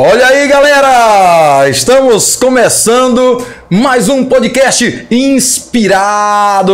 [0.00, 1.68] Olha aí, galera!
[1.68, 6.72] Estamos começando mais um podcast Inspirados.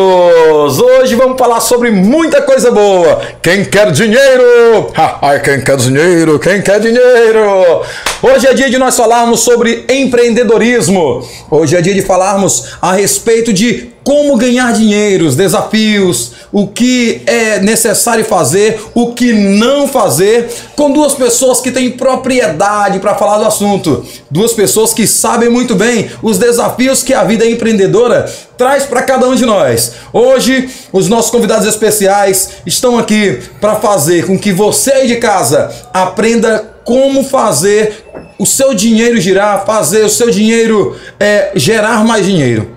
[0.79, 3.23] Hoje vamos falar sobre muita coisa boa.
[3.41, 4.93] Quem quer dinheiro?
[5.23, 6.39] Ai, quem quer dinheiro?
[6.39, 7.81] Quem quer dinheiro?
[8.23, 11.27] Hoje é dia de nós falarmos sobre empreendedorismo.
[11.51, 17.23] Hoje é dia de falarmos a respeito de como ganhar dinheiro, os desafios, o que
[17.27, 23.39] é necessário fazer, o que não fazer, com duas pessoas que têm propriedade para falar
[23.39, 24.05] do assunto.
[24.31, 29.27] Duas pessoas que sabem muito bem os desafios que a vida empreendedora traz para cada
[29.27, 29.93] um de nós.
[30.13, 35.71] Hoje, os nossos convidados especiais estão aqui para fazer com que você aí de casa
[35.95, 38.05] aprenda como fazer
[38.39, 42.74] o seu dinheiro girar, fazer o seu dinheiro é, gerar mais dinheiro.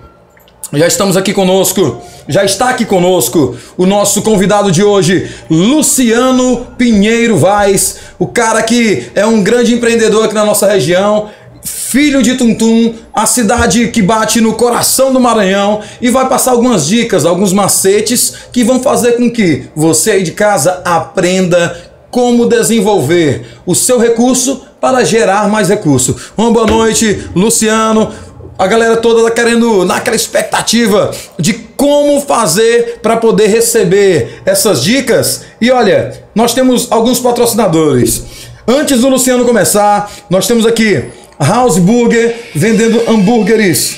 [0.70, 7.38] Já estamos aqui conosco, já está aqui conosco o nosso convidado de hoje, Luciano Pinheiro
[7.38, 11.30] Vaz, o cara que é um grande empreendedor aqui na nossa região,
[11.64, 16.86] filho de Tuntum, a cidade que bate no coração do Maranhão e vai passar algumas
[16.86, 21.80] dicas, alguns macetes que vão fazer com que você aí de casa aprenda
[22.10, 26.14] como desenvolver o seu recurso para gerar mais recurso.
[26.36, 28.12] Uma boa noite, Luciano
[28.58, 35.42] a galera toda tá querendo naquela expectativa de como fazer para poder receber essas dicas.
[35.60, 38.24] E olha, nós temos alguns patrocinadores.
[38.66, 41.04] Antes do Luciano começar, nós temos aqui
[41.38, 43.96] House Burger vendendo hambúrgueres,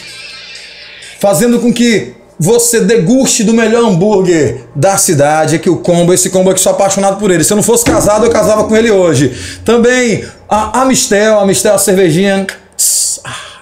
[1.18, 6.50] fazendo com que você deguste do melhor hambúrguer da cidade, que o combo, esse combo
[6.50, 7.44] aqui, sou apaixonado por ele.
[7.44, 9.60] Se eu não fosse casado, eu casava com ele hoje.
[9.64, 12.46] Também a Amistel, a Amistel a cervejinha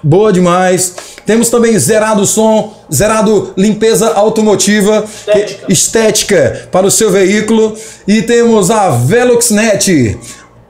[0.02, 0.94] boa demais.
[1.26, 7.76] Temos também zerado som, zerado limpeza automotiva, estética, estética para o seu veículo.
[8.06, 10.18] E temos a Veloxnet.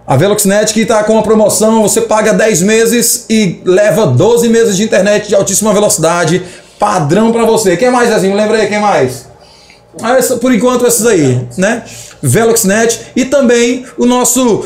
[0.07, 4.77] A Veloxnet que está com uma promoção, você paga 10 meses e leva 12 meses
[4.77, 6.43] de internet de altíssima velocidade,
[6.79, 7.77] padrão para você.
[7.77, 8.35] Quem mais, Zezinho?
[8.35, 9.29] Lembra aí, quem mais?
[10.03, 11.83] Ah, por enquanto esses aí, né?
[12.23, 14.65] Veloxnet e também o nosso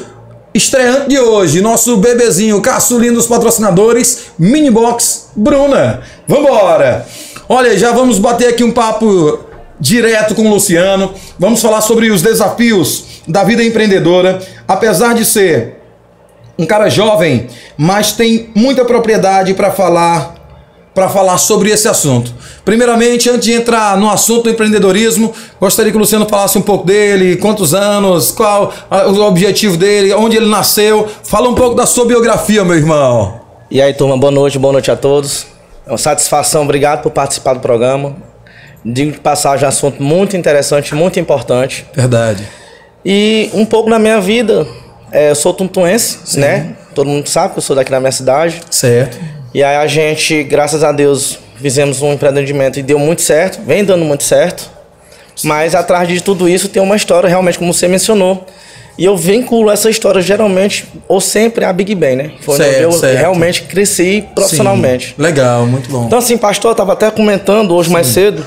[0.55, 6.03] Estreante de hoje, nosso bebezinho caçulinho dos patrocinadores, Minibox Bruna.
[6.29, 7.07] Vambora!
[7.49, 9.41] Olha, já vamos bater aqui um papo
[9.81, 11.15] direto com o Luciano.
[11.39, 14.41] Vamos falar sobre os desafios da vida empreendedora.
[14.69, 15.81] Apesar de ser
[16.59, 17.47] um cara jovem,
[17.79, 20.35] mas tem muita propriedade para falar
[20.95, 22.35] para falar sobre esse assunto.
[22.65, 26.87] Primeiramente, antes de entrar no assunto do empreendedorismo, gostaria que o Luciano falasse um pouco
[26.87, 31.09] dele, quantos anos, qual o objetivo dele, onde ele nasceu.
[31.25, 33.41] Fala um pouco da sua biografia, meu irmão.
[33.69, 35.47] E aí, turma, boa noite, boa noite a todos.
[35.87, 38.15] É uma satisfação, obrigado por participar do programa.
[38.85, 41.87] Digo de passagem, um assunto muito interessante, muito importante.
[41.95, 42.47] Verdade.
[43.05, 44.67] E um pouco na minha vida,
[45.11, 46.77] é, eu sou tuntuense, né?
[46.95, 48.61] Todo mundo sabe que eu sou daqui da minha cidade.
[48.71, 49.19] Certo.
[49.53, 53.85] E aí a gente, graças a Deus, fizemos um empreendimento e deu muito certo, vem
[53.85, 54.69] dando muito certo.
[55.45, 58.47] Mas atrás de tudo isso tem uma história, realmente, como você mencionou.
[58.99, 62.33] E eu vinculo essa história geralmente, ou sempre, a Big Bang, né?
[62.43, 63.19] Foi certo, onde eu certo.
[63.19, 65.15] realmente cresci profissionalmente.
[65.17, 66.05] Sim, legal, muito bom.
[66.07, 67.93] Então, assim, pastor, eu estava até comentando hoje Sim.
[67.95, 68.45] mais cedo.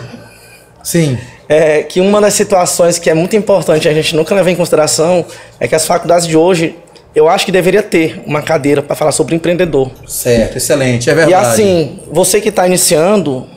[0.83, 1.17] Sim.
[1.49, 5.25] É, que uma das situações que é muito importante a gente nunca leva em consideração
[5.59, 6.75] é que as faculdades de hoje
[7.15, 9.89] eu acho que deveria ter uma cadeira para falar sobre empreendedor.
[10.05, 11.31] Certo, excelente, é verdade.
[11.31, 13.47] E assim, você que está iniciando,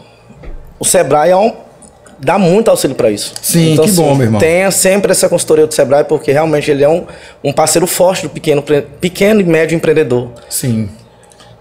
[0.78, 1.52] o Sebrae é um,
[2.20, 3.34] dá muito auxílio para isso.
[3.42, 4.40] Sim, então, que assim, bom, meu irmão.
[4.40, 7.04] Tenha sempre essa consultoria do Sebrae, porque realmente ele é um,
[7.42, 8.62] um parceiro forte do pequeno,
[9.00, 10.30] pequeno e médio empreendedor.
[10.48, 10.88] Sim.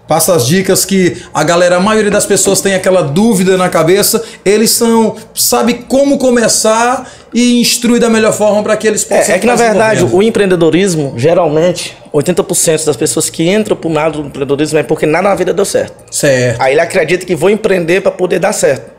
[0.06, 4.24] Passa as dicas que a galera, a maioria das pessoas tem aquela dúvida na cabeça.
[4.42, 9.34] Eles são, sabe como começar e instrui da melhor forma para que eles possam.
[9.34, 14.22] É, é que na verdade o empreendedorismo, geralmente, 80% das pessoas que entram pro lado
[14.22, 15.94] do empreendedorismo é porque nada na vida deu certo.
[16.10, 16.60] Certo.
[16.60, 18.90] Aí ele acredita que vou empreender para poder dar certo.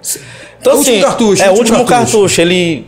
[0.59, 1.43] Então, é assim, último cartucho.
[1.43, 2.17] É o último cartucho.
[2.17, 2.41] cartucho.
[2.41, 2.87] Ele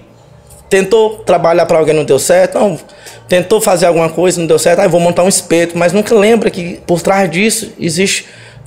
[0.69, 2.79] tentou trabalhar para alguém não deu certo, não,
[3.27, 6.15] tentou fazer alguma coisa não deu certo, aí ah, vou montar um espeto, mas nunca
[6.15, 8.25] lembra que por trás disso existe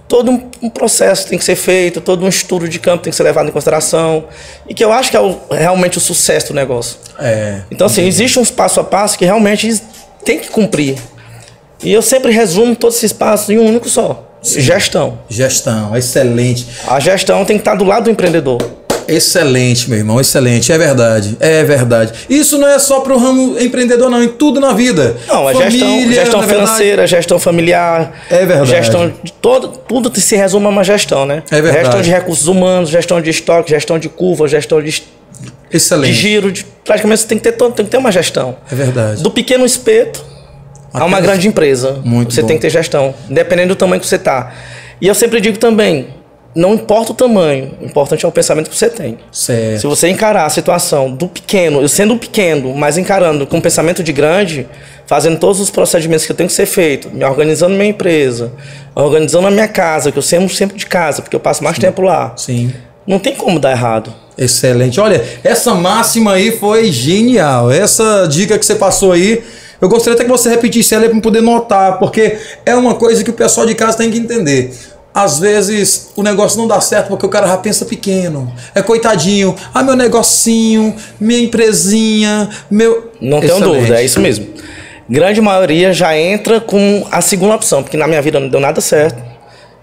[0.09, 3.17] todo um, um, processo tem que ser feito, todo um estudo de campo tem que
[3.17, 4.25] ser levado em consideração
[4.69, 6.99] e que eu acho que é o, realmente o sucesso do negócio.
[7.19, 9.81] É, então assim, existe uns passo a passo que realmente
[10.25, 10.97] tem que cumprir.
[11.83, 14.31] E eu sempre resumo todos esses passos em um único só.
[14.43, 14.61] Sim.
[14.61, 15.19] Gestão.
[15.29, 16.67] Gestão, excelente.
[16.87, 18.59] A gestão tem que estar do lado do empreendedor.
[19.09, 20.73] Excelente, meu irmão, excelente.
[20.73, 22.13] É verdade, é verdade.
[22.29, 25.17] Isso não é só para o ramo empreendedor, não, em tudo na vida.
[25.29, 27.11] Não, a Família, gestão, gestão financeira, verdade.
[27.11, 28.13] gestão familiar.
[28.31, 28.71] É verdade.
[28.71, 31.43] Gestão de todo, tudo se resume a uma gestão, né?
[31.51, 31.85] É verdade.
[31.85, 35.03] Gestão de recursos humanos, gestão de estoque, gestão de curva, gestão de,
[35.73, 36.13] excelente.
[36.15, 36.53] de giro.
[36.53, 38.57] De, praticamente você tem que, ter, tem que ter uma gestão.
[38.71, 39.23] É verdade.
[39.23, 40.25] Do pequeno espeto
[40.93, 42.01] É uma Apenas- grande empresa.
[42.05, 42.47] Muito você bom.
[42.49, 44.53] tem que ter gestão, dependendo do tamanho que você tá.
[45.01, 46.09] E eu sempre digo também,
[46.55, 49.19] não importa o tamanho, o importante é o pensamento que você tem.
[49.33, 49.81] Certo.
[49.81, 54.03] Se você encarar a situação do pequeno, eu sendo pequeno, mas encarando com um pensamento
[54.03, 54.67] de grande,
[55.07, 58.53] fazendo todos os procedimentos que eu tenho que ser feito, me organizando minha empresa,
[58.95, 62.03] organizando a minha casa, que eu sempre sempre de casa, porque eu passo mais tempo
[62.03, 62.33] lá.
[62.37, 62.73] Sim.
[63.07, 64.15] Não tem como dar errado.
[64.39, 64.99] Excelente.
[65.01, 67.71] Olha, essa máxima aí foi genial.
[67.71, 69.43] Essa dica que você passou aí,
[69.81, 73.31] eu gostaria até que você repetisse ela para poder notar, porque é uma coisa que
[73.31, 74.73] o pessoal de casa tem que entender.
[75.15, 78.53] Às vezes o negócio não dá certo porque o cara já pensa pequeno.
[78.75, 79.55] É coitadinho.
[79.73, 83.13] Ah, meu negocinho, minha empresinha, meu.
[83.21, 83.79] Não tenho Excelente.
[83.79, 84.47] dúvida, é isso mesmo.
[85.09, 88.81] Grande maioria já entra com a segunda opção, porque na minha vida não deu nada
[88.81, 89.23] certo.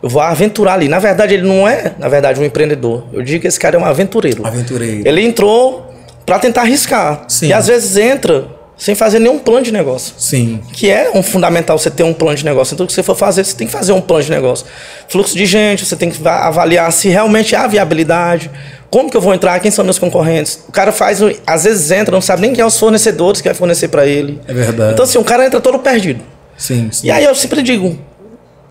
[0.04, 0.90] Eu vou aventurar ali.
[0.90, 3.06] Na verdade, ele não é, na verdade, um empreendedor.
[3.14, 4.46] Eu digo que esse cara é um aventureiro.
[4.46, 5.08] Aventureiro.
[5.08, 5.94] Ele entrou
[6.26, 7.24] para tentar arriscar.
[7.28, 7.48] Sim.
[7.48, 8.48] E às vezes entra
[8.84, 10.16] sem fazer nenhum plano de negócio.
[10.18, 10.60] Sim.
[10.74, 12.74] Que é um fundamental você ter um plano de negócio.
[12.74, 14.66] Então, o que você for fazer, você tem que fazer um plano de negócio.
[15.08, 18.50] Fluxo de gente, você tem que va- avaliar se realmente há viabilidade.
[18.90, 19.60] Como que eu vou entrar?
[19.60, 20.64] Quem são meus concorrentes?
[20.68, 23.54] O cara faz, às vezes entra, não sabe nem quem são os fornecedores que vai
[23.54, 24.42] fornecer para ele.
[24.48, 24.94] É verdade.
[24.94, 26.24] Então, assim, o cara entra todo perdido.
[26.58, 27.06] Sim, sim.
[27.06, 27.96] E aí eu sempre digo,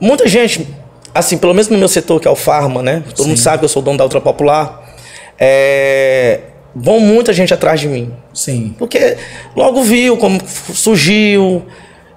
[0.01, 0.67] muita gente,
[1.15, 3.05] assim, pelo menos no meu setor, que é o Farma, né?
[3.15, 4.91] Todo mundo sabe que eu sou dono da Ultra Popular.
[5.39, 6.41] É,
[6.75, 8.13] vão muita gente atrás de mim.
[8.33, 8.75] Sim.
[8.79, 9.17] Porque
[9.57, 10.41] logo viu como
[10.75, 11.65] surgiu,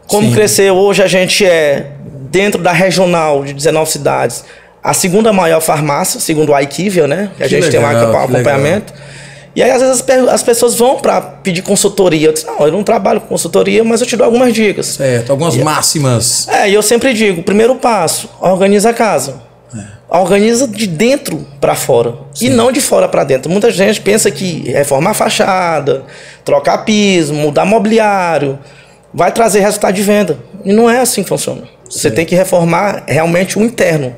[0.08, 0.34] como Sim.
[0.34, 0.76] cresceu.
[0.76, 1.92] Hoje a gente é,
[2.30, 4.44] dentro da regional de 19 cidades,
[4.84, 7.32] a segunda maior farmácia, segundo a IQVIA, né?
[7.38, 8.94] Que a Que gente tem legal, lá que acompanhamento.
[9.56, 12.28] E aí, às vezes, as, as pessoas vão para pedir consultoria.
[12.28, 14.88] Eu disse, não, eu não trabalho com consultoria, mas eu te dou algumas dicas.
[14.88, 15.30] Certo.
[15.30, 16.48] Algumas máximas.
[16.48, 19.53] É, e eu sempre digo, primeiro passo, organiza a casa.
[20.14, 23.52] Organiza de dentro para fora e não de fora para dentro.
[23.52, 26.04] Muita gente pensa que reformar a fachada,
[26.46, 28.60] trocar piso, mudar mobiliário,
[29.12, 30.38] vai trazer resultado de venda.
[30.64, 31.64] E não é assim que funciona.
[31.90, 34.16] Você tem que reformar realmente o interno.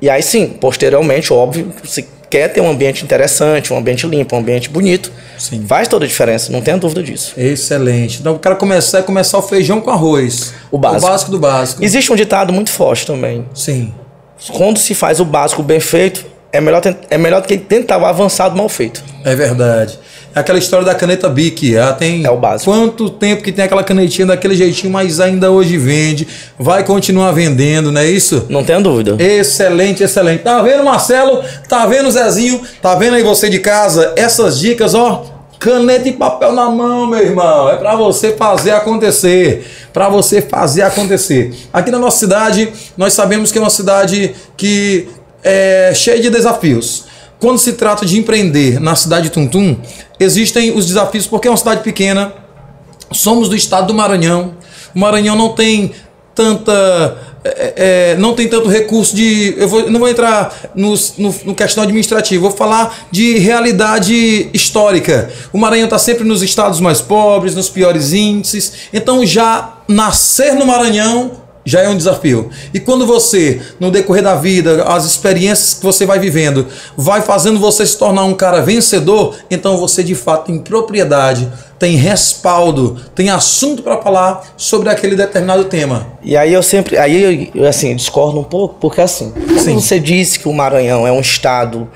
[0.00, 4.38] E aí sim, posteriormente, óbvio, você quer ter um ambiente interessante, um ambiente limpo, um
[4.38, 5.12] ambiente bonito.
[5.38, 5.64] Sim.
[5.66, 7.34] Faz toda a diferença, não tenha dúvida disso.
[7.36, 8.18] Excelente.
[8.20, 10.54] Então o cara começar é começar o feijão com arroz.
[10.70, 11.04] O básico.
[11.04, 11.84] O básico do básico.
[11.84, 13.46] Existe um ditado muito forte também.
[13.54, 13.92] Sim.
[14.52, 18.04] Quando se faz o básico bem feito, é melhor, é melhor do que tentar o
[18.04, 19.02] avançado mal feito.
[19.24, 19.98] É verdade.
[20.34, 21.74] É aquela história da caneta Bic.
[21.76, 22.70] Ela tem É o básico.
[22.70, 26.26] quanto tempo que tem aquela canetinha daquele jeitinho, mas ainda hoje vende.
[26.58, 28.46] Vai continuar vendendo, não é isso?
[28.48, 29.16] Não tenha dúvida.
[29.22, 30.42] Excelente, excelente.
[30.42, 31.42] Tá vendo, Marcelo?
[31.68, 32.60] Tá vendo, Zezinho?
[32.82, 34.12] Tá vendo aí você de casa?
[34.16, 35.24] Essas dicas, ó.
[35.64, 37.70] Caneta e papel na mão, meu irmão.
[37.70, 39.66] É pra você fazer acontecer.
[39.94, 41.54] Pra você fazer acontecer.
[41.72, 45.08] Aqui na nossa cidade, nós sabemos que é uma cidade que
[45.42, 47.06] é cheia de desafios.
[47.40, 49.78] Quando se trata de empreender na cidade de Tuntum,
[50.20, 52.34] existem os desafios porque é uma cidade pequena,
[53.10, 54.54] somos do estado do Maranhão.
[54.94, 55.94] O Maranhão não tem
[56.34, 57.16] tanta.
[57.44, 59.54] É, é, não tem tanto recurso de.
[59.58, 65.30] Eu, vou, não vou entrar no, no, no questão administrativa, vou falar de realidade histórica.
[65.52, 68.72] O Maranhão está sempre nos estados mais pobres, nos piores índices.
[68.94, 72.50] Então, já nascer no Maranhão já é um desafio.
[72.72, 76.66] E quando você, no decorrer da vida, as experiências que você vai vivendo,
[76.96, 81.96] vai fazendo você se tornar um cara vencedor, então você de fato tem propriedade, tem
[81.96, 86.06] respaldo, tem assunto para falar sobre aquele determinado tema.
[86.22, 89.74] E aí eu sempre, aí eu, eu, assim, discordo um pouco, porque assim, quando Sim.
[89.74, 91.88] você disse que o Maranhão é um estado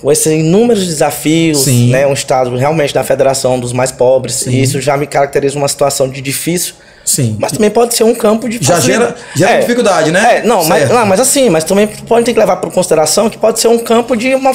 [0.00, 1.90] com esses inúmeros desafios, Sim.
[1.90, 4.50] né, um estado realmente da federação dos mais pobres, Sim.
[4.50, 7.36] e isso já me caracteriza uma situação de difícil, Sim.
[7.38, 10.38] mas também pode ser um campo de Já gera- gera dificuldade, né?
[10.38, 13.38] É, não, mas, não, mas assim, mas também pode ter que levar por consideração que
[13.38, 14.52] pode ser um campo de uma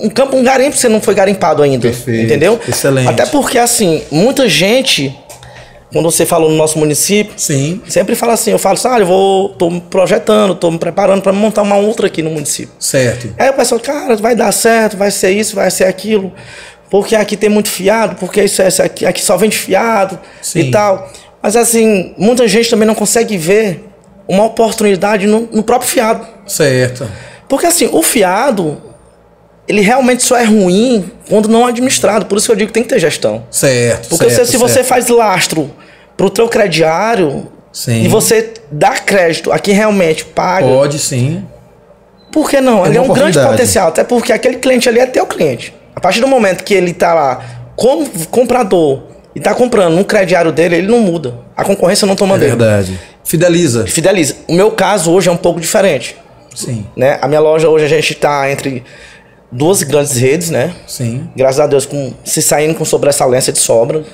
[0.00, 1.82] um campo, um garimpo você não foi garimpado ainda.
[1.82, 2.24] Perfeito.
[2.24, 2.58] Entendeu?
[2.66, 3.08] Excelente.
[3.08, 5.16] Até porque, assim, muita gente,
[5.92, 7.80] quando você falou no nosso município, Sim.
[7.88, 11.22] sempre fala assim, eu falo assim, ah, eu vou, tô me projetando, tô me preparando
[11.22, 12.74] para montar uma outra aqui no município.
[12.78, 13.34] Certo.
[13.38, 16.32] Aí o pessoal, cara, vai dar certo, vai ser isso, vai ser aquilo,
[16.88, 20.60] porque aqui tem muito fiado, porque isso, é isso aqui, aqui só vende fiado Sim.
[20.60, 21.10] e tal.
[21.42, 23.84] Mas assim, muita gente também não consegue ver
[24.28, 26.26] uma oportunidade no, no próprio fiado.
[26.46, 27.10] Certo.
[27.48, 28.80] Porque assim, o fiado,
[29.70, 32.26] ele realmente só é ruim quando não administrado.
[32.26, 33.44] Por isso que eu digo que tem que ter gestão.
[33.50, 34.08] Certo.
[34.08, 34.86] Porque certo, se, se você certo.
[34.88, 35.70] faz lastro
[36.16, 38.02] pro teu crediário Sim.
[38.02, 41.44] e você dá crédito a quem realmente paga, Pode sim.
[42.32, 42.84] por que não?
[42.84, 45.72] É Ali é um grande potencial, até porque aquele cliente ali é teu cliente.
[45.94, 47.40] A partir do momento que ele tá lá
[47.76, 49.04] como comprador
[49.36, 51.34] e tá comprando no crediário dele, ele não muda.
[51.56, 52.50] A concorrência não toma É dele.
[52.56, 53.00] verdade.
[53.24, 53.86] Fideliza.
[53.86, 54.34] Fideliza.
[54.48, 56.16] O meu caso hoje é um pouco diferente.
[56.54, 56.84] Sim.
[56.96, 57.18] Né?
[57.22, 58.82] A minha loja hoje a gente está entre
[59.50, 60.74] duas grandes redes, né?
[60.86, 61.28] Sim.
[61.36, 64.04] Graças a Deus, com, se saindo com sobressalência de sobra.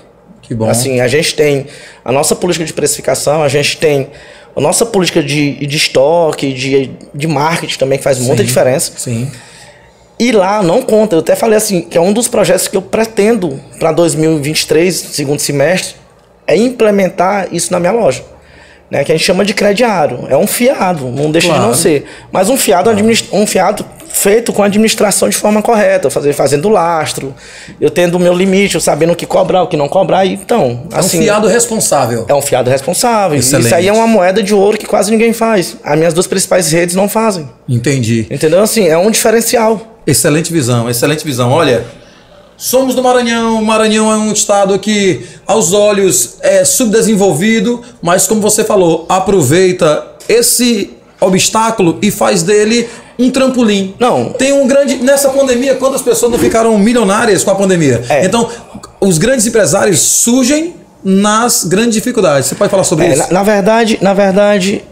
[0.42, 0.68] Que bom.
[0.68, 1.66] Assim, a gente tem
[2.04, 4.08] a nossa política de precificação, a gente tem
[4.54, 8.46] a nossa política de, de estoque, de, de marketing também, que faz muita Sim.
[8.46, 8.92] diferença.
[8.96, 9.30] Sim.
[10.18, 11.16] E lá não conta.
[11.16, 15.40] Eu até falei assim, que é um dos projetos que eu pretendo para 2023, segundo
[15.40, 15.96] semestre,
[16.46, 18.24] é implementar isso na minha loja.
[18.90, 20.26] Né, que a gente chama de crediário.
[20.28, 21.68] É um fiado, não deixa de Claro.
[21.68, 22.04] não ser.
[22.30, 22.88] Mas um fiado,
[23.32, 27.34] um fiado feito com a administração de forma correta, fazer, fazendo lastro,
[27.80, 30.24] eu tendo o meu limite, eu sabendo o que cobrar, o que não cobrar.
[30.24, 32.24] Então, É um assim, fiado responsável.
[32.28, 33.36] é um fiado responsável.
[33.36, 33.66] Excelente.
[33.66, 35.76] Isso aí é uma moeda de ouro que quase ninguém faz.
[35.82, 37.48] As minhas duas principais redes não fazem.
[37.68, 38.26] Entendi.
[38.30, 38.62] Entendeu?
[38.62, 39.98] Assim, é um diferencial.
[40.06, 41.50] Excelente visão, excelente visão.
[41.50, 41.84] Olha,
[42.56, 43.60] somos do Maranhão.
[43.60, 50.06] O Maranhão é um estado que, aos olhos, é subdesenvolvido, mas como você falou, aproveita
[50.28, 53.94] esse obstáculo e faz dele um trampolim.
[53.98, 54.30] Não.
[54.32, 54.96] Tem um grande.
[54.96, 58.02] Nessa pandemia, quantas pessoas não ficaram milionárias com a pandemia?
[58.08, 58.25] É.
[58.25, 58.48] Então,
[59.00, 62.48] os grandes empresários surgem nas grandes dificuldades.
[62.48, 63.18] Você pode falar sobre É, isso?
[63.28, 64.84] na, na verdade, na verdade,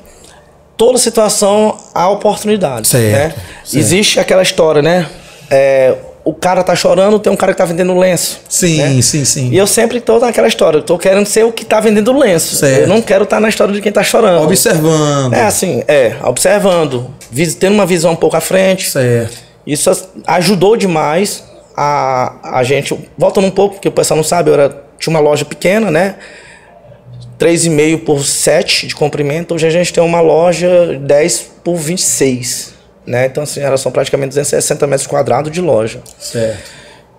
[0.76, 2.88] toda situação há oportunidade.
[2.88, 3.42] Certo, né?
[3.64, 3.76] certo.
[3.78, 5.06] Existe aquela história, né?
[5.50, 8.40] É, o cara tá chorando, tem um cara que tá vendendo lenço.
[8.48, 9.02] Sim, né?
[9.02, 9.50] sim, sim.
[9.50, 12.56] E eu sempre tô naquela história, eu tô querendo ser o que tá vendendo lenço.
[12.56, 12.82] Certo.
[12.82, 14.42] Eu não quero estar na história de quem tá chorando.
[14.42, 15.34] Observando.
[15.34, 17.10] É assim, é, observando,
[17.60, 18.90] tendo uma visão um pouco à frente.
[18.90, 19.36] Certo.
[19.66, 19.90] Isso
[20.26, 21.44] ajudou demais
[21.76, 22.98] a, a gente.
[23.18, 26.14] Voltando um pouco, porque o pessoal não sabe, eu era, tinha uma loja pequena, né?
[27.38, 29.54] 3,5 por 7 de comprimento.
[29.54, 32.73] Hoje a gente tem uma loja 10 por 26.
[33.06, 33.26] Né?
[33.26, 36.00] Então, assim, era são praticamente 260 metros quadrados de loja.
[36.18, 36.70] Certo.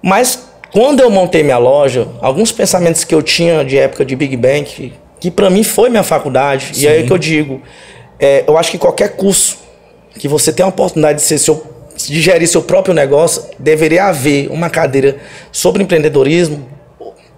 [0.01, 0.39] Mas
[0.72, 4.63] quando eu montei minha loja, alguns pensamentos que eu tinha de época de Big Bang,
[4.63, 7.62] que, que para mim foi minha faculdade, e aí que eu digo,
[8.20, 9.58] é, eu acho que qualquer curso
[10.20, 11.65] que você tem a oportunidade de ser seu,
[11.96, 15.18] de gerir seu próprio negócio, deveria haver uma cadeira
[15.51, 16.68] sobre empreendedorismo,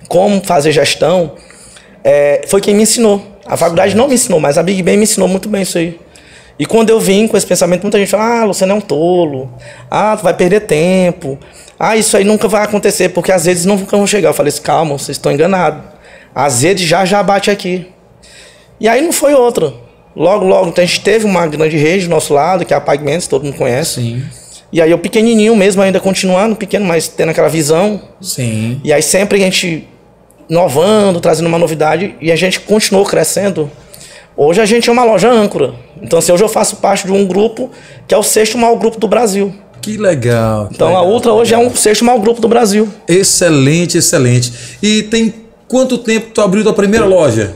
[0.08, 1.36] como fazer gestão,
[2.04, 3.22] é, foi quem me ensinou.
[3.46, 6.00] A faculdade não me ensinou, mas a Big Bang me ensinou muito bem isso aí.
[6.60, 9.52] E quando eu vim com esse pensamento, muita gente fala: ah, Luciano é um tolo,
[9.90, 11.38] ah, tu vai perder tempo,
[11.80, 14.30] ah, isso aí nunca vai acontecer, porque às vezes nunca vão chegar.
[14.30, 15.82] Eu falei assim: calma, vocês estão enganados.
[16.34, 17.88] Às vezes já já bate aqui.
[18.80, 19.74] E aí não foi outra.
[20.16, 22.82] Logo, logo, então a gente teve uma grande rede do nosso lado, que é a
[22.82, 24.02] Pagamentos, todo mundo conhece.
[24.02, 24.24] Sim.
[24.72, 28.02] E aí eu pequenininho mesmo, ainda continuando pequeno, mas tendo aquela visão.
[28.20, 28.82] Sim.
[28.84, 29.88] E aí sempre a gente
[30.50, 33.70] inovando, trazendo uma novidade, e a gente continuou crescendo.
[34.40, 35.74] Hoje a gente é uma loja âncora.
[36.00, 37.72] Então, assim, hoje eu faço parte de um grupo
[38.08, 39.52] que é o sexto maior grupo do Brasil.
[39.82, 40.68] Que legal.
[40.68, 41.12] que Então a legal.
[41.12, 42.88] Ultra hoje é um sexto maior grupo do Brasil.
[43.08, 44.78] Excelente, excelente.
[44.80, 45.34] E tem
[45.68, 47.52] quanto tempo tu abriu tua primeira loja?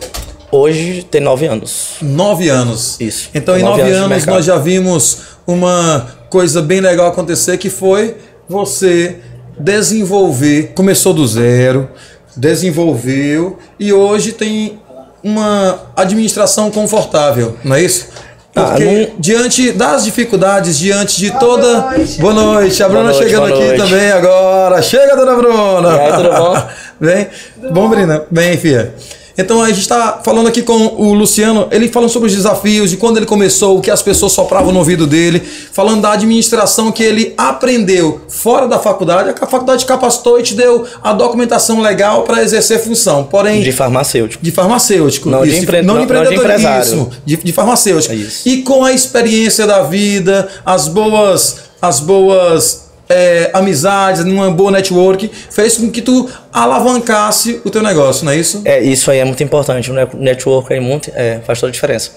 [0.51, 1.97] Hoje tem nove anos.
[2.01, 2.99] Nove anos.
[2.99, 3.29] Isso.
[3.35, 7.69] Então, em Nove nove anos anos, nós já vimos uma coisa bem legal acontecer, que
[7.69, 8.15] foi
[8.49, 9.17] você
[9.57, 11.89] desenvolver, começou do zero,
[12.35, 14.80] desenvolveu e hoje tem
[15.23, 18.07] uma administração confortável, não é isso?
[18.55, 21.89] Ah, Porque não- diante das dificuldades, diante de toda.
[22.19, 23.77] Boa noite, a Bruna noite, chegando boa aqui noite.
[23.81, 24.81] também agora.
[24.81, 25.95] Chega, dona Bruna!
[25.95, 26.63] E aí, tudo bom?
[26.99, 27.27] Bem,
[27.71, 28.23] bom, Brina.
[28.29, 28.93] Bem, filha.
[29.37, 32.97] Então a gente está falando aqui com o Luciano, ele falando sobre os desafios, de
[32.97, 37.01] quando ele começou, o que as pessoas sopravam no ouvido dele, falando da administração que
[37.03, 42.41] ele aprendeu fora da faculdade, a faculdade capacitou e te deu a documentação legal para
[42.43, 43.23] exercer função.
[43.23, 44.43] Porém, De farmacêutico.
[44.43, 45.29] de farmacêutico.
[45.29, 47.09] Não de empre- não, não- de empresário.
[47.25, 48.13] de, de farmacêutico.
[48.13, 48.47] É isso.
[48.47, 55.29] E com a experiência da vida, as boas, as boas é, amizades, uma boa network,
[55.49, 58.61] fez com que tu alavancasse o teu negócio, não é isso?
[58.65, 59.91] É, isso aí é muito importante.
[59.91, 62.11] O net- network aí muito, é, faz toda a diferença.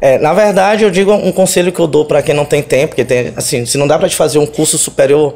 [0.00, 2.88] É, na verdade, eu digo um conselho que eu dou para quem não tem tempo,
[2.88, 5.34] porque tem, assim, se não dá para te fazer um curso superior,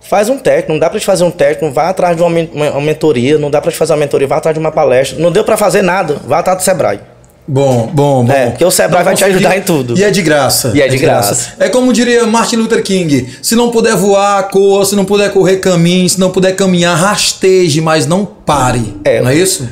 [0.00, 0.72] faz um técnico.
[0.72, 3.38] Não dá para te fazer um técnico, vá atrás de uma, uma- uma mentoria.
[3.38, 5.18] Não dá para te fazer uma mentoria, vá atrás de uma palestra.
[5.18, 7.00] Não deu para fazer nada, vá atrás do Sebrae.
[7.46, 8.32] Bom, bom, bom.
[8.32, 9.98] É, porque o Sebrae Não vai te ajudar em tudo.
[9.98, 10.72] E é de graça.
[10.74, 11.54] E é de graça.
[11.58, 15.56] É como diria Martin Luther King: se não puder voar, corra, se não puder correr,
[15.56, 18.96] caminhe, se não puder caminhar, rasteje, mas não pare.
[19.04, 19.20] É.
[19.20, 19.68] Não é isso?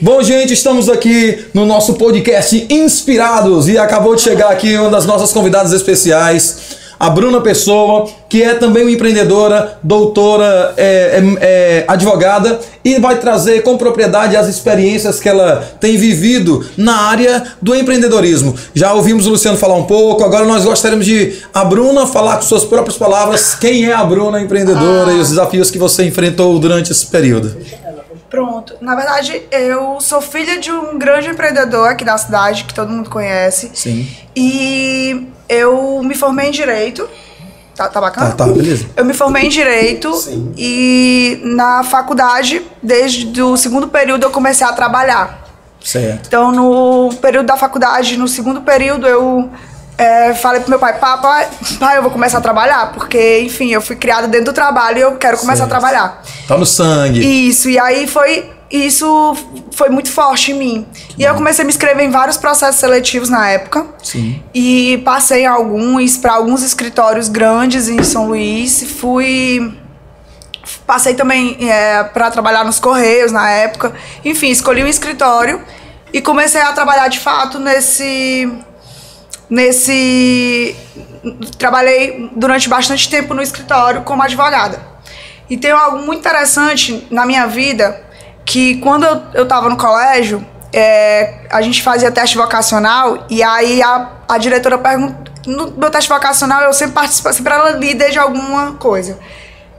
[0.00, 5.04] Bom, gente, estamos aqui no nosso podcast Inspirados e acabou de chegar aqui uma das
[5.06, 6.67] nossas convidadas especiais,
[6.98, 13.18] a Bruna Pessoa, que é também uma empreendedora, doutora, é, é, é, advogada e vai
[13.18, 18.54] trazer com propriedade as experiências que ela tem vivido na área do empreendedorismo.
[18.74, 22.42] Já ouvimos o Luciano falar um pouco, agora nós gostaríamos de a Bruna falar com
[22.42, 26.90] suas próprias palavras quem é a Bruna empreendedora e os desafios que você enfrentou durante
[26.90, 27.56] esse período.
[28.30, 28.74] Pronto.
[28.80, 33.08] Na verdade, eu sou filha de um grande empreendedor aqui da cidade, que todo mundo
[33.08, 33.70] conhece.
[33.74, 34.08] Sim.
[34.36, 37.08] E eu me formei em Direito.
[37.74, 38.30] Tá, tá bacana?
[38.30, 38.86] Tá, tá, beleza.
[38.96, 40.12] Eu me formei em Direito
[40.56, 45.46] e na faculdade, desde o segundo período, eu comecei a trabalhar.
[45.82, 46.26] Certo.
[46.26, 49.48] Então, no período da faculdade, no segundo período, eu
[49.98, 51.48] é, falei pro meu pai, papai,
[51.80, 55.00] pai, eu vou começar a trabalhar, porque, enfim, eu fui criada dentro do trabalho e
[55.00, 55.74] eu quero começar Certo.
[55.74, 56.22] a trabalhar.
[56.46, 57.48] Tá no sangue.
[57.48, 58.52] Isso, e aí foi.
[58.70, 59.34] Isso
[59.72, 60.86] foi muito forte em mim.
[61.16, 63.86] E eu comecei a me inscrever em vários processos seletivos na época.
[64.02, 64.42] Sim.
[64.54, 68.84] E passei alguns, para alguns escritórios grandes em São Luís.
[69.00, 69.74] Fui.
[70.86, 71.58] Passei também
[72.12, 73.94] para trabalhar nos Correios na época.
[74.22, 75.62] Enfim, escolhi um escritório
[76.12, 78.52] e comecei a trabalhar de fato nesse.
[79.48, 80.76] Nesse.
[81.58, 84.80] Trabalhei durante bastante tempo no escritório como advogada.
[85.48, 88.00] E tem algo muito interessante na minha vida
[88.44, 93.82] que quando eu, eu tava no colégio, é, a gente fazia teste vocacional e aí
[93.82, 95.28] a, a diretora perguntou.
[95.46, 99.18] No meu teste vocacional eu sempre participo, sempre era líder de alguma coisa.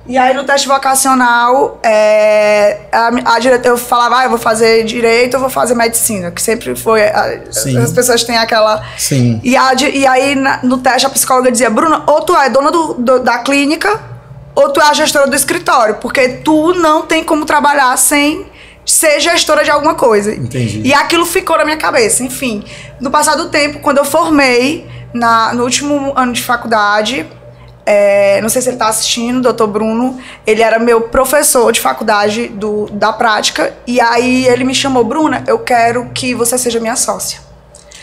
[0.10, 4.84] E aí no teste vocacional, é, a, a diretora, eu falava, ah, eu vou fazer
[4.84, 7.04] direito, eu vou fazer medicina, que sempre foi.
[7.04, 7.40] a-
[7.84, 8.84] as pessoas têm aquela.
[8.98, 9.40] Sim.
[9.44, 12.72] E, a e aí na- no teste a psicóloga dizia, Bruna, ou tu é dona
[12.72, 14.02] do- do- da clínica,
[14.56, 18.48] ou tu é a gestora do escritório, porque tu não tem como trabalhar sem
[18.84, 20.34] ser gestora de alguma coisa.
[20.34, 20.82] Entendi.
[20.84, 22.24] E aquilo ficou na minha cabeça.
[22.24, 22.64] Enfim,
[23.00, 27.28] no passar do tempo, quando eu formei, na, no último ano de faculdade,
[27.92, 31.82] é, não sei se ele está assistindo, o doutor Bruno, ele era meu professor de
[31.82, 36.80] faculdade do, da prática, e aí ele me chamou, Bruna, eu quero que você seja
[36.80, 37.40] minha sócia.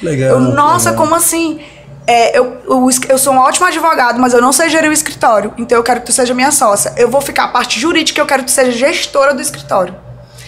[0.03, 0.31] Legal.
[0.31, 1.05] Eu, nossa, legal.
[1.05, 1.61] como assim?
[2.05, 5.55] É, eu, eu, eu sou um ótimo advogado, mas eu não sei gerir o escritório.
[5.57, 6.93] Então eu quero que tu seja minha sócia.
[6.97, 9.95] Eu vou ficar a parte jurídica, eu quero que tu seja gestora do escritório.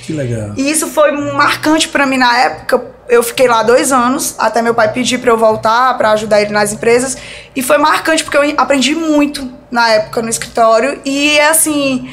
[0.09, 0.55] Que legal.
[0.57, 2.83] E isso foi marcante pra mim na época.
[3.11, 6.51] Eu fiquei lá dois anos, até meu pai pedir pra eu voltar, pra ajudar ele
[6.51, 7.19] nas empresas.
[7.55, 10.99] E foi marcante porque eu aprendi muito na época no escritório.
[11.05, 12.11] E assim,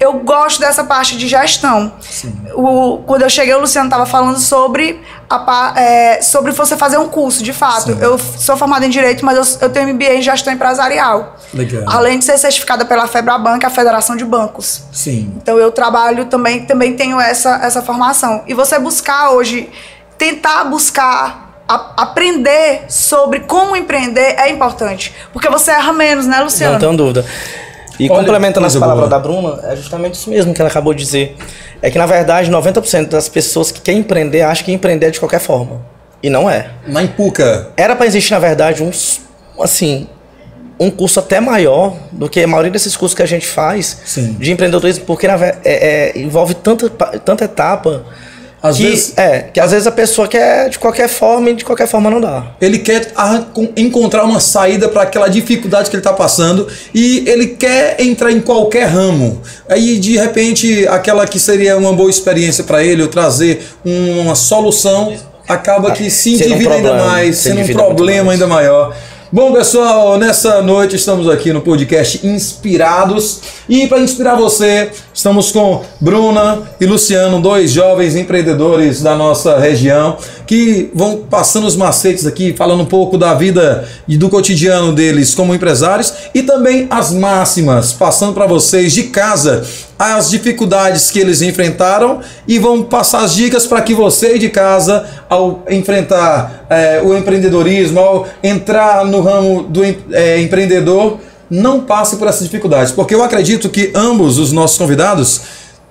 [0.00, 1.92] eu gosto dessa parte de gestão.
[2.54, 7.08] O, quando eu cheguei, o Luciano estava falando sobre, a, é, sobre você fazer um
[7.08, 7.92] curso, de fato.
[7.92, 7.98] Sim.
[8.00, 11.36] Eu sou formada em Direito, mas eu, eu tenho MBA em Gestão Empresarial.
[11.52, 11.82] Legal.
[11.86, 14.82] Além de ser certificada pela FEBRABAN, que é a Federação de Bancos.
[14.92, 15.32] Sim.
[15.36, 18.42] Então eu trabalho também, também tenho essa, essa formação.
[18.46, 19.68] E você buscar hoje,
[20.16, 25.14] tentar buscar a- aprender sobre como empreender é importante.
[25.32, 26.74] Porque você erra menos, né, Luciano?
[26.74, 27.26] Não tenho dúvida.
[27.98, 31.02] E Olha, complementando as palavras da Bruna, é justamente isso mesmo que ela acabou de
[31.02, 31.36] dizer.
[31.82, 35.18] É que, na verdade, 90% das pessoas que querem empreender acham que empreender é de
[35.18, 35.80] qualquer forma.
[36.22, 36.70] E não é.
[36.86, 37.68] Na Impuca.
[37.76, 38.90] Era para existir, na verdade, um,
[39.62, 40.08] assim,
[40.78, 44.34] um curso até maior do que a maioria desses cursos que a gente faz Sim.
[44.34, 48.04] de empreendedorismo, porque na é- é- envolve tanta, tanta etapa
[48.60, 51.64] Às que, vezes- é, que às vezes a pessoa quer de qualquer forma e de
[51.64, 52.44] qualquer forma não dá.
[52.60, 53.12] Ele quer
[53.76, 58.40] encontrar uma saída para aquela dificuldade que ele está passando e ele quer entrar em
[58.40, 59.40] qualquer ramo.
[59.68, 65.14] Aí, de repente, aquela que seria uma boa experiência para ele, ou trazer uma solução,
[65.46, 68.94] acaba que se Sendo um endivida ainda mais, se sendo um endivida problema ainda maior.
[69.30, 73.42] Bom, pessoal, nessa noite estamos aqui no podcast Inspirados.
[73.68, 80.16] E para inspirar você, estamos com Bruna e Luciano, dois jovens empreendedores da nossa região,
[80.46, 85.34] que vão passando os macetes aqui, falando um pouco da vida e do cotidiano deles
[85.34, 89.62] como empresários e também as máximas, passando para vocês de casa
[89.98, 95.04] as dificuldades que eles enfrentaram e vão passar as dicas para que você de casa,
[95.28, 101.18] ao enfrentar eh, o empreendedorismo, ao entrar no ramo do eh, empreendedor,
[101.50, 102.92] não passe por essas dificuldades.
[102.92, 105.40] Porque eu acredito que ambos os nossos convidados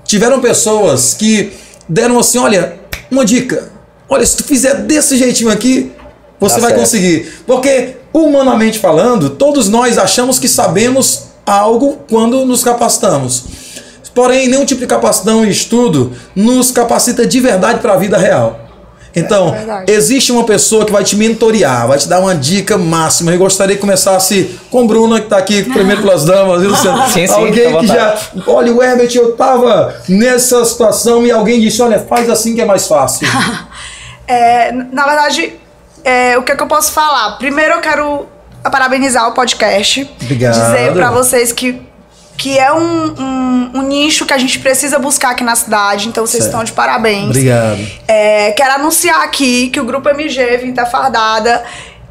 [0.06, 1.52] tiveram pessoas que
[1.89, 2.76] deram assim: olha,
[3.12, 3.72] uma dica.
[4.10, 5.91] Olha, se tu fizer desse jeitinho aqui,
[6.39, 6.80] você vai certo.
[6.80, 7.41] conseguir.
[7.46, 13.67] Porque, humanamente falando, todos nós achamos que sabemos algo quando nos capacitamos.
[14.18, 18.60] Porém, nenhum tipo de capacitação e estudo nos capacita de verdade para a vida real.
[19.16, 23.32] Então, É existe uma pessoa que vai te mentorear, vai te dar uma dica máxima.
[23.32, 27.08] Eu gostaria que começasse com Bruna, que está aqui primeiro pelas damas, viu, Luciano?
[27.10, 28.18] Sim, sim, alguém à que já.
[28.48, 32.66] Olha, o Herbert, eu tava nessa situação e alguém disse: olha, faz assim que é
[32.66, 33.28] mais fácil.
[34.30, 35.54] É, na verdade,
[36.04, 37.38] é, o que, é que eu posso falar?
[37.38, 38.26] Primeiro eu quero
[38.70, 40.10] parabenizar o podcast.
[40.22, 40.54] Obrigado.
[40.54, 41.82] Dizer pra vocês que,
[42.38, 46.08] que é um, um, um nicho que a gente precisa buscar aqui na cidade.
[46.08, 46.54] Então vocês Certo.
[46.54, 47.26] estão de parabéns.
[47.26, 47.80] Obrigado.
[48.08, 51.63] É, quero anunciar aqui que o Grupo MG Vinta Fardada.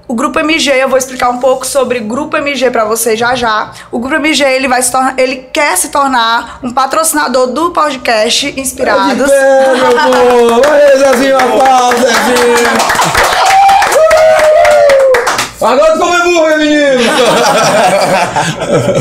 [0.08, 3.34] O Grupo MG, eu vou explicar um pouco sobre o Grupo MG pra vocês já
[3.34, 3.72] já.
[3.90, 8.54] O Grupo MG, ele vai se tornar, ele quer se tornar um patrocinador do podcast
[8.56, 9.24] Inspirados.
[9.24, 10.62] De pé, meu!
[10.72, 13.45] Aí, Zezinho, aplausos, Zezinho!
[15.61, 17.03] Agora comemora, menino!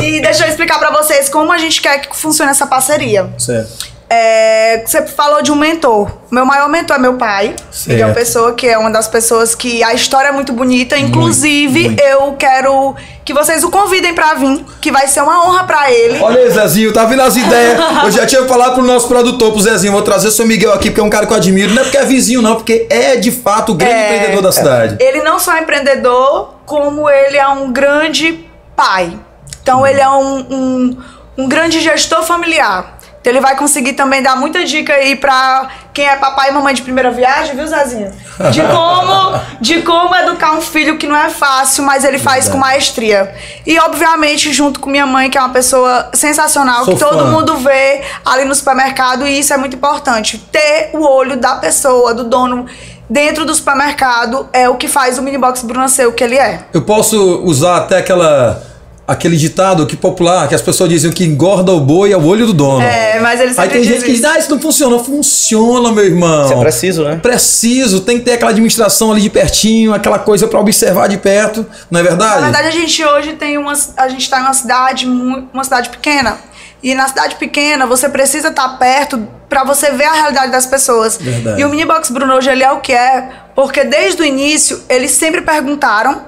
[0.02, 3.28] e deixa eu explicar pra vocês como a gente quer que funcione essa parceria.
[3.38, 3.95] Certo.
[4.08, 6.10] É, você falou de um mentor.
[6.30, 7.88] Meu maior mentor é meu pai, Certo.
[7.88, 10.96] Miguel Pessoa, que é uma das pessoas que a história é muito bonita.
[10.96, 12.00] Inclusive, muito.
[12.00, 16.20] eu quero que vocês o convidem pra vir, que vai ser uma honra pra ele.
[16.20, 17.76] Olha aí, Zezinho, tá vindo as ideias.
[18.04, 20.90] Eu já tinha falado pro nosso produtor, pro Zezinho, vou trazer o seu Miguel aqui,
[20.90, 21.74] porque é um cara que eu admiro.
[21.74, 24.06] Não é porque é vizinho, não, porque é de fato o grande É.
[24.14, 24.96] empreendedor da cidade.
[25.00, 29.18] Ele não só é empreendedor, como ele é um grande pai.
[29.62, 30.96] Então ele é um, um,
[31.38, 32.95] um grande gestor familiar.
[33.26, 36.72] Então ele vai conseguir também dar muita dica aí pra quem é papai e mamãe
[36.72, 38.12] de primeira viagem, viu, Zezinho?
[38.52, 42.56] De como, de como educar um filho que não é fácil, mas ele faz com
[42.56, 43.34] maestria.
[43.66, 47.24] E obviamente junto com minha mãe, que é uma pessoa sensacional, Sou que todo fã.
[47.32, 50.38] mundo vê ali no supermercado e isso é muito importante.
[50.52, 52.66] Ter o olho da pessoa, do dono
[53.10, 55.22] dentro do supermercado é o que faz o
[55.64, 56.60] Bruna ser o que ele é.
[56.72, 58.62] Eu posso usar até aquela.
[59.08, 62.44] Aquele ditado que popular, que as pessoas diziam que engorda o boi é o olho
[62.46, 62.82] do dono.
[62.82, 64.98] É, mas ele Aí tem gente que diz, ah, isso não funciona.
[64.98, 66.44] Funciona, meu irmão.
[66.44, 67.16] Isso é preciso, né?
[67.22, 71.64] Preciso, tem que ter aquela administração ali de pertinho, aquela coisa pra observar de perto,
[71.88, 72.40] não é verdade?
[72.40, 73.74] Na verdade, a gente hoje tem uma.
[73.96, 76.38] A gente tá em uma cidade, uma cidade pequena.
[76.82, 81.16] E na cidade pequena, você precisa estar perto pra você ver a realidade das pessoas.
[81.16, 81.60] Verdade.
[81.60, 85.12] E o Minibox Bruno hoje ele é o que é, porque desde o início eles
[85.12, 86.22] sempre perguntaram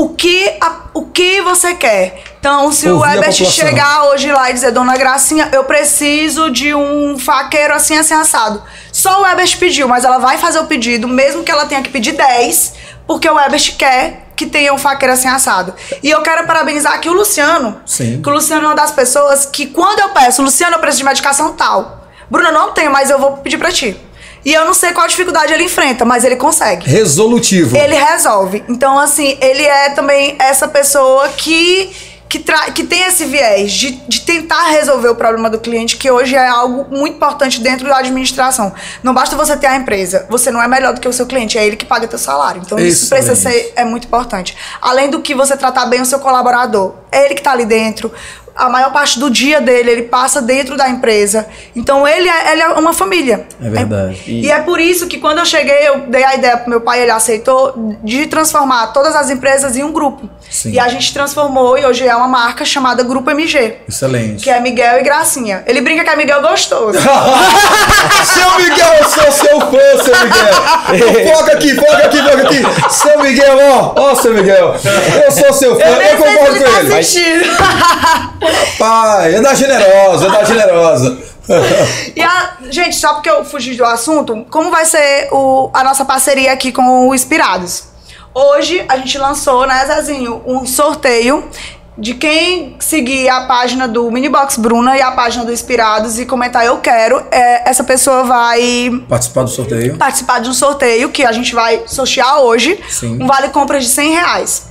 [0.00, 2.22] o que, a- o que você quer.
[2.38, 3.46] Então, se Ouvir o população.
[3.50, 8.62] chegar hoje lá e dizer, Dona Gracinha, eu preciso de um faqueiro assim, assim, assado.
[8.92, 11.88] Só o Herbert pediu, mas ela vai fazer o pedido, mesmo que ela tenha que
[11.88, 12.74] pedir 10,
[13.08, 15.74] porque o Herbert quer que tenha um faqueiro assim assado.
[16.00, 17.80] E eu quero parabenizar aqui o Luciano.
[17.84, 18.22] Sim.
[18.22, 21.06] Que o Luciano é uma das pessoas que, quando eu peço, Luciano, eu preciso de
[21.06, 22.06] medicação tal.
[22.30, 24.00] Bruna, não tenho, mas eu vou pedir pra ti.
[24.44, 26.88] E eu não sei qual dificuldade ele enfrenta, mas ele consegue.
[26.88, 27.76] Resolutivo.
[27.76, 28.64] Ele resolve.
[28.68, 31.90] Então, assim, ele é também essa pessoa que,
[32.28, 36.10] que, tra que tem esse viés de, de tentar resolver o problema do cliente, que
[36.10, 38.72] hoje é algo muito importante dentro da administração.
[39.02, 41.58] Não basta você ter a empresa, você não é melhor do que o seu cliente,
[41.58, 42.62] é ele que paga teu salário.
[42.64, 43.66] Então, isso precisa Excelente.
[43.66, 44.56] ser é muito importante.
[44.80, 48.12] Além do que você tratar bem o seu colaborador, é ele que tá ali dentro.
[48.58, 51.46] A maior parte do dia dele, ele passa dentro da empresa.
[51.76, 53.46] Então, ele é, ele é uma família.
[53.62, 54.20] É verdade.
[54.26, 57.00] E é por isso que quando eu cheguei, eu dei a ideia pro meu pai,
[57.02, 60.28] ele aceitou, de transformar todas as empresas em um grupo.
[60.50, 60.72] Sim.
[60.72, 63.76] E a gente transformou e hoje é uma marca chamada Grupo MG.
[63.88, 64.42] Excelente.
[64.42, 65.62] Que é Miguel e Gracinha.
[65.66, 66.98] Ele brinca que é Miguel gostoso.
[68.24, 71.36] seu Miguel, eu sou seu fã, seu Miguel.
[71.36, 72.92] Foca aqui, foca aqui, foca aqui.
[72.92, 74.74] Seu Miguel, ó, ó, seu Miguel.
[75.24, 76.94] Eu sou seu fã, Eu eu, concordo ele com tá ele.
[76.94, 77.44] assistindo.
[78.78, 81.18] Pai, é da generosa, é da generosa.
[82.14, 86.04] E a, gente, só porque eu fugi do assunto, como vai ser o, a nossa
[86.04, 87.84] parceria aqui com o Inspirados?
[88.34, 91.48] Hoje a gente lançou, né, Zezinho, um sorteio
[91.96, 96.64] de quem seguir a página do Minibox Bruna e a página do Inspirados e comentar
[96.64, 99.96] eu quero, é, essa pessoa vai Participar do sorteio.
[99.96, 102.78] participar de um sorteio que a gente vai sortear hoje.
[102.88, 103.20] Sim.
[103.20, 104.67] Um vale compra de 100 reais.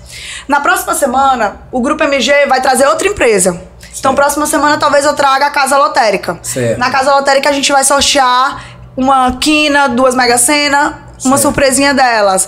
[0.47, 3.59] Na próxima semana, o Grupo MG vai trazer outra empresa.
[3.97, 6.37] Então, próxima semana, talvez eu traga a Casa Lotérica.
[6.43, 6.77] Certo.
[6.77, 8.63] Na Casa Lotérica, a gente vai sortear
[8.95, 11.37] uma quina, duas Mega Sena, uma Certo.
[11.41, 12.47] surpresinha delas.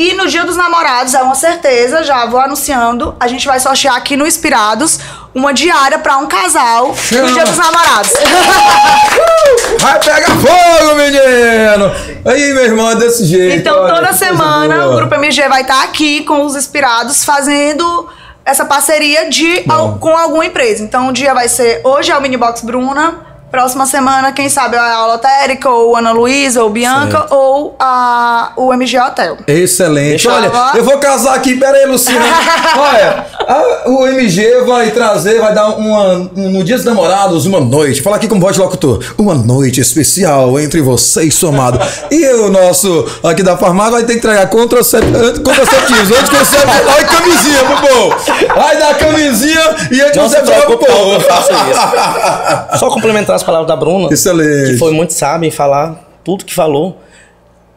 [0.00, 3.96] E no Dia dos Namorados, é uma certeza, já vou anunciando, a gente vai sortear
[3.96, 4.98] aqui no Inspirados
[5.34, 8.10] uma diária pra um casal no Dia dos Namorados.
[9.78, 11.92] Vai pegar fogo, menino!
[12.24, 13.58] Aí, meu irmão, é desse jeito.
[13.58, 18.08] Então, olha, toda semana o Grupo MG vai estar aqui com os inspirados fazendo
[18.42, 19.98] essa parceria de Bom.
[19.98, 20.82] com alguma empresa.
[20.82, 21.82] Então, um dia vai ser.
[21.84, 23.29] Hoje é o Minibox Bruna.
[23.50, 27.34] Próxima semana, quem sabe, a Lotérica, ou Ana Luísa, ou Bianca, Certo.
[27.34, 29.38] ou a, o MG Hotel.
[29.46, 30.10] Excelente.
[30.10, 32.20] Deixa Olha, eu- eu vou casar aqui, pera aí, Luciano.
[32.78, 37.58] Olha, a- o MG vai trazer, vai dar uma, um- no Dia dos Namorados uma
[37.60, 38.00] noite.
[38.02, 39.02] Fala aqui como voz de locutor.
[39.18, 41.80] Uma noite especial entre você e seu amado.
[42.08, 46.74] E o nosso aqui da farmácia vai ter que entregar contraceptivos, anticonceptivos.
[46.86, 48.16] Olha camisinha pro povo.
[48.54, 49.60] Vai dar camisinha
[49.90, 51.14] e anticonceptivo pro povo.
[51.14, 52.78] eu faço isso.
[52.78, 54.72] Só complementar as palavras da Bruna, Excelente.
[54.72, 57.00] que foi muito sábia em falar tudo que falou.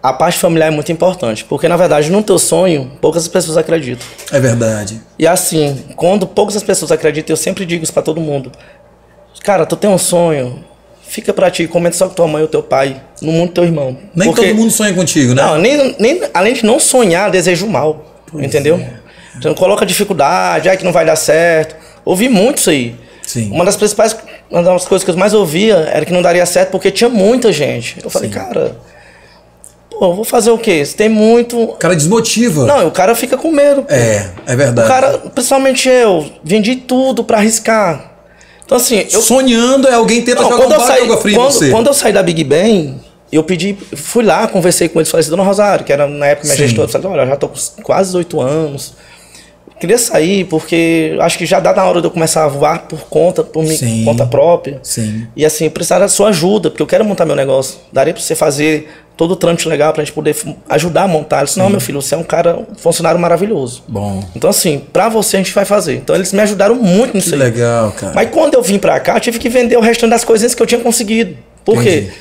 [0.02, 4.06] A parte familiar é muito importante, porque na verdade no teu sonho poucas pessoas acreditam.
[4.34, 5.00] É verdade.
[5.18, 8.52] E assim, quando poucas pessoas acreditam, eu sempre digo isso pra todo mundo.
[9.44, 10.64] Cara, tu tem um sonho,
[11.04, 13.64] fica pra ti, comenta só com tua mãe ou teu pai, no mundo do teu
[13.64, 13.98] irmão.
[14.14, 15.42] Nem Porque- todo mundo sonha contigo, né?
[15.42, 18.06] Não, nem, nem, além de não sonhar, desejo mal.
[18.34, 18.76] entendeu?
[18.78, 18.94] é.
[19.38, 21.76] Então coloca dificuldade, ai que não vai dar certo.
[22.04, 22.96] Ouvi muito isso aí.
[23.26, 23.50] Sim.
[23.52, 24.16] Uma das principais,
[24.60, 27.52] uma das coisas que eu mais ouvia era que não daria certo porque tinha muita
[27.52, 27.98] gente.
[28.04, 28.36] Eu falei, Sim.
[28.36, 28.76] cara,
[29.90, 30.84] Pô, eu vou fazer o quê?
[30.84, 31.62] Se tem muito.
[31.62, 32.66] O cara desmotiva.
[32.66, 33.84] Não, o cara fica com medo.
[33.84, 33.94] pô.
[33.94, 34.88] É, é verdade.
[34.88, 38.12] O cara, principalmente eu, vendi tudo pra arriscar.
[38.66, 39.22] Então, assim, eu.
[39.22, 41.72] Sonhando é alguém tenta Não, jogar um quando, eu balde de saí, água fria quando,
[41.72, 42.96] quando eu saí da Big Bang,
[43.32, 46.48] eu pedi, fui lá, conversei com eles, falei assim, Dona Rosário, que era na época
[46.48, 46.68] minha Sim.
[46.68, 48.94] gestora, falei, olha, eu já tô com quase oito anos.
[49.80, 53.02] Queria sair, porque acho que já dá na hora de eu começar a voar por
[53.10, 54.06] conta, por minha Sim.
[54.06, 54.80] conta própria.
[54.82, 55.28] Sim.
[55.36, 57.80] E assim, eu precisava da sua ajuda, porque eu quero montar meu negócio.
[57.92, 60.36] Daria pra você fazer todo o trâmite legal pra gente poder
[60.70, 61.42] ajudar a montar.
[61.42, 63.84] Eu disse, não, meu filho, você é um cara, um funcionário maravilhoso.
[63.88, 64.24] Bom.
[64.36, 65.96] Então, assim, pra você a gente vai fazer.
[65.96, 68.14] Então, eles me ajudaram muito nisso Que legal, cara.
[68.16, 70.62] Mas quando eu vim pra cá, eu tive que vender o restante das coisinhas que
[70.62, 71.38] eu tinha conseguido.
[71.66, 72.08] Por Entendi.
[72.08, 72.14] quê?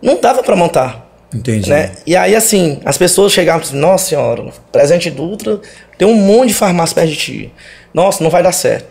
[0.00, 1.07] Não dava pra montar.
[1.32, 1.68] Entendi.
[1.68, 1.92] Né?
[2.06, 5.60] E aí, assim, as pessoas chegavam e diziam, nossa senhora, presente Dutra,
[5.98, 7.52] tem um monte de farmácia perto de ti.
[7.92, 8.86] Nossa, não vai dar certo.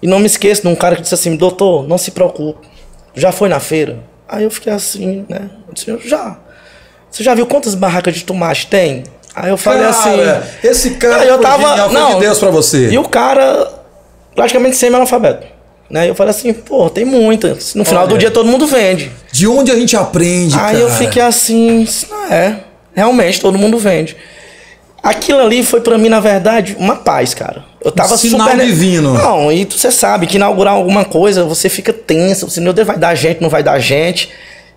[0.00, 2.66] E não me esqueça de um cara que disse assim, doutor, não se preocupe.
[3.14, 3.98] Já foi na feira?
[4.28, 5.50] Aí eu fiquei assim, né?
[5.68, 6.38] Eu disse, já.
[7.10, 9.04] Você já viu quantas barracas de tomate tem?
[9.34, 10.68] Aí eu falei Cara, assim.
[10.68, 11.68] esse cara Aí eu tava.
[11.68, 12.88] genial, não, de Deus pra você.
[12.88, 13.70] E o cara,
[14.34, 15.46] praticamente semi-analfabeto.
[15.88, 16.08] Né?
[16.08, 17.56] Eu falei assim, pô, tem muita.
[17.74, 18.08] No final Olha.
[18.08, 19.10] do dia todo mundo vende.
[19.30, 20.78] De onde a gente aprende, Aí cara?
[20.78, 22.60] eu fiquei assim, não é,
[22.94, 24.16] realmente todo mundo vende.
[25.02, 27.64] Aquilo ali foi pra mim, na verdade, uma paz, cara.
[27.84, 28.66] Eu tava Um sinal super.
[28.66, 29.14] divino.
[29.14, 32.50] Não, e você sabe que inaugurar alguma coisa, você fica tenso.
[32.50, 34.28] Você, meu Deus, vai dar gente, não vai dar gente.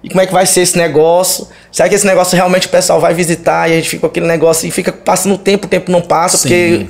[0.03, 1.47] E como é que vai ser esse negócio?
[1.71, 4.27] Será que esse negócio realmente o pessoal vai visitar e a gente fica com aquele
[4.27, 6.43] negócio e fica passando o tempo, o tempo não passa, Sim.
[6.43, 6.85] porque,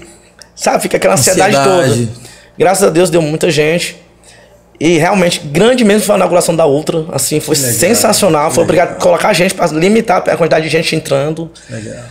[0.54, 2.06] sabe, fica aquela ansiedade, Ansiedade.
[2.08, 2.30] toda.
[2.58, 3.96] Graças a Deus deu muita gente.
[4.80, 7.06] E realmente, grande mesmo foi a inauguração da Ultra.
[7.12, 8.52] Assim, foi legal, sensacional.
[8.52, 8.86] Foi legal.
[8.86, 11.52] obrigado a colocar gente para limitar a quantidade de gente entrando.
[11.70, 12.04] Legal.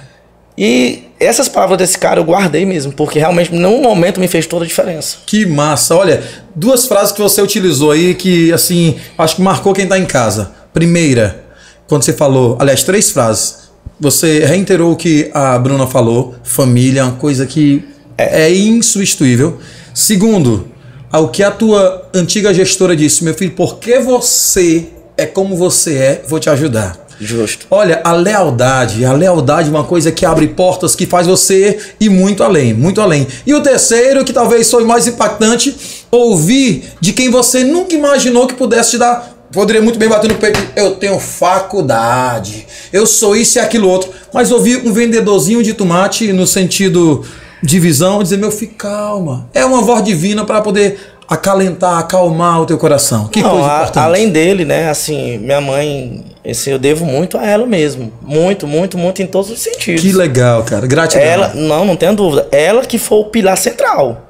[0.56, 4.64] E essas palavras desse cara eu guardei mesmo, porque realmente, num momento, me fez toda
[4.64, 5.18] a diferença.
[5.24, 5.94] Que massa.
[5.94, 6.22] Olha,
[6.54, 10.50] duas frases que você utilizou aí que, assim, acho que marcou quem tá em casa.
[10.74, 11.44] Primeira,
[11.86, 13.68] quando você falou, aliás, três frases.
[14.00, 17.84] Você reiterou o que a Bruna falou, família é uma coisa que
[18.16, 19.58] é, insubstituível.
[19.94, 20.68] Segundo,
[21.10, 26.22] ao que a tua antiga gestora disse, meu filho, porque você é como você é,
[26.26, 27.08] vou te ajudar.
[27.20, 27.66] Justo.
[27.68, 32.08] Olha, a lealdade, a lealdade é uma coisa que abre portas, que faz você ir
[32.08, 33.26] muito além, muito além.
[33.44, 35.74] E o terceiro, que talvez foi mais impactante,
[36.10, 39.36] ouvir de quem você nunca imaginou que pudesse te dar.
[39.50, 44.10] Poderia muito bem bater no peito, eu tenho faculdade, eu sou isso e aquilo outro.
[44.32, 47.24] Mas ouvir um vendedorzinho de tomate no sentido
[47.62, 49.48] de visão, dizer, meu filho, calma.
[49.54, 53.28] É uma voz divina para poder acalentar, acalmar o teu coração.
[53.28, 54.04] Que Não, coisa a- importante.
[54.04, 58.10] além dele, né, assim, minha mãe, esse, eu devo muito a ela mesmo.
[58.22, 60.00] Muito, muito, muito em todos os sentidos.
[60.00, 60.86] Que legal, cara.
[60.86, 61.24] Gratidão.
[61.26, 62.48] Ela, não, não tenho dúvida.
[62.50, 64.22] Ela que foi o pilar central.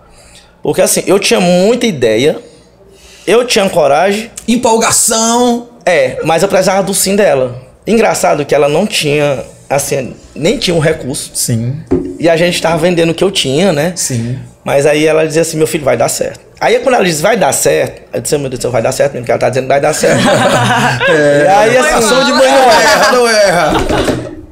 [0.63, 2.41] Porque assim, eu tinha muita ideia,
[3.27, 5.69] eu tinha coragem, Empolgação.
[5.87, 7.63] é, mas eu precisava do sim dela.
[7.87, 9.39] Engraçado que ela não tinha,
[9.69, 11.31] assim, nem tinha um recurso.
[11.35, 11.77] Sim,
[12.19, 13.93] E a gente tava vendendo o que eu tinha, né?
[13.97, 14.39] sim.
[14.65, 16.41] Mas aí ela dizia assim, meu filho, vai dar certo.
[16.61, 18.93] Aí quando ela diz, vai dar certo, eu disse, meu Deus do céu, vai dar
[18.93, 20.21] certo mesmo, porque ela tá dizendo, vai dar certo.
[21.09, 23.73] É, e aí, assim, de mãe não erra, não erra.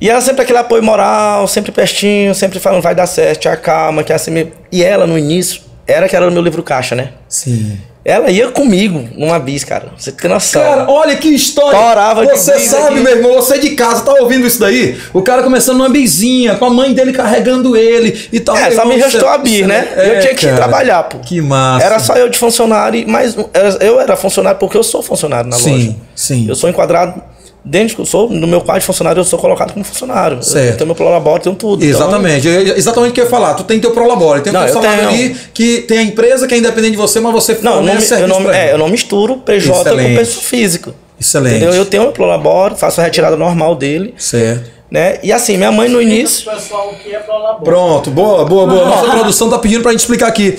[0.01, 4.03] E ela sempre aquele apoio moral, sempre pertinho, sempre falando, vai dar certo, te acalma,
[4.03, 4.53] que é assim mesmo.
[4.73, 7.11] E ela, no início, era que era o meu livro caixa, né?
[7.29, 7.79] Sim.
[8.09, 9.89] Ela ia comigo numa bis, cara.
[9.99, 10.63] Você tem noção.
[10.63, 11.77] Cara, olha que história.
[11.77, 13.01] Torava Você sabe, aqui.
[13.01, 14.97] meu irmão, você de casa tá ouvindo isso daí?
[15.13, 18.57] O cara começando numa bizinha, com a mãe dele carregando ele e tal.
[18.57, 19.89] É, só me restou a bis, né?
[19.97, 20.57] É, eu tinha que ir cara.
[20.57, 21.19] trabalhar, pô.
[21.19, 21.85] Que massa.
[21.85, 23.37] Era só eu de funcionário, mas
[23.81, 25.97] eu era funcionário porque eu sou funcionário na Sim, loja.
[26.15, 26.47] sim.
[26.49, 27.21] Eu sou enquadrado
[27.67, 30.43] dentro, eu sou no meu quadro de funcionário, eu sou colocado como funcionário.
[30.43, 30.71] Certo.
[30.71, 31.85] Eu tenho meu prolabore, tenho tudo.
[31.85, 33.55] Então, Exatamente, é exatamente o que eu ia falar.
[33.55, 35.09] Tu tem teu Prolabore, tem eu salário tenho.
[35.09, 37.95] ali, que tem a empresa que é independente de você, mas você não, eu não,
[37.95, 40.11] mi- eu, não, é, eu não misturo PJ Excelente.
[40.11, 40.95] com pessoa física.
[41.21, 41.57] Excelente.
[41.57, 41.75] Entendeu?
[41.75, 44.71] Eu tenho meu prolabore, faço a retirada normal dele, Certo.
[44.91, 45.19] né?
[45.23, 46.51] E assim, minha mãe no início...
[46.51, 47.19] pessoal que é.
[47.65, 48.85] Pronto, boa, boa, boa.
[48.85, 50.59] Nossa produção tá pedindo pra gente explicar aqui.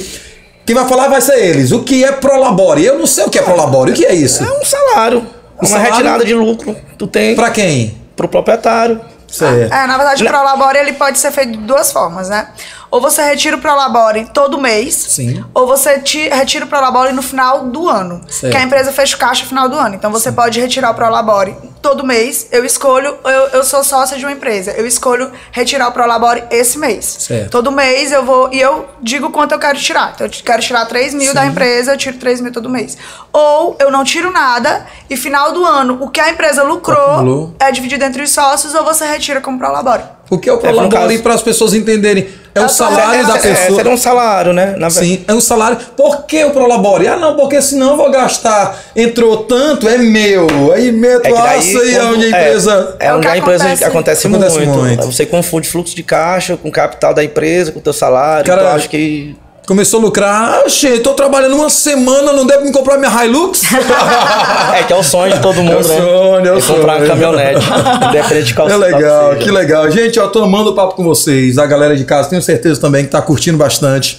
[0.65, 1.71] Quem vai falar vai ser eles.
[1.71, 2.83] O que é Prolabore?
[2.83, 3.91] Eu não sei o que é Prolabore.
[3.91, 4.43] O que é isso?
[4.43, 5.25] É um salário,
[5.65, 5.93] uma salário?
[5.93, 6.75] retirada de lucro.
[6.97, 7.97] Tu tem Pra quem?
[8.15, 8.99] pro proprietário.
[9.27, 9.73] Certo.
[9.73, 12.47] É, na verdade, o Prolabore ele pode ser feito de duas formas, né?
[12.89, 15.43] Ou você retira o Prolabore todo mês, Sim.
[15.53, 18.21] ou você te, retira o Prolabore no final do ano.
[18.29, 18.51] Certo.
[18.51, 19.95] Que a empresa fecha o caixa no final do ano.
[19.95, 22.47] Então você pode retirar o Prolabore todo mês.
[22.51, 26.77] Eu escolho, eu, eu sou sócia de uma empresa, eu escolho retirar o Prolabore esse
[26.77, 27.05] mês.
[27.05, 27.51] Certo.
[27.51, 30.13] Todo mês eu vou e eu digo quanto eu quero tirar.
[30.15, 32.97] Então eu quero tirar 3 mil da empresa, eu tiro 3 mil todo mês.
[33.33, 37.55] Ou eu não tiro nada e final do ano o que a empresa lucrou Acumulou.
[37.59, 40.03] é dividido entre os sócios ou você retira como Prolabore.
[40.29, 42.27] O que é o no Prolabore caso- para as pessoas entenderem?
[42.53, 43.75] É o Eu tô- salário da É, pessoa.
[43.77, 44.75] seria um salário, né?
[44.77, 44.89] Na.
[44.89, 45.77] Sim, é o salário.
[45.95, 47.07] Por que o Prolabore?
[47.07, 48.77] Ah, não, porque senão eu vou gastar.
[48.95, 50.47] Entrou tanto, é meu.
[50.73, 52.95] Aí meto É aço e é quando- onde a empresa.
[52.99, 53.83] É, É o onde que a empresa acontece.
[53.85, 54.73] acontece, Acontece muito.
[54.73, 55.05] muito.
[55.05, 58.45] Você confunde fluxo de caixa com o capital da empresa, com o teu salário.
[58.45, 59.35] Cara, então, eu acho que.
[59.67, 60.61] Começou a lucrar.
[60.63, 63.63] Ah, gente, tô trabalhando uma semana, não deve me comprar minha Hilux?
[64.73, 65.97] É que é o sonho de todo mundo, É o né?
[65.97, 66.99] sonho, é o comprar sonho.
[66.99, 67.65] uma caminhonete.
[68.07, 69.91] Independente de qual É legal, que legal.
[69.91, 71.57] Gente, eu tô amando o papo com vocês.
[71.57, 74.17] A galera de casa, tenho certeza também que tá curtindo bastante.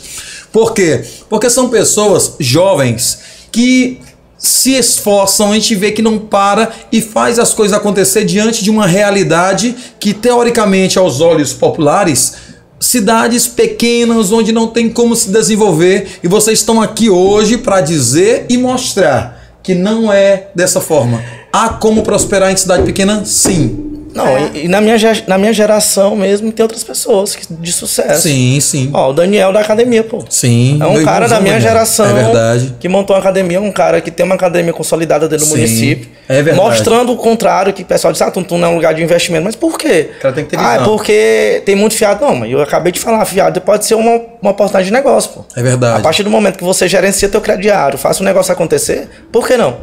[0.53, 1.03] Por quê?
[1.31, 3.19] Porque são pessoas jovens
[3.51, 4.01] que
[4.37, 8.71] se esforçam, a gente vê que não para e faz as coisas acontecer diante de
[8.71, 12.35] uma realidade que, teoricamente, aos olhos populares,
[12.81, 18.47] cidades pequenas onde não tem como se desenvolver e vocês estão aqui hoje para dizer
[18.49, 21.23] e mostrar que não é dessa forma.
[21.53, 23.25] Há como prosperar em cidade pequena?
[23.25, 23.88] Sim.
[24.19, 24.51] Não, É.
[24.55, 28.23] e, e na, minha, na minha geração mesmo tem outras pessoas que- de sucesso.
[28.23, 28.91] Sim, sim.
[28.93, 30.25] Ó, o Daniel da academia, pô.
[30.29, 30.79] Sim.
[30.81, 31.61] É um cara da minha Daniel.
[31.73, 32.75] geração É verdade.
[32.81, 36.09] que montou uma academia, um cara que tem uma academia consolidada dentro do Sim, município.
[36.29, 36.69] é verdade.
[36.69, 39.45] Mostrando o contrário, que o pessoal diz, ah, Tuntum não é um lugar de investimento.
[39.45, 40.11] Mas por quê?
[40.19, 40.85] O cara tem que ter Ah, é visão.
[40.97, 42.25] porque tem muito fiado.
[42.25, 45.45] Não, mas eu acabei de falar, fiado pode ser uma, uma oportunidade de negócio, pô.
[45.57, 45.99] É verdade.
[45.99, 49.57] A partir do momento que você gerencia teu crediário, faça o negócio acontecer, por que
[49.57, 49.77] não?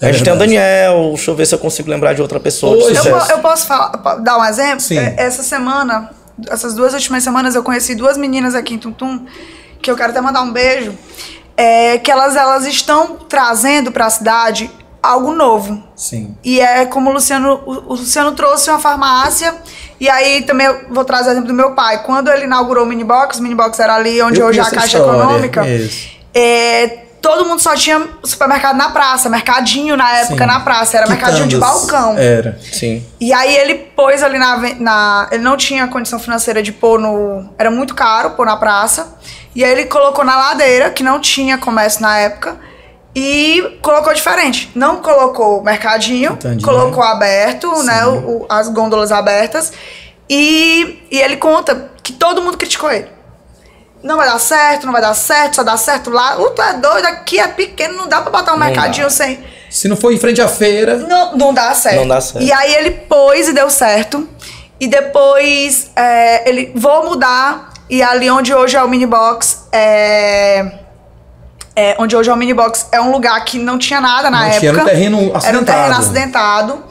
[0.00, 0.54] É a gente tem o verdade.
[0.60, 3.66] Daniel, deixa eu ver se eu consigo lembrar de outra pessoa de Eu, eu posso
[3.66, 4.80] falar- dar um exemplo?
[4.80, 4.98] Sim.
[4.98, 6.10] É, Essa semana,
[6.50, 9.24] essas duas últimas semanas, eu conheci duas meninas aqui em Tuntum,
[9.80, 10.92] que eu quero até mandar um beijo,
[11.56, 14.70] é, que elas, elas estão trazendo para a cidade
[15.02, 15.82] algo novo.
[15.94, 16.36] Sim.
[16.44, 19.54] E é como o Luciano, o, o Luciano trouxe uma farmácia.
[19.98, 22.02] E aí também eu vou trazer o exemplo do meu pai.
[22.02, 24.98] Quando ele inaugurou o Minibox, o Minibox era ali onde Eu hoje é a Caixa
[24.98, 25.66] história, Econômica.
[25.68, 26.08] isso.
[26.34, 30.46] É, todo mundo só tinha supermercado na praça, mercadinho na época Sim.
[30.46, 32.16] na praça, era mercadinho de balcão.
[32.16, 32.56] Era.
[32.72, 33.04] Sim.
[33.20, 35.28] E aí ele pôs ali na, na.
[35.32, 37.48] Ele não tinha condição financeira de pôr no.
[37.58, 39.16] Era muito caro pôr na praça.
[39.56, 42.56] E aí ele colocou na ladeira, que não tinha comércio na época.
[43.14, 44.70] E colocou diferente.
[44.74, 46.62] Não colocou mercadinho, Entendi.
[46.62, 48.04] colocou aberto, né?
[48.06, 49.72] o- o- as gôndolas abertas.
[50.28, 53.08] E, e ele conta que todo mundo criticou ele.
[54.02, 56.38] Não vai dar certo, não vai dar certo, só dá certo lá.
[56.38, 59.10] Uh, tu é doido, aqui é pequeno, não dá pra botar um Não mercadinho dá.
[59.10, 59.38] sem.
[59.70, 60.96] Se não for em frente à feira.
[60.96, 61.96] Não, não dá certo.
[61.96, 62.42] Não dá certo.
[62.44, 64.28] E aí ele pôs e deu certo.
[64.78, 67.70] E depois é, ele vou mudar.
[67.88, 70.72] E ali onde hoje é o minibox é,
[71.74, 74.46] é, onde hoje é o minibox é um lugar que não tinha nada na Não
[74.46, 74.58] época.
[74.60, 75.64] tinha, era um terreno Era um acidentado.
[75.66, 76.84] terreno acidentado.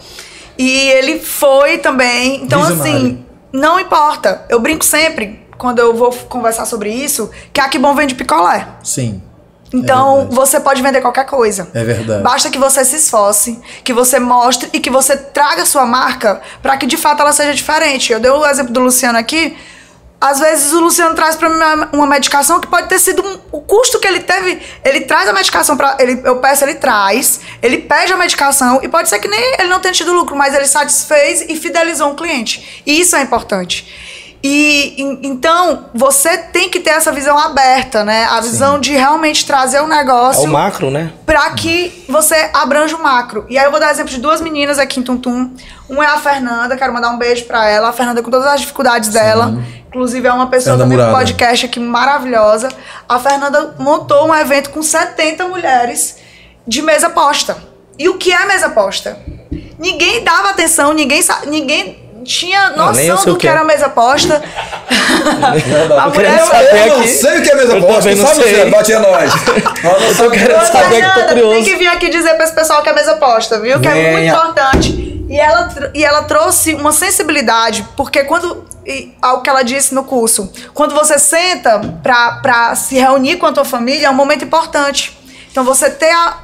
[0.58, 2.44] E ele foi também.
[2.44, 2.94] Então, Visionário.
[2.96, 4.46] assim, não importa.
[4.48, 8.68] Eu brinco sempre, quando eu vou conversar sobre isso, que a Que Bom vende picolé.
[8.84, 9.22] Sim.
[9.74, 10.36] Então, verdade.
[10.36, 11.68] você pode vender qualquer coisa.
[11.74, 12.24] É verdade.
[12.24, 16.39] Basta que você se esforce, que você mostre e que você traga a sua marca
[16.62, 18.13] para que de fato ela seja diferente.
[18.13, 19.58] Eu dei o exemplo do Luciano aqui.
[20.22, 23.38] Às vezes o Luciano traz para mim uma- uma medicação que pode ter sido um-
[23.52, 24.62] o custo que ele teve.
[24.84, 28.88] Ele traz a medicação para ele, eu peço, ele traz, ele pede a medicação e
[28.88, 32.15] pode ser que nem ele não tenha tido lucro, mas ele satisfez e fidelizou um
[32.15, 32.82] cliente.
[32.86, 34.25] E isso é importante.
[34.48, 38.26] E então você tem que ter essa visão aberta, né?
[38.26, 41.12] A visão de realmente trazer o É negócio o macro, né?
[41.26, 43.48] pra que você abranja o macro.
[43.50, 45.52] E aí eu vou dar exemplo de duas meninas aqui em Tuntum.
[45.90, 47.90] Uma é a Fernanda, quero mandar um beijo pra ela.
[47.90, 49.58] A Fernanda com todas as dificuldades dela.
[49.88, 51.26] Inclusive é uma pessoa Fernanda também do Murada.
[51.26, 52.70] podcast aqui maravilhosa.
[53.10, 56.18] A Fernanda montou um evento com 70 mulheres
[56.68, 57.58] de mesa posta.
[57.98, 59.18] E o que é mesa posta?
[59.80, 63.52] Ninguém dava atenção, ninguém ninguém tinha Não, eu noção sei do o que que é.
[63.52, 64.42] era mesa posta.
[64.92, 68.28] a Eu queria mulher saber eu não sei o que é mesa Eu posta, não
[68.28, 68.52] sabe, sei.
[68.52, 68.72] Luciano?
[68.72, 69.34] Bate a nós.
[70.10, 71.52] Eu tô querendo Ô, saber que tô curioso.
[71.52, 73.80] Tem que vir aqui dizer pra esse pessoal que é mesa posta, viu?
[73.80, 74.32] Que é muito Venha.
[74.34, 75.26] importante.
[75.30, 78.66] E ela, e ela trouxe uma sensibilidade, porque quando.
[78.86, 80.52] e Algo que ela disse no curso.
[80.74, 85.18] Quando você senta pra, pra se reunir com a tua família, é um momento importante.
[85.52, 86.38] Então você ter, a,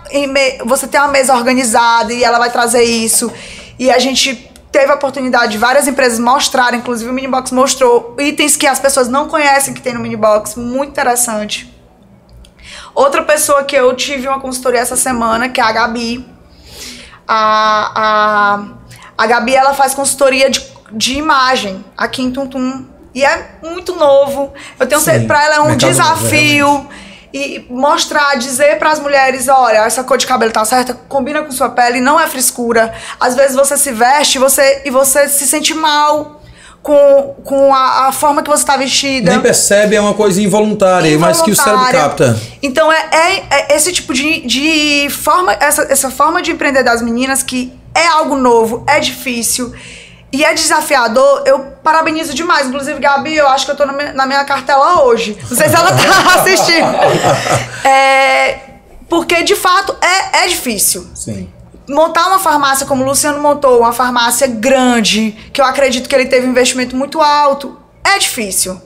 [0.65, 3.31] você ter uma mesa organizada e ela vai trazer isso.
[3.77, 8.55] E a gente teve a oportunidade de várias empresas mostrarem, inclusive o Minibox mostrou itens
[8.55, 11.71] que as pessoas não conhecem que tem no Minibox, muito interessante.
[12.93, 16.25] Outra pessoa que eu tive uma consultoria essa semana, que é a Gabi.
[17.27, 18.65] A, a,
[19.17, 22.85] a Gabi, ela faz consultoria de, de imagem aqui em Tuntum.
[23.13, 24.53] E é muito novo.
[24.79, 26.89] Eu tenho certeza, pra ela é um mercado novo, desafio.
[27.33, 31.51] E mostrar, dizer para as mulheres, olha, essa cor de cabelo tá certa, combina com
[31.51, 32.93] sua pele, não é frescura.
[33.19, 36.41] Às vezes você se veste e você, e você se sente mal
[36.81, 39.31] com, com a, a forma que você tá vestida.
[39.31, 42.01] Nem percebe, é uma coisa involuntária, mas que o cérebro involuntária.
[42.09, 42.41] capta.
[42.61, 47.01] Então é, é- é esse tipo de, de forma, essa, essa forma de empreender das
[47.01, 49.73] meninas que é algo novo, é difícil.
[50.33, 52.67] E é desafiador, eu parabenizo demais.
[52.67, 55.37] Inclusive, Gabi, eu acho que eu tô na minha, cartela hoje.
[55.49, 56.87] Não sei se ela tá assistindo.
[57.83, 58.59] É,
[59.09, 61.05] porque, de fato, é, é difícil.
[61.13, 61.49] Sim.
[61.89, 66.27] Montar uma farmácia como o Luciano montou, uma farmácia grande, que eu acredito que ele
[66.27, 68.81] teve um investimento muito alto, é difícil.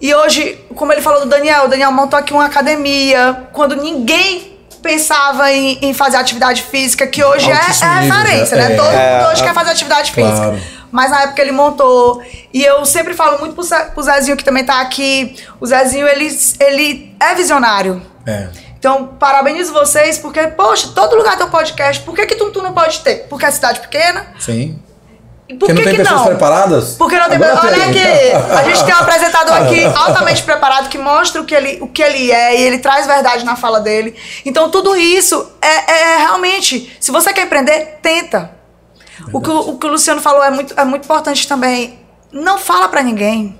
[0.00, 4.54] E hoje, como ele falou do Daniel, o Daniel montou aqui uma academia, quando ninguém
[4.82, 8.68] pensava em, em fazer atividade física, que hoje é, é referência, já.
[8.68, 8.74] né?
[8.74, 8.76] É.
[8.76, 10.60] Todo mundo hoje quer fazer atividade física.
[10.94, 12.22] Mas na época ele montou.
[12.52, 15.34] E eu sempre falo muito pro, Ze- pro Zezinho, que também tá aqui.
[15.60, 16.28] O Zezinho, ele,
[16.60, 18.00] ele é visionário.
[18.24, 18.46] É.
[18.78, 22.00] Então, parabenizo vocês, porque, poxa, todo lugar tem um podcast.
[22.04, 23.26] Por que, que Tuntu não pode ter?
[23.28, 24.24] Porque é cidade pequena?
[24.38, 24.78] Sim.
[25.48, 26.26] Por Porque não que, tem pessoas não?
[26.28, 26.94] preparadas?
[26.96, 27.90] Porque não tem Agora Olha tem.
[27.90, 31.88] aqui, a gente tem um apresentador aqui altamente preparado que mostra o que ele, o
[31.88, 34.14] que ele é e ele traz verdade na fala dele.
[34.46, 38.53] Então tudo isso é, é realmente, se você quer empreender, tenta.
[39.32, 41.98] O que, o que o Luciano falou é muito, é muito importante também.
[42.32, 43.58] Não fala pra ninguém.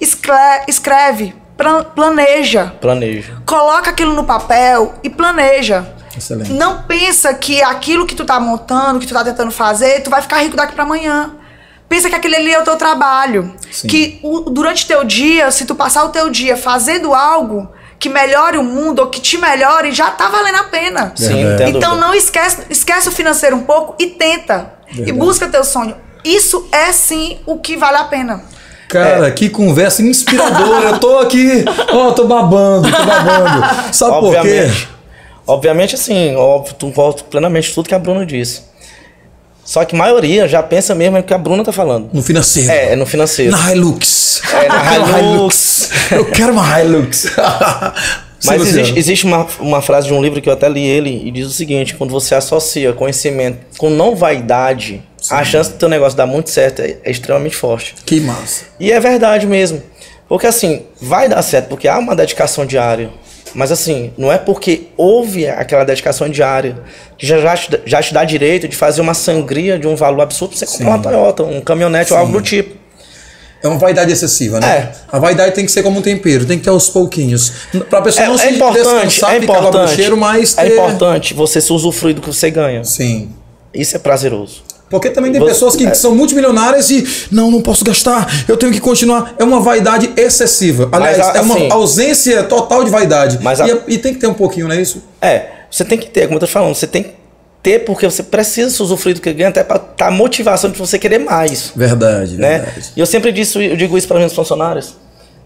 [0.00, 2.72] Escre- escreve, plan- planeja.
[2.80, 3.36] Planeja.
[3.44, 5.94] Coloca aquilo no papel e planeja.
[6.16, 6.52] Excelente.
[6.52, 10.22] Não pensa que aquilo que tu tá montando, que tu tá tentando fazer, tu vai
[10.22, 11.34] ficar rico daqui pra amanhã.
[11.88, 13.54] Pensa que aquele ali é o teu trabalho.
[13.70, 13.88] Sim.
[13.88, 18.58] Que o- durante teu dia, se tu passar o teu dia fazendo algo que melhore
[18.58, 21.12] o mundo ou que te melhore, já tá valendo a pena.
[21.16, 24.77] Sim, Então não esquece, esquece o financeiro um pouco e tenta.
[24.90, 25.12] E Verdade.
[25.12, 25.94] busca teu sonho.
[26.24, 28.42] Isso é sim o que vale a pena.
[28.88, 30.90] Cara, que conversa inspiradora.
[30.90, 33.92] Eu tô aqui, ó, tô babando, tô babando.
[33.92, 34.38] Sabe por quê?
[34.38, 34.88] Obviamente.
[35.46, 38.62] Obviamente, assim, óbvio, tu volta plenamente tudo que a Bruna disse.
[39.64, 42.08] Só que a maioria já pensa mesmo no que a Bruna tá falando.
[42.12, 42.70] No financeiro.
[42.70, 43.52] É, é no financeiro.
[43.52, 44.42] Na Hilux.
[44.50, 45.90] É, na Eu quero uma Hilux.
[46.10, 47.26] Eu quero uma Hilux.
[48.40, 51.26] Sim, Mas existe, existe uma, uma frase de um livro que eu até li ele
[51.26, 55.88] e diz o seguinte: quando você associa conhecimento com não vaidade, a chance do teu
[55.88, 57.94] negócio dar muito certo é, é extremamente forte.
[58.06, 58.64] Que massa.
[58.78, 59.82] E é verdade mesmo.
[60.28, 63.10] Porque assim, vai dar certo, porque há uma dedicação diária.
[63.54, 66.78] Mas assim, não é porque houve aquela dedicação diária
[67.16, 70.22] que já, já, te, já te dá direito de fazer uma sangria de um valor
[70.22, 72.77] absurdo pra você comprar uma Toyota, um caminhonete ou algo do tipo.
[73.62, 74.66] É uma vaidade excessiva, né?
[74.68, 74.92] É.
[75.10, 77.52] A vaidade tem que ser como um tempero, tem que ter aos pouquinhos.
[77.90, 79.72] Pra pessoa É, não é se importante, descansar, é importante.
[79.86, 80.62] bruxeiro, mas ter...
[80.62, 82.84] É importante você se usufruir do que você ganha.
[82.84, 83.30] Sim.
[83.74, 84.62] Isso é prazeroso.
[84.88, 85.92] Porque também tem Você- pessoas que é.
[85.92, 89.34] são multimilionárias e não, não posso gastar, eu tenho que continuar.
[89.38, 90.88] É uma vaidade excessiva.
[90.90, 93.38] Aliás, é uma assim- ausência total de vaidade.
[93.42, 95.02] Mas e, a- é- e tem que ter um pouquinho, não é isso?
[95.20, 97.10] É, você tem que ter, como eu tô falando, você tem que
[97.68, 101.18] ter porque você precisa usufruir do que ganha até pra dar motivação de você querer
[101.18, 101.72] mais.
[101.76, 102.58] Verdade, né?
[102.60, 102.92] verdade.
[102.96, 104.96] E eu sempre disse, eu digo isso para meus funcionários,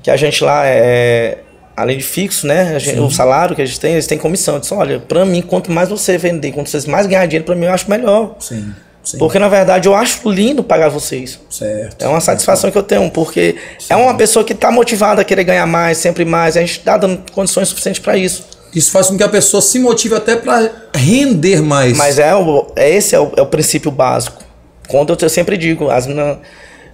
[0.02, 1.38] que a gente lá é
[1.76, 2.74] além de fixo, né?
[2.76, 4.54] a gente- o salário que a gente tem, eles têm comissão.
[4.54, 7.54] Eu disse, olha, para mim, quanto mais você vender, quanto vocês mais ganhar dinheiro, para
[7.54, 8.36] mim eu acho melhor.
[8.38, 9.18] Sim, sim.
[9.18, 11.40] Porque na verdade eu acho lindo pagar vocês.
[11.50, 12.02] Certo.
[12.04, 13.56] É uma satisfação que eu tenho, porque
[13.88, 16.56] é uma pessoa que está motivada a querer ganhar mais, sempre mais.
[16.56, 18.44] A gente está dando condições suficientes para isso.
[18.74, 21.96] Isso faz com que a pessoa se motive até para render mais.
[21.96, 24.42] Mas é, o, é esse é o, é o princípio básico.
[24.88, 26.38] Quando eu, eu sempre digo, as meninas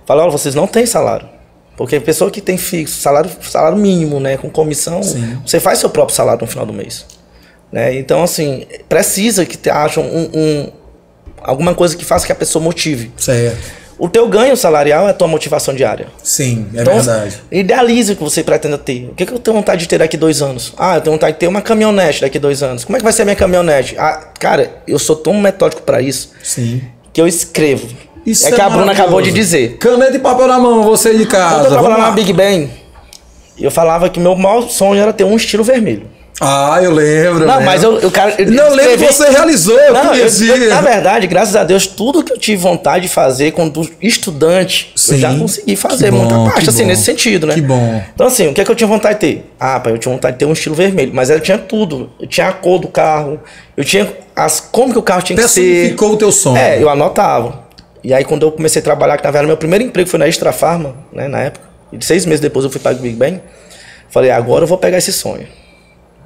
[0.07, 1.29] falam, olha, vocês não têm salário.
[1.77, 5.01] Porque a pessoa que tem fixo, salário, salário mínimo, né, com comissão,
[5.47, 7.07] você faz seu próprio salário no final do mês.
[7.71, 7.97] Né?
[7.97, 10.73] Então, assim, precisa que te acham um, um-
[11.41, 13.13] alguma coisa que faça que a pessoa motive.
[13.17, 13.59] Certo.
[13.99, 16.07] O teu ganho salarial é a tua motivação diária.
[16.23, 17.43] Sim, é Então, verdade.
[17.51, 19.09] idealize o que você pretenda ter.
[19.11, 20.73] O que, que eu tenho vontade de ter daqui dois anos?
[20.79, 22.85] Ah, eu tenho vontade de ter uma caminhonete daqui dois anos.
[22.85, 23.97] Como é que vai ser a minha caminhonete?
[23.99, 26.81] Ah, cara, eu sou tão metódico para isso Sim.
[27.13, 27.89] que eu escrevo.
[28.25, 29.79] Isso é que a Bruna acabou de dizer.
[29.79, 31.55] Caneta e papel na mão, você de Quando casa.
[31.55, 32.09] eu Vamos trabalhava lá.
[32.11, 32.71] na Big Bang,
[33.59, 36.07] eu falava que meu maior sonho era ter um estilo vermelho.
[36.41, 37.41] Ah, eu lembro.
[37.47, 37.65] Não, lembro.
[37.65, 40.27] mas eu, eu, cara, eu Não, eu lembro que escrevi- você realizou, eu Não, eu-
[40.27, 44.93] eu- na verdade, graças a Deus, tudo que eu tive vontade de fazer quando estudante,
[44.95, 45.15] Sim.
[45.15, 46.89] eu já consegui fazer bom, muita parte, assim, bom.
[46.89, 47.55] nesse sentido, né?
[47.55, 48.03] Que bom.
[48.15, 49.51] Então, assim, o que é que eu tinha vontade de ter?
[49.59, 52.11] Ah, pai, eu tinha vontade de ter um estilo vermelho, mas eu tinha tudo.
[52.21, 53.41] Eu tinha a cor do carro,
[53.77, 55.61] eu tinha as como que o carro tinha que ser.
[55.61, 56.57] Personificou o teu sonho.
[56.57, 57.67] É, eu anotava.
[58.05, 60.29] E aí, quando eu comecei a trabalhar, que na verdade, meu primeiro emprego foi na
[60.29, 61.67] Extra Farma, né, na época.
[61.93, 63.41] E seis meses depois eu fui para o Big Bang.
[64.09, 65.47] Falei, agora eu vou pegar esse sonho.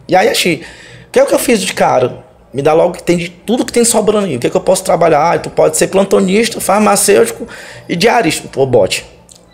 [0.08, 0.62] E aí, achei,
[1.08, 2.24] o que é o que eu fiz de cara?
[2.52, 4.36] Me dá logo que tem de tudo que tem sobrando aí.
[4.36, 5.32] O que é que eu posso trabalhar?
[5.32, 7.48] Ah, tu pode ser plantonista, farmacêutico
[7.88, 8.46] e diarista.
[8.52, 9.06] Pô, bote.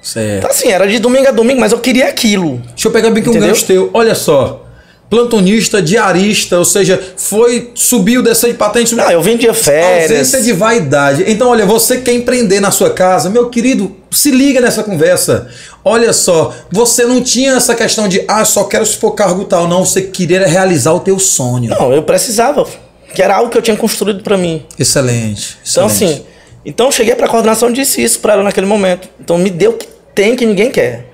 [0.03, 0.39] Certo.
[0.39, 2.61] Então, assim, era de domingo a domingo, mas eu queria aquilo.
[2.69, 3.91] Deixa eu pegar bem que um gancho teu.
[3.95, 4.68] Olha só.
[5.11, 8.91] Plantonista, diarista, ou seja, foi, subiu, desceu de patente.
[8.91, 10.11] subiu- Não, eu vendia férias.
[10.11, 11.25] Ausência de vaidade.
[11.27, 15.49] Então, olha, você quer empreender na sua casa, meu querido, se liga nessa conversa.
[15.83, 19.67] Olha só, você não tinha essa questão de, ah, só quero se for cargo tal.
[19.67, 21.71] Não, você queria realizar o teu sonho.
[21.71, 22.67] Não, eu precisava.
[23.15, 24.63] Que era algo que eu tinha construído pra mim.
[24.79, 25.57] Excelente.
[25.71, 26.15] Então, excelente.
[26.21, 26.27] assim,
[26.67, 29.09] Então cheguei pra coordenação e disse isso pra ela naquele momento.
[29.19, 31.07] Então me deu o que tem que ninguém quer.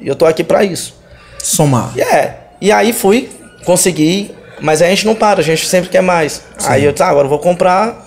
[0.00, 0.94] E eu tô aqui pra isso.
[1.42, 1.92] Somar.
[1.94, 2.38] E é.
[2.60, 3.28] E aí fui,
[3.64, 6.42] consegui, mas a gente não para, a gente sempre quer mais.
[6.64, 8.06] Aí eu disse, ah, agora eu vou comprar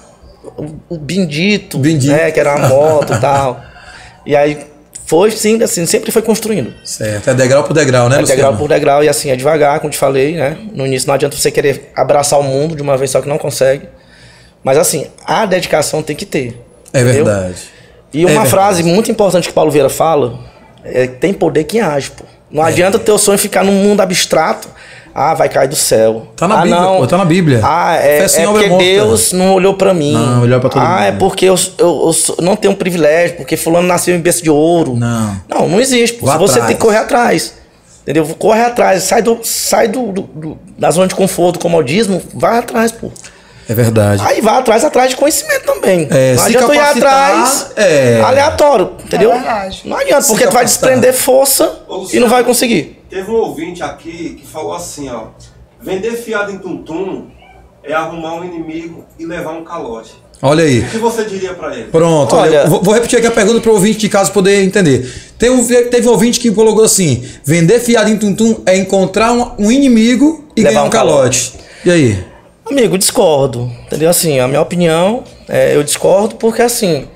[0.58, 2.12] o, o Bendito, Bendito.
[2.14, 2.32] né?
[2.32, 3.62] Que era uma moto e tal.
[4.26, 4.66] E aí
[5.06, 6.74] foi sim, assim, sempre foi construindo.
[6.84, 7.30] Certo.
[7.30, 9.98] É degrau por degrau, né, É degrau por degrau e assim, é devagar, como te
[9.98, 10.58] falei, né?
[10.74, 13.38] No início não adianta você querer abraçar o mundo de uma vez só que não
[13.38, 13.88] consegue.
[14.64, 16.62] Mas assim, a dedicação tem que ter.
[16.94, 17.24] É entendeu?
[17.26, 17.56] verdade.
[18.14, 18.50] E uma verdade.
[18.50, 20.40] frase muito importante que Paulo Vieira fala
[20.84, 22.24] é que tem poder quem age, pô.
[22.50, 22.70] Não É.
[22.70, 24.68] adianta teu sonho ficar num mundo abstrato.
[25.20, 26.28] Ah, vai cair do céu.
[26.36, 26.98] Tá na ah, Bíblia, não.
[26.98, 27.60] pô, tá na Bíblia.
[27.64, 28.84] Ah, é, é obra porque morta.
[28.86, 30.14] Deus não olhou pra mim.
[30.14, 31.02] Não, olhou pra todo Ah, mundo.
[31.06, 34.96] é porque eu, eu- eu não tenho privilégio, porque fulano nasceu em berço de ouro.
[34.96, 35.42] Não.
[35.50, 36.20] Não, não existe.
[36.24, 36.68] Vá Se você atrás.
[36.68, 37.54] tem que correr atrás.
[38.04, 38.28] Entendeu?
[38.38, 39.04] Corre atrás.
[39.04, 43.12] Sai, do, sai do, do- do- da zona de conforto, comodismo, vai atrás, pô.
[43.70, 44.24] É verdade.
[44.26, 46.08] Aí vai atrás, atrás de conhecimento também.
[46.10, 48.22] É, não se adianta ir capacitar, atrás é.
[48.22, 49.32] aleatório, entendeu?
[49.32, 49.82] verdade.
[49.86, 50.90] Não adianta, Se porque tu vai capacitar.
[50.90, 52.26] desprender força Ô, e Luciano.
[52.26, 53.02] não vai conseguir.
[53.10, 55.26] Teve um ouvinte aqui que falou assim, ó.
[55.82, 57.28] Vender fiado em tuntum
[57.84, 60.14] é arrumar um inimigo e levar um calote.
[60.42, 60.80] Olha aí.
[60.82, 61.86] O que você diria pra ele?
[61.90, 64.64] Pronto, olha, Olha- vou, vou repetir aqui a pergunta para o ouvinte de casa poder
[64.64, 65.12] entender.
[65.38, 69.52] Tem um, teve um ouvinte que colocou assim: vender fiado em tuntum é encontrar um,
[69.58, 71.52] um inimigo e Levar ganhar um um calote.
[71.52, 71.68] calote.
[71.86, 72.24] E aí?
[72.70, 73.72] Amigo, discordo.
[73.86, 74.10] Entendeu?
[74.10, 77.08] Assim, a minha opinião, é, eu discordo porque, assim,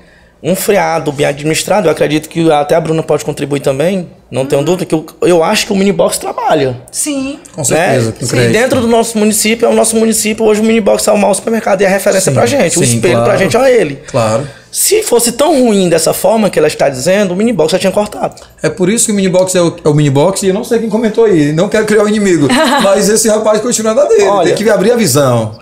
[0.42, 4.62] um freado bem administrado, eu acredito que até a Bruna pode contribuir também, não tenho
[4.64, 6.80] dúvida, que eu, eu acho que o minibox trabalha.
[6.90, 7.38] Sim.
[7.54, 8.16] Com certeza, né?
[8.20, 8.52] E crédito.
[8.52, 11.82] dentro do nosso município, é o nosso município, hoje o minibox é o maior supermercado
[11.82, 12.78] e é a referência Sim, pra gente.
[12.78, 13.28] o sim, espelho claro.
[13.28, 14.02] pra gente é ele.
[14.10, 14.48] Claro.
[14.72, 18.36] Se fosse tão ruim dessa forma que ela está dizendo, o minibox já tinha cortado.
[18.62, 20.78] É por isso que o minibox é o, é o minibox e eu não sei
[20.78, 21.52] quem comentou aí.
[21.52, 22.48] Não quero criar um inimigo.
[22.82, 24.22] mas esse rapaz continua na dele.
[24.24, 25.58] Olha- Tem que abrir a visão.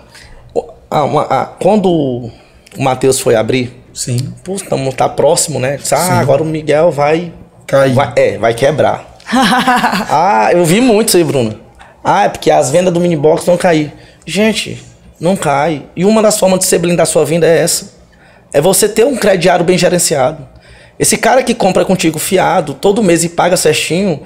[0.89, 2.31] Ah, uma- ah, quando o
[2.77, 4.33] Matheus foi abrir, Sim.
[4.45, 5.75] pô, tamo, tá próximo, né?
[5.75, 7.33] Disse, ah, agora o Miguel vai.
[7.67, 7.93] Cair.
[7.93, 9.17] vai- é, vai quebrar.
[9.29, 11.59] ah, eu vi muito isso aí, Bruno.
[12.01, 13.93] Ah, é porque as vendas do minibox vão cair.
[14.25, 14.81] Gente,
[15.19, 15.83] não cai.
[15.97, 17.99] E uma das formas de você blindar sua venda é essa.
[18.53, 20.47] É você ter um crediário bem gerenciado.
[20.99, 24.21] Esse cara que compra contigo fiado todo mês e paga certinho,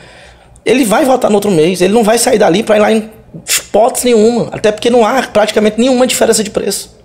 [0.65, 1.82] ele vai voltar no outro mês.
[1.82, 3.09] Ele não vai sair dali para ir lá em
[3.47, 4.49] hipótese nenhuma.
[4.51, 6.97] Até porque não há praticamente nenhuma diferença de preço.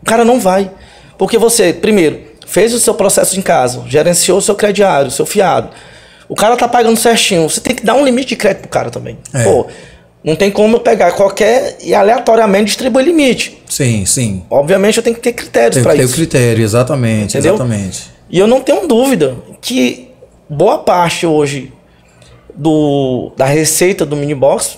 [0.00, 0.70] O cara não vai.
[1.16, 5.26] Porque você, primeiro, fez o seu processo em casa, gerenciou o seu crediário, o seu
[5.26, 5.70] fiado.
[6.28, 7.48] O cara tá pagando certinho.
[7.48, 9.18] Você tem que dar um limite de crédito pro cara também.
[9.34, 9.44] É.
[9.44, 9.66] Pô,
[10.28, 13.62] não tem como eu pegar qualquer e aleatoriamente distribuir limite.
[13.66, 14.42] Sim, sim.
[14.50, 16.14] Obviamente eu tenho que ter critérios Tem para que ter o isso.
[16.14, 17.30] critério, exatamente.
[17.38, 17.54] Entendeu?
[17.54, 18.10] Exatamente.
[18.28, 20.10] E eu não tenho dúvida que
[20.46, 21.72] boa parte hoje
[22.54, 24.76] do, da receita do minibox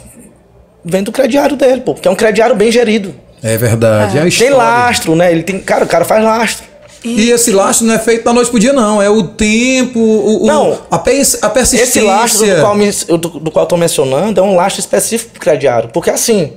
[0.84, 3.12] vem do crediário dele, pô, porque é um crediário bem gerido.
[3.42, 4.18] É verdade.
[4.18, 5.32] É, a Tem lastro, né?
[5.32, 6.69] Ele tem, cara, o cara faz lastro.
[7.04, 9.00] E esse lastro não é feito da noite pro dia, não.
[9.00, 10.78] É o tempo, o, o- Não.
[10.90, 11.84] a, pers- a persistência.
[11.84, 14.80] Esse lastro do qual, me- eu- do, do qual eu tô mencionando é um lastro
[14.80, 15.88] específico pro crediário.
[15.92, 16.52] Porque assim,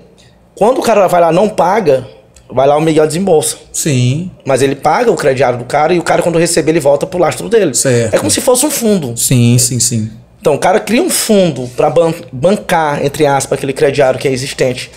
[0.55, 2.05] quando o cara vai lá e não paga,
[2.51, 3.55] vai lá o Miguel desembolsa.
[3.71, 7.05] Sim, Mas ele paga o crediário do cara e o cara, quando receber, ele volta
[7.07, 7.73] pro lastro dele.
[7.73, 8.13] Certo.
[8.13, 9.15] É como se fosse um fundo.
[9.17, 10.11] sim, sim, sim.
[10.41, 11.89] Então, o cara cria um fundo para
[12.33, 14.91] bancar, entre aspas, aquele crediário que é existente.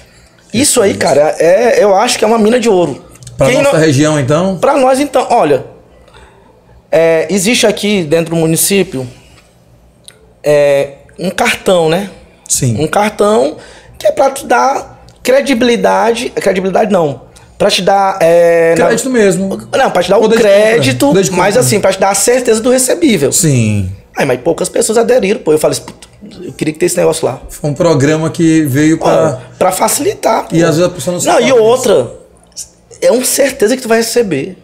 [0.52, 3.04] Isso aí, cara, é, eu acho que é uma mina de ouro.
[3.36, 4.56] Pra Quem nossa não- região, então.
[4.58, 5.64] Pra nós, então, olha,
[6.90, 9.06] é, existe aqui dentro do município
[10.42, 12.10] é, um cartão, né?
[12.48, 12.76] Sim.
[12.82, 13.56] Um cartão
[13.98, 16.30] que é pra te dar credibilidade.
[16.30, 17.22] Credibilidade não.
[17.58, 18.18] Pra te dar.
[18.20, 19.48] é, na- Crédito mesmo.
[19.76, 20.38] não, pra te dar o compra.
[20.38, 21.60] crédito, mas compra.
[21.60, 23.32] assim, pra te dar a certeza do recebível.
[23.32, 23.90] Sim.
[24.16, 25.52] Aí, mas poucas pessoas aderiram, pô.
[25.52, 26.06] Eu falei assim, "Puta,
[26.44, 27.40] eu queria que ter esse negócio lá.
[27.50, 29.40] Foi um programa que veio pra.
[29.52, 30.46] Ó, Pra facilitar.
[30.52, 30.66] E pô.
[30.66, 31.58] às vezes a pessoa não Não, sabe e disso.
[31.62, 32.10] outra.
[33.00, 34.56] É uma certeza que tu vai receber.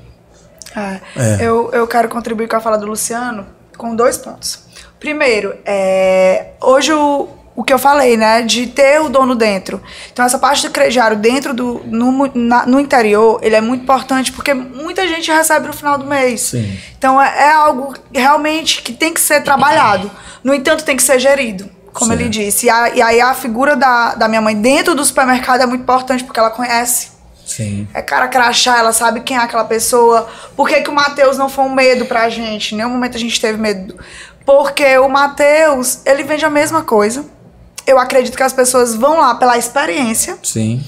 [0.75, 1.01] É.
[1.17, 1.37] É.
[1.41, 4.61] Eu, eu quero contribuir com a fala do Luciano com dois pontos.
[4.99, 9.83] Primeiro, é, hoje o, o que eu falei, né, de ter o dono dentro.
[10.13, 11.83] Então, essa parte do crediário dentro do.
[11.85, 16.07] no, na- no interior, ele é muito importante porque muita gente recebe no final do
[16.07, 16.41] mês.
[16.43, 16.79] Sim.
[16.97, 20.11] Então, é, é algo realmente que tem que ser trabalhado.
[20.45, 21.69] No entanto, tem que ser gerido.
[21.93, 22.21] Como Certo.
[22.21, 22.67] ele disse.
[22.67, 25.83] E, a- e aí a figura da, da minha mãe dentro do supermercado é muito
[25.83, 27.11] importante porque ela conhece
[27.45, 27.87] Sim.
[27.93, 30.29] é cara crachá, ela sabe quem é aquela pessoa.
[30.57, 32.75] Por que, que o Matheus não foi um medo pra gente?
[32.75, 33.99] Em nenhum momento a gente teve medo.
[34.47, 37.25] Porque o Matheus, ele vende a mesma coisa.
[37.87, 40.39] Eu acredito que as pessoas vão lá pela experiência.
[40.43, 40.85] Sim.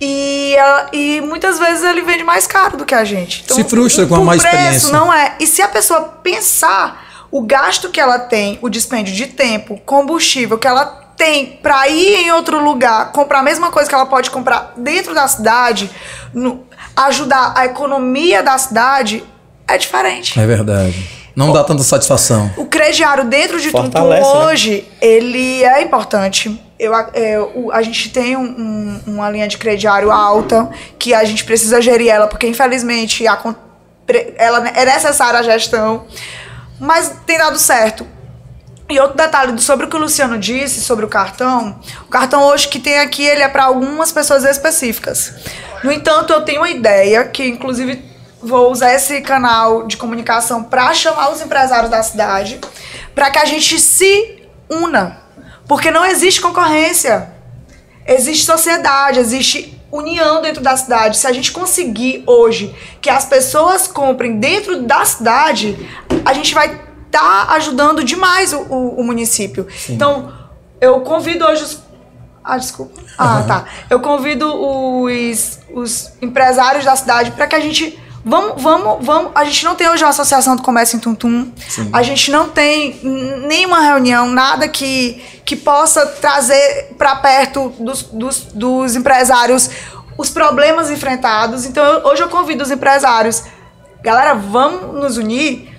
[0.00, 3.42] E, ela- e muitas vezes ele vende mais caro do que a gente.
[3.44, 4.92] Então, Se frustra com a má preço, experiência.
[4.92, 5.36] não é.
[5.38, 10.58] E se a pessoa pensar o gasto que ela tem, o dispêndio de tempo, combustível
[10.58, 14.30] que ela tem pra ir em outro lugar, comprar a mesma coisa que ela pode
[14.30, 15.90] comprar dentro da cidade,
[16.34, 16.64] no-
[16.96, 19.24] ajudar a economia da cidade,
[19.68, 20.38] é diferente.
[20.38, 21.08] É verdade.
[21.34, 22.50] Não dá tanta satisfação.
[22.58, 24.44] O crediário dentro de Tuntum Fortalece, né?
[24.44, 26.60] hoje, ele é importante.
[26.78, 31.14] Eu, a- é, o- a gente tem um- um- uma linha de crediário alta, que
[31.14, 33.38] a gente precisa gerir ela, porque infelizmente a
[34.36, 36.04] ela é necessária a gestão.
[36.78, 38.06] Mas tem dado certo.
[38.92, 42.68] E outro detalhe sobre o que o Luciano disse sobre o cartão, o cartão hoje
[42.68, 45.32] que tem aqui, ele é para algumas pessoas específicas.
[45.82, 48.04] No entanto, eu tenho uma ideia que inclusive
[48.42, 52.60] vou usar esse canal de comunicação para chamar os empresários da cidade,
[53.14, 55.22] para que a gente se una,
[55.66, 57.32] porque não existe concorrência.
[58.06, 61.16] Existe sociedade, existe união dentro da cidade.
[61.16, 65.78] Se a gente conseguir hoje que as pessoas comprem dentro da cidade,
[66.26, 69.66] a gente vai estar ajudando demais o, o- o município.
[69.88, 70.32] Então,
[70.80, 71.82] eu convido hoje os.
[72.44, 73.00] Ah, desculpa.
[73.16, 73.64] Ah, tá.
[73.88, 77.98] Eu convido os, os empresários da cidade para que a gente.
[78.24, 79.32] Vamos, vamos, vamos.
[79.34, 81.50] A gente não tem hoje uma associação do comércio em Tuntum.
[81.92, 83.00] A gente não tem
[83.48, 89.68] nenhuma reunião, nada que, que possa trazer para perto dos, dos, dos empresários
[90.16, 91.64] os problemas enfrentados.
[91.66, 93.42] Então, eu- hoje eu convido os empresários.
[94.02, 95.71] Galera, vamos nos unir.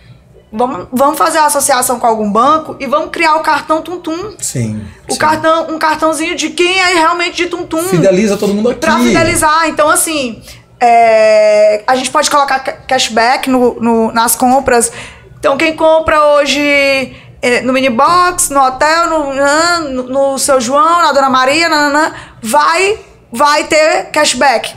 [0.56, 4.36] Vamos, vamos fazer a associação com algum banco e vamos criar o cartão Tuntum.
[4.40, 4.86] Sim.
[5.10, 7.82] O cartão, um cartãozinho de quem é realmente de Tuntum.
[7.82, 8.80] Fideliza todo mundo aqui.
[8.80, 9.68] Pra fidelizar.
[9.68, 10.44] Então, assim,
[10.80, 14.92] é, a gente pode colocar ca- cashback no, no- nas compras.
[15.40, 21.02] Então, quem compra hoje é, no minibox, no hotel, no, nã, no, no seu João,
[21.02, 23.00] na Dona Maria, nananã, vai,
[23.32, 24.74] vai ter cashback.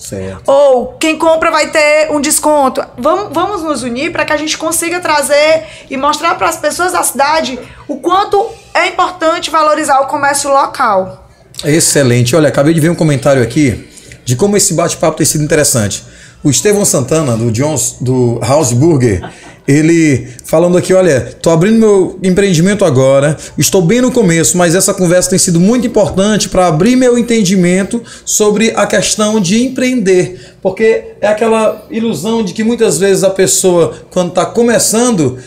[0.00, 0.50] Certo.
[0.50, 2.82] Ou quem compra vai ter um desconto.
[2.96, 6.92] Vamos, vamos nos unir para que a gente consiga trazer e mostrar para as pessoas
[6.92, 11.28] da cidade o quanto é importante valorizar o comércio local.
[11.62, 12.34] Excelente.
[12.34, 13.88] Olha, acabei de ver um comentário aqui
[14.24, 16.02] de como esse bate-papo tem sido interessante.
[16.42, 19.22] O Estevão Santana, do Jones, do House Burger,
[19.66, 24.92] ele falando aqui, olha, tô abrindo meu empreendimento agora, estou bem no começo, mas essa
[24.92, 31.14] conversa tem sido muito importante para abrir meu entendimento sobre a questão de empreender, porque
[31.20, 35.38] é aquela ilusão de que muitas vezes a pessoa, quando está começando,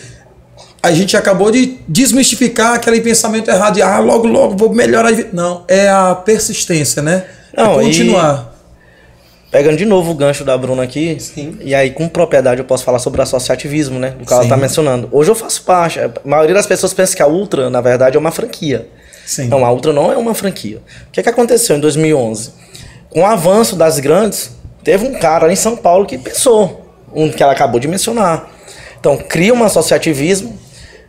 [0.82, 5.10] a gente acabou de desmistificar aquele pensamento errado de ah, logo, logo vou melhorar.
[5.10, 7.24] a vida." Não, é a persistência, né?
[7.56, 8.53] Não, é continuar.
[9.54, 11.16] Pegando de novo o gancho da Bruna aqui,
[11.62, 14.10] e aí com propriedade eu posso falar sobre associativismo, né?
[14.18, 14.50] Do que ela Sim.
[14.50, 15.08] tá mencionando.
[15.12, 16.00] Hoje eu faço parte.
[16.00, 18.88] A maioria das pessoas pensa que a Ultra, na verdade, é uma franquia.
[19.28, 19.50] Sim.
[19.50, 20.80] Não, a Ultra não é uma franquia.
[21.08, 22.50] O que, que aconteceu em 2011?
[23.12, 27.44] Com o avanço das grandes, teve um cara em São Paulo que pensou, um que
[27.44, 28.50] ela acabou de mencionar.
[29.00, 30.58] Então, cria um associativismo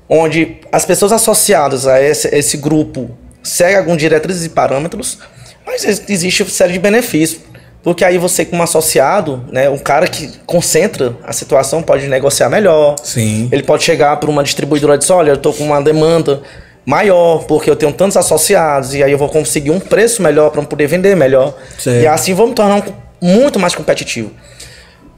[0.07, 3.11] onde as pessoas associadas a esse, esse grupo
[3.43, 5.19] seguem alguns diretrizes e parâmetros,
[5.65, 7.41] mas ex- existe uma série de benefícios.
[7.85, 12.97] Porque aí você, como associado, né, um cara que concentra a situação pode negociar melhor.
[13.05, 13.47] Sim.
[13.53, 16.41] Ele pode chegar para uma distribuidora e dizer, olha, eu estou com uma demanda
[16.87, 20.63] maior, porque eu tenho tantos associados, e aí eu vou conseguir um preço melhor para
[20.63, 21.55] poder vender melhor.
[21.79, 22.03] Certo.
[22.03, 22.83] E assim vamos tornar um,
[23.21, 24.31] muito mais competitivo.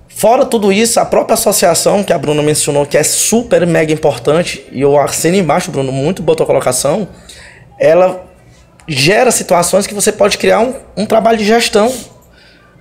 [0.08, 4.66] Fora tudo isso, a própria associação que a Bruna mencionou, que é super mega importante,
[4.72, 7.06] e eu assino embaixo, Bruno, muito boa tua colocação,
[7.78, 8.24] ela
[8.88, 11.92] gera situações que você pode criar um, um trabalho de gestão,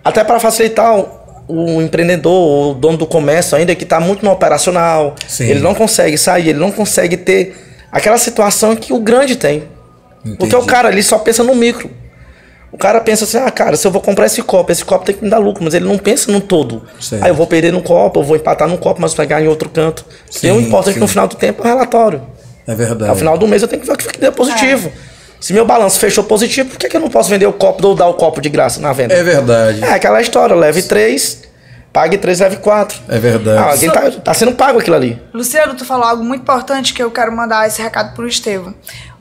[0.05, 1.09] até para facilitar o,
[1.47, 5.45] o empreendedor, o dono do comércio ainda que está muito no operacional, Sim.
[5.45, 7.55] ele não consegue sair, ele não consegue ter
[7.91, 9.63] aquela situação que o grande tem.
[10.37, 10.67] Porque o Entendi.
[10.67, 11.89] cara ali só pensa no micro.
[12.71, 15.15] O cara pensa assim, ah, cara, se eu vou comprar esse copo, esse copo tem
[15.15, 16.83] que me dar lucro, mas ele não pensa no todo.
[16.99, 17.23] Certo.
[17.23, 19.69] Aí eu vou perder no copo, eu vou empatar no copo, mas pegar em outro
[19.69, 20.05] canto.
[20.29, 21.13] Sim, e o importante é que no sim.
[21.13, 22.21] final do tempo é o relatório.
[22.67, 23.09] É verdade.
[23.09, 24.91] Ao final do mês eu tenho que ver o que deu positivo.
[25.39, 27.95] Se meu balanço fechou positivo, por que, que eu não posso vender o copo ou
[27.95, 29.13] dar o copo de graça na venda?
[29.13, 29.83] É verdade.
[29.83, 31.43] É aquela história, leve três,
[31.93, 32.97] pague três, leve quatro.
[33.07, 33.57] É verdade.
[33.57, 35.21] Ah, alguém tá, tá sendo pago aquilo ali.
[35.33, 38.73] Luciano, tu falou algo muito importante que eu quero mandar esse recado pro Estevam.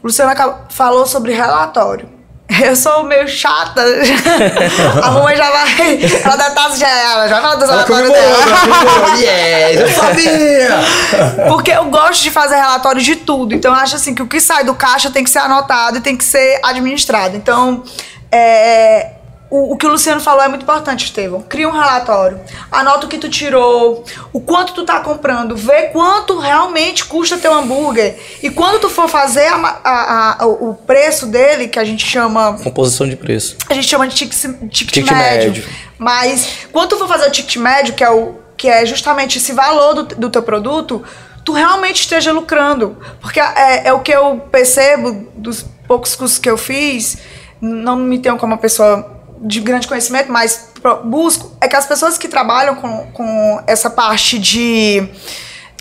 [0.02, 0.32] O Luciano
[0.70, 2.13] falou sobre relatório.
[2.62, 3.82] Eu sou meio chata.
[5.02, 5.98] a mamãe já vai.
[6.24, 8.36] Ela deve estar já, ela já vai falar dos Ela relatórios dela.
[8.36, 9.16] ela.
[9.16, 10.70] Yes, eu sabia!
[11.48, 13.54] Porque eu gosto de fazer relatório de tudo.
[13.54, 16.00] Então, eu acho assim que o que sai do caixa tem que ser anotado e
[16.00, 17.34] tem que ser administrado.
[17.36, 17.82] Então,
[18.30, 19.12] é,
[19.56, 21.40] o, o que o Luciano falou é muito importante, Estevão.
[21.42, 22.40] Cria um relatório.
[22.72, 24.02] Anota o que tu tirou,
[24.32, 28.18] o quanto tu tá comprando, vê quanto realmente custa teu hambúrguer.
[28.42, 32.04] E quando tu for fazer a a- a- o o preço dele, que a gente
[32.06, 33.56] chama Composição de preço.
[33.68, 34.36] a gente chama de ticket,
[34.70, 35.48] ticket, Ticket médio.
[35.52, 35.64] médio.
[35.98, 39.52] Mas quando tu for fazer o ticket médio, que é, o, que é justamente esse
[39.52, 41.02] valor do, do teu produto,
[41.44, 42.96] tu realmente esteja lucrando.
[43.20, 47.18] Porque é, é o que eu percebo dos poucos cursos que eu fiz,
[47.60, 49.10] não me tenho como uma pessoa
[49.40, 50.70] de grande conhecimento, mas
[51.04, 55.08] busco é que as pessoas que trabalham com, com essa parte de,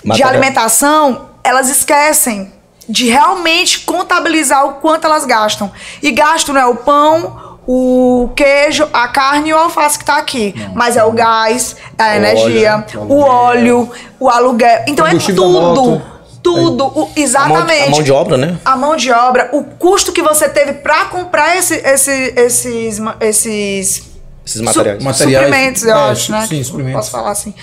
[0.04, 2.51] de alimentação, elas esquecem
[2.88, 5.72] de realmente contabilizar o quanto elas gastam.
[6.01, 10.18] E gasto não é o pão, o queijo, a carne e o alface que tá
[10.18, 10.54] aqui.
[10.74, 13.89] Mas é o gás, é a energia, o óleo,
[14.20, 14.84] o aluguel.
[14.88, 16.12] Então é tudo.
[16.44, 16.86] Tudo.
[16.86, 18.58] o- A mão, exatamente a mão de obra, né?
[18.66, 24.04] a mão de obra, o custo que você teve pra comprar esse, esse- esses, esses
[24.46, 25.00] Esses materiais.
[25.00, 26.46] su- Materiais, suprimentos, eu é, acho, né?
[26.48, 27.00] sim, suprimentos.
[27.00, 27.54] Posso falar assim.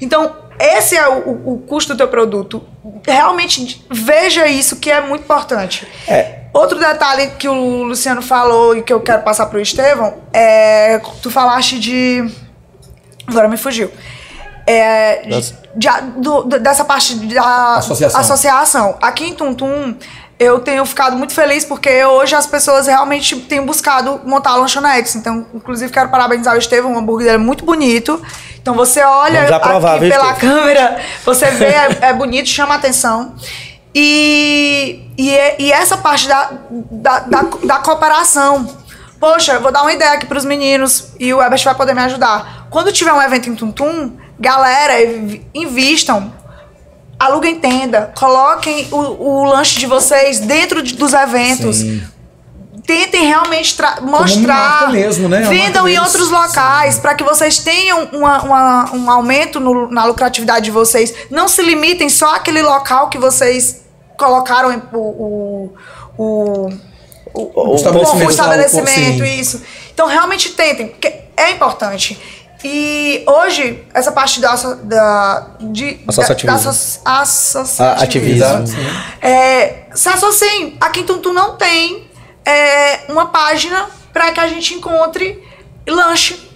[0.00, 2.62] Então, esse é o, o- o custo do teu produto.
[3.06, 5.86] Realmente veja isso que é muito importante.
[6.08, 6.40] É.
[6.52, 10.98] Outro detalhe que o Luciano falou e que eu quero passar pro Estevão é.
[11.22, 12.24] Tu falaste de.
[13.26, 13.90] Agora me fugiu.
[14.70, 15.22] É,
[15.74, 18.20] de- do- dessa parte da Associação.
[18.20, 18.98] associação.
[19.00, 19.94] Aqui em Tuntum,
[20.38, 25.14] eu tenho ficado muito feliz porque hoje as pessoas realmente têm buscado montar lanchonetes.
[25.16, 28.20] Então, inclusive, quero parabenizar o Estevão, o hambúrguer dele é muito bonito.
[28.60, 30.56] Então, você olha Vamos já provar, aqui viu, pela Estevão?
[30.58, 33.34] câmera, você vê, é, é bonito, chama atenção.
[33.94, 36.50] E, e, é- e essa parte da,
[36.90, 38.66] da, da, da cooperação.
[39.18, 42.00] Poxa, eu vou dar uma ideia aqui pros meninos e o Ebert vai poder me
[42.02, 42.66] ajudar.
[42.70, 46.32] Quando tiver um evento em Tuntum, galera, inv- invistam
[47.18, 51.76] aluguem tenda, coloquem o, o lanche de vocês dentro de- dos eventos.
[51.76, 52.02] Sim.
[52.86, 54.90] Tentem realmente mostrar.
[54.90, 55.40] mesmo, né?
[55.42, 60.06] Uma Vendam em outros locais para que vocês tenham uma- uma- um aumento no- na
[60.06, 61.12] lucratividade de vocês.
[61.30, 63.82] Não se limitem só àquele local que vocês
[64.18, 65.72] colocaram em- o, o,
[66.18, 66.68] o,
[67.34, 69.62] O, o estabelecimento, o estabelecimento, isso.
[69.92, 72.18] Então, realmente tentem, porque é importante.
[72.62, 76.58] E hoje, essa parte da, da, de, Associativismo.
[76.58, 78.44] da, da asso- associativismo.
[78.44, 78.86] A- ativismo.
[79.22, 80.76] É, se associem.
[80.80, 82.06] Aqui em Tuntum não tem
[82.44, 85.42] é, uma página para que a gente encontre
[85.88, 86.48] lanche.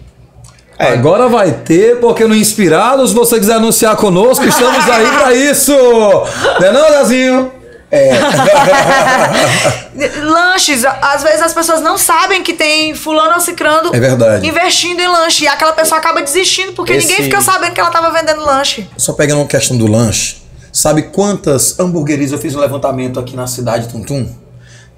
[0.78, 0.88] É.
[0.92, 5.72] Agora vai ter, porque no Inspirados, se você quiser anunciar conosco, estamos aí pra isso!
[5.72, 7.52] Não é não, Zezinho?
[7.94, 8.10] É.
[10.22, 14.46] Lanches, às vezes as pessoas não sabem que tem fulano ou cicrando É verdade.
[14.46, 15.44] investindo em lanche.
[15.44, 18.88] E aquela pessoa acaba desistindo porque Esse- ninguém fica sabendo que ela estava vendendo lanche.
[18.96, 20.36] Só pegando uma questão do lanche,
[20.72, 24.28] sabe quantas hamburguerias eu fiz um levantamento aqui na cidade de Tuntum?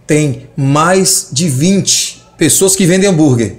[0.07, 3.57] Tem mais de 20 pessoas que vendem hambúrguer.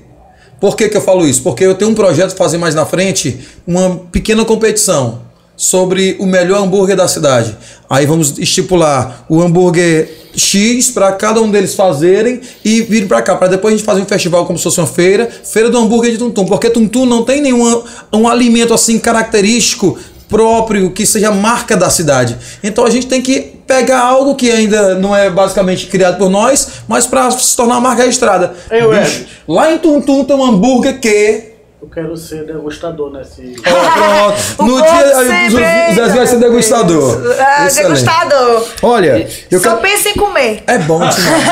[0.60, 1.44] Por que, que eu falo isso?
[1.44, 5.22] Porque eu tenho um projeto de fazer mais na frente uma pequena competição
[5.58, 7.58] sobre o melhor hambúrguer da cidade.
[7.90, 13.36] Aí vamos estipular o hambúrguer X para cada um deles fazerem e vir para cá,
[13.36, 16.12] para depois a gente fazer um festival como se fosse uma feira, feira do hambúrguer
[16.12, 17.84] de Tuntum, porque Tuntum não tem nenhum
[18.14, 19.98] um alimento assim característico
[20.30, 22.38] próprio que seja marca da cidade.
[22.64, 26.68] Então a gente tem que pegar algo que ainda não é basicamente criado por nós,
[26.88, 28.54] mas para se tornar marca registrada.
[28.70, 29.28] Eu, Bicho, Everett.
[29.48, 31.57] lá em Tuntum tem um hambúrguer que
[31.88, 33.56] Eu quero ser degustador nesse.
[33.66, 34.38] Ó, pronto.
[34.60, 37.32] O No dia sempre- o Zé vai ser degustador.
[37.40, 37.94] É, Excelente.
[38.04, 38.68] degustador.
[38.84, 39.82] Olha, eu Só quero...
[39.82, 40.64] pensa em comer.
[40.68, 41.48] É bom demais.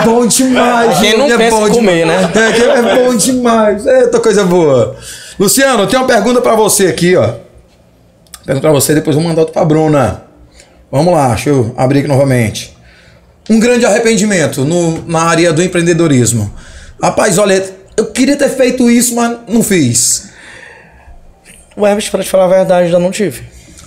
[0.00, 0.98] É bom demais.
[0.98, 2.34] Quem não gente, é pensa bom em comer, demais.
[2.34, 2.50] né?
[2.58, 3.86] É, é bom demais.
[3.86, 4.96] Eita coisa boa.
[5.38, 7.34] Luciano, eu tenho uma pergunta pra você aqui, ó.
[8.44, 10.22] Pergunta pra você, depois eu vou mandar outra pra Bruna.
[10.90, 12.76] Vamos lá, deixa eu abrir aqui novamente.
[13.48, 16.52] Um grande arrependimento no, na área do empreendedorismo.
[17.00, 20.30] Rapaz, olha, eu queria ter feito isso, mas não fiz.
[21.76, 23.42] O Herbert, pra te falar a verdade, ainda não tive.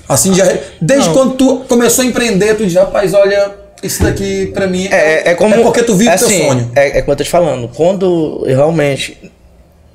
[0.08, 0.46] Assim, já,
[0.82, 1.14] desde Não.
[1.16, 3.52] quando tu começou a empreender, tu diz, rapaz, olha,
[3.82, 5.56] isso daqui pra mim É, é como.
[5.56, 6.72] É porque tu vive é teu assim, sonho.
[6.76, 7.68] É, é como eu tô te falando.
[7.70, 9.18] Quando realmente.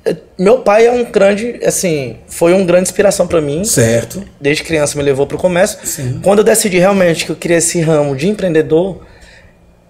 [0.03, 1.59] é, Meu pai é um grande.
[1.63, 3.63] Assim, foi uma grande inspiração pra mim.
[3.63, 4.23] Certo.
[4.41, 5.77] Desde criança me levou pro comércio.
[5.83, 6.19] Sim.
[6.23, 9.01] Quando eu decidi realmente que eu queria esse ramo de empreendedor,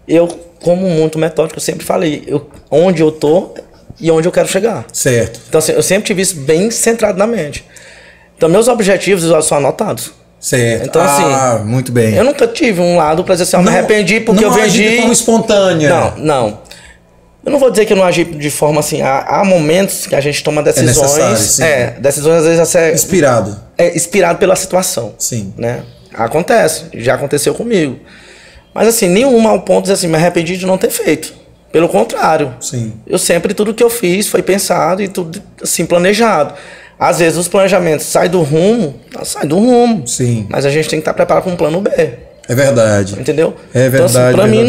[0.08, 0.28] eu,
[0.62, 3.54] como muito metódico, eu sempre falei eu, onde eu tô
[4.00, 4.86] e onde eu quero chegar.
[4.94, 5.40] Certo.
[5.48, 7.66] Então, assim, eu sempre tive isso bem centrado na mente.
[8.36, 10.12] Então, meus objetivos são anotados.
[10.40, 10.86] Certo.
[10.86, 12.14] Então, ah, assim, muito bem.
[12.14, 14.90] Eu nunca tive um lado pra dizer assim, eu me arrependi porque não eu vendi.
[14.92, 15.90] de forma espontânea.
[15.90, 16.60] Não, não.
[17.44, 19.02] Eu não vou dizer que eu não agi de forma assim.
[19.02, 20.98] Há, há momentos que a gente toma decisões.
[20.98, 21.64] necessário, sim.
[21.64, 23.58] É, decisões às vezes assim, Inspirado.
[23.78, 25.16] é inspirado pela situação.
[25.18, 25.54] Sim.
[25.58, 25.82] Né?
[26.14, 28.00] Acontece, já aconteceu comigo.
[28.74, 31.34] Mas assim, nenhuma ao ponto de dizer assim, me arrependi de não ter feito.
[31.78, 32.56] Pelo contrário.
[32.60, 32.94] Sim.
[33.06, 36.56] Eu sempre, tudo que eu fiz foi pensado e tudo assim, planejado.
[37.00, 40.08] Às vezes os planejamentos saem do rumo, sai do rumo.
[40.08, 40.48] Sim.
[40.50, 41.92] Mas a gente tem que estar preparado para um plano B.
[42.50, 43.14] É verdade.
[43.20, 43.54] Entendeu?
[43.76, 44.64] É Então, assim, verdade, pra mim,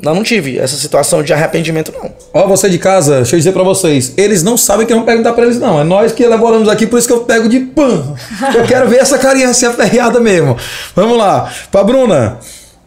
[0.00, 2.12] não, eu não tive essa situação de arrependimento, não.
[2.32, 4.12] Ó, você de casa, deixa eu dizer pra vocês.
[4.16, 5.80] Eles não sabem que eu vou perguntar pra eles, não.
[5.80, 8.14] É nós que elaboramos aqui, por isso que eu pego de pan.
[8.54, 10.56] Eu quero ver essa carinha assim aperreada mesmo.
[10.94, 11.52] Vamos lá.
[11.72, 12.38] Pra Bruna.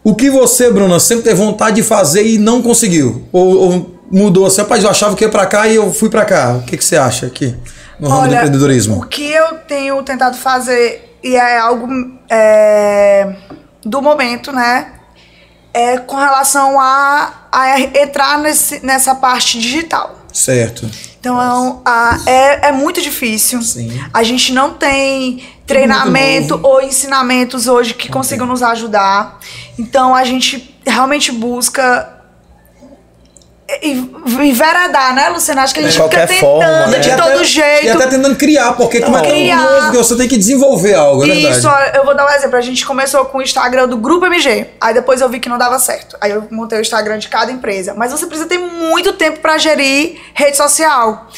[0.04, 3.26] O que você, Bruna, sempre teve vontade de fazer e não conseguiu?
[3.32, 4.60] Ou, ou mudou assim?
[4.62, 6.54] Rapaz, eu achava que ia pra cá e eu fui pra cá.
[6.54, 7.54] O que, que você acha aqui
[8.00, 8.96] no ramo do empreendedorismo?
[9.02, 11.86] O que eu tenho tentado fazer, e é algo
[12.30, 13.34] é,
[13.84, 14.92] do momento, né?
[15.74, 20.16] É com relação a, a entrar nesse, nessa parte digital.
[20.32, 20.88] Certo.
[21.20, 23.60] Então a- é, é muito difícil.
[23.60, 23.92] Sim.
[24.14, 29.38] A gente não tem treinamento ou ensinamentos hoje que consigam nos ajudar.
[29.78, 32.14] Então a gente realmente busca
[33.82, 35.62] e- enveredar, né, Luciana?
[35.62, 37.16] Acho que a gente De fica tentando forma, de né?
[37.16, 37.84] todo até, jeito.
[37.84, 39.56] E até tentando criar, porque como é que é Criar.
[39.58, 41.58] um novo, você tem que desenvolver algo, é verdade.
[41.58, 42.56] Isso, eu vou dar um exemplo.
[42.56, 44.68] A gente começou com o Instagram do Grupo MG.
[44.80, 46.16] Aí depois eu vi que não dava certo.
[46.20, 47.92] Aí eu montei o Instagram de cada empresa.
[47.94, 51.28] Mas você precisa ter muito tempo pra gerir rede social.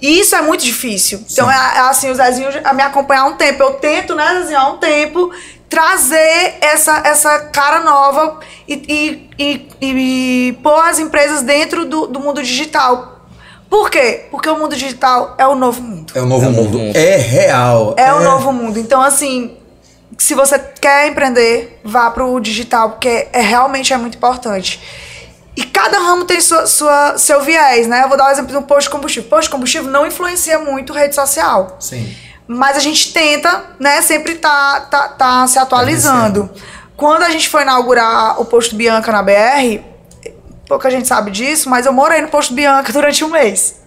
[0.00, 1.22] E isso é muito difícil.
[1.30, 3.62] Então, é, é assim, o Zezinho a me acompanhar há um tempo.
[3.62, 5.30] Eu tento, né, Zezinho, há um tempo,
[5.74, 9.68] trazer essa, essa cara nova e, e, e,
[10.48, 13.26] e pôr as empresas dentro do, do mundo digital.
[13.68, 14.26] Por quê?
[14.30, 16.12] Porque o mundo digital é o novo mundo.
[16.14, 16.78] É o novo É o novo mundo.
[16.78, 16.96] mundo.
[16.96, 17.94] É real.
[17.98, 18.78] É o novo mundo.
[18.78, 19.56] Então, assim,
[20.16, 24.80] se você quer empreender, vá pro digital, porque é realmente é muito importante.
[25.56, 28.04] E cada ramo tem sua, sua- seu viés, né?
[28.04, 29.28] Eu vou dar o exemplo do posto de combustível.
[29.28, 31.76] Posto de combustível não influencia muito rede social.
[31.80, 32.14] Sim.
[32.46, 36.50] Mas a gente tenta, né, sempre tá, tá, tá se atualizando.
[36.96, 39.82] Quando a gente foi inaugurar o posto Bianca na BR,
[40.68, 43.82] pouca gente sabe disso, mas eu morei no posto Bianca durante um mês.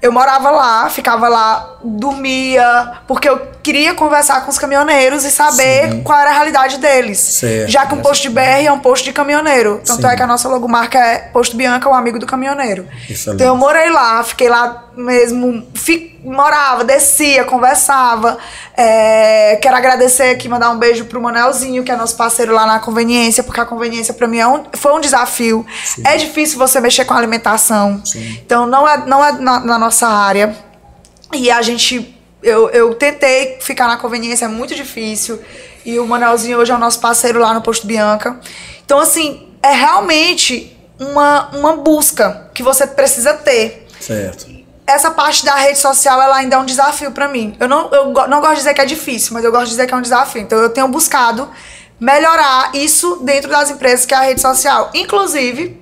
[0.00, 5.90] Eu morava lá, ficava lá, dormia, porque eu queria conversar com os caminhoneiros e saber
[5.90, 6.02] Sim.
[6.02, 7.18] qual era a realidade deles.
[7.18, 7.70] Certo.
[7.70, 9.80] Já que um posto de BR é um posto de caminhoneiro.
[9.84, 10.08] Tanto Sim.
[10.08, 12.86] é que a nossa logomarca é Posto Bianca, o amigo do caminhoneiro.
[13.08, 13.42] Excelente.
[13.42, 18.38] Então eu morei lá, fiquei lá mesmo, fi- morava, descia, conversava.
[18.76, 22.78] É, quero agradecer aqui, mandar um beijo pro Manelzinho, que é nosso parceiro lá na
[22.80, 25.64] conveniência, porque a conveniência pra mim é um- foi um desafio.
[26.04, 28.00] É difícil você mexer com alimentação.
[28.44, 30.56] Então não é, não é na, na nossa área.
[31.32, 32.14] E a gente.
[32.42, 35.40] Eu, eu tentei ficar na conveniência, é muito difícil.
[35.84, 38.38] E o Manelzinho hoje é o nosso parceiro lá no Posto Bianca.
[38.84, 44.46] Então, assim, é realmente uma, uma busca que você precisa ter Certo.
[44.86, 47.56] Essa parte da rede social ela ainda é um desafio pra mim.
[47.58, 49.86] Eu não, eu não gosto de dizer que é difícil, mas eu gosto de dizer
[49.86, 50.40] que é um desafio.
[50.40, 51.48] Então eu tenho buscado
[51.98, 54.90] melhorar isso dentro das empresas que é a rede social.
[54.94, 55.80] Inclusive,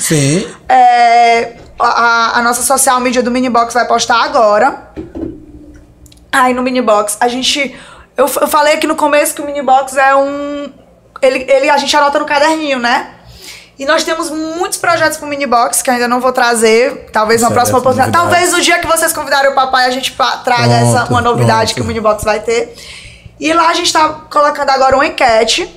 [0.00, 0.48] Sim.
[0.68, 4.90] é, a, a nossa social media do Minibox vai postar agora.
[6.32, 7.76] Aí no Minibox, a gente.
[8.16, 10.72] Eu, eu falei aqui no começo que o Minibox é um.
[11.20, 13.15] Ele, ele, a gente anota no caderninho, né?
[13.78, 17.08] E nós temos muitos projetos pro Minibox que ainda não vou trazer.
[17.12, 18.12] Talvez uma Certo, próxima oportunidade.
[18.12, 21.72] Talvez no dia que vocês convidarem o papai, a gente traga Pronto, essa, uma novidade
[21.72, 21.74] pronto.
[21.74, 22.74] que o Minibox vai ter.
[23.38, 25.68] E lá a gente tá colocando agora uma enquete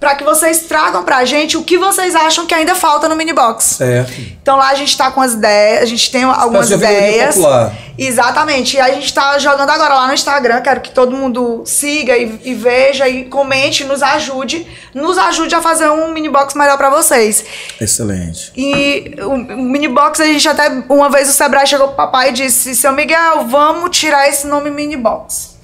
[0.00, 3.64] para que vocês tragam pra gente o que vocês acham que ainda falta no Minibox.
[3.64, 4.12] Certo.
[4.40, 7.34] Então lá a gente tá com as ideias, a gente tem algumas ideias.
[7.34, 7.72] popular.
[7.98, 8.76] Exatamente.
[8.76, 12.40] E a gente tá jogando agora lá no Instagram, quero que todo mundo siga e,
[12.44, 16.90] e veja e comente, nos ajude, nos ajude a fazer um mini box melhor pra
[16.90, 17.44] vocês.
[17.80, 18.52] Excelente.
[18.56, 22.28] E o, o mini box a gente até uma vez o Sebrae chegou pro papai
[22.28, 25.57] e disse: "Seu Miguel, vamos tirar esse nome mini box".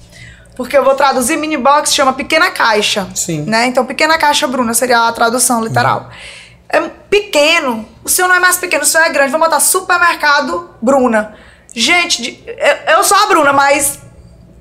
[0.55, 3.07] Porque eu vou traduzir mini box chama pequena caixa.
[3.13, 3.43] Sim.
[3.43, 3.67] Né?
[3.67, 6.09] Então, pequena caixa, Bruna, seria a tradução literal.
[6.69, 6.79] É
[7.09, 7.87] pequeno.
[8.03, 9.31] O seu não é mais pequeno, o seu é grande.
[9.31, 11.35] Vamos botar supermercado Bruna.
[11.73, 13.99] Gente, eu, eu sou a Bruna, mas.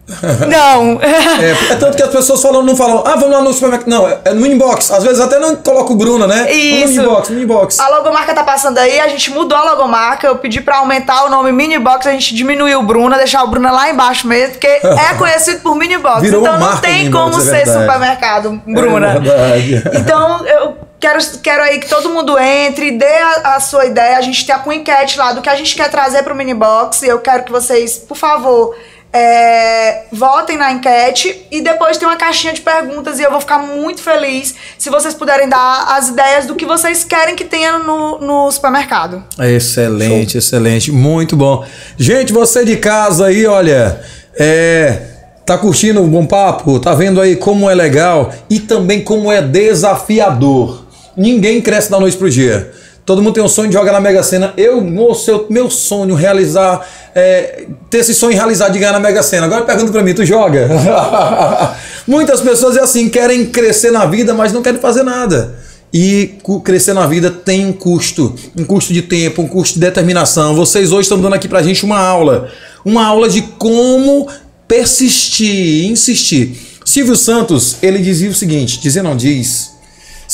[0.49, 1.01] não.
[1.01, 3.89] É, é tanto que as pessoas falam, não falam, ah, vamos lá no supermercado.
[3.89, 4.91] Não, é, é no inbox.
[4.91, 6.53] Às vezes até não coloca o Bruna, né?
[6.53, 6.97] Isso.
[6.97, 7.81] No inbox, no inbox.
[7.81, 10.27] A logomarca tá passando aí, a gente mudou a logomarca.
[10.27, 13.71] Eu pedi pra aumentar o nome Minibox, a gente diminuiu o Bruna, deixar o Bruna
[13.71, 16.21] lá embaixo mesmo, porque é conhecido por Minibox.
[16.21, 19.15] Virou então não tem como é ser supermercado Bruna.
[19.15, 19.85] É verdade.
[20.05, 24.19] Então eu quero, quero aí que todo mundo entre, dê a, a sua ideia.
[24.19, 27.03] A gente tem a enquete lá do que a gente quer trazer pro Minibox.
[27.03, 28.75] E eu quero que vocês, por favor.
[29.15, 33.59] É, votem na enquete e depois tem uma caixinha de perguntas e eu vou ficar
[33.59, 38.19] muito feliz se vocês puderem dar as ideias do que vocês querem que tenha no,
[38.19, 39.23] no supermercado.
[39.39, 41.65] Excelente, excelente, muito bom.
[41.97, 44.01] Gente, você de casa aí, olha,
[44.37, 45.03] é,
[45.47, 46.81] tá curtindo o bom papo?
[46.81, 50.87] Tá vendo aí como é legal e também como é desafiador.
[51.17, 52.73] Ninguém cresce da noite pro dia.
[53.07, 54.55] Todo mundo tem um sonho de jogar na Mega Sena.
[54.57, 59.23] Eu, moço, eu- meu sonho realizar, é, ter esse sonho realizado de ganhar na Mega
[59.23, 59.45] Sena.
[59.47, 60.69] Agora pergunta pra mim, tu joga?
[62.09, 65.55] Muitas pessoas é assim, querem crescer na vida, mas não querem fazer nada.
[65.93, 66.35] E
[66.65, 70.55] crescer na vida tem um custo, um custo de tempo, um custo de determinação.
[70.55, 72.49] Vocês hoje estão dando aqui pra gente uma aula,
[72.85, 74.27] uma aula de como
[74.67, 76.57] persistir, insistir.
[76.85, 79.71] Silvio Santos, ele dizia o seguinte, dizer não diz,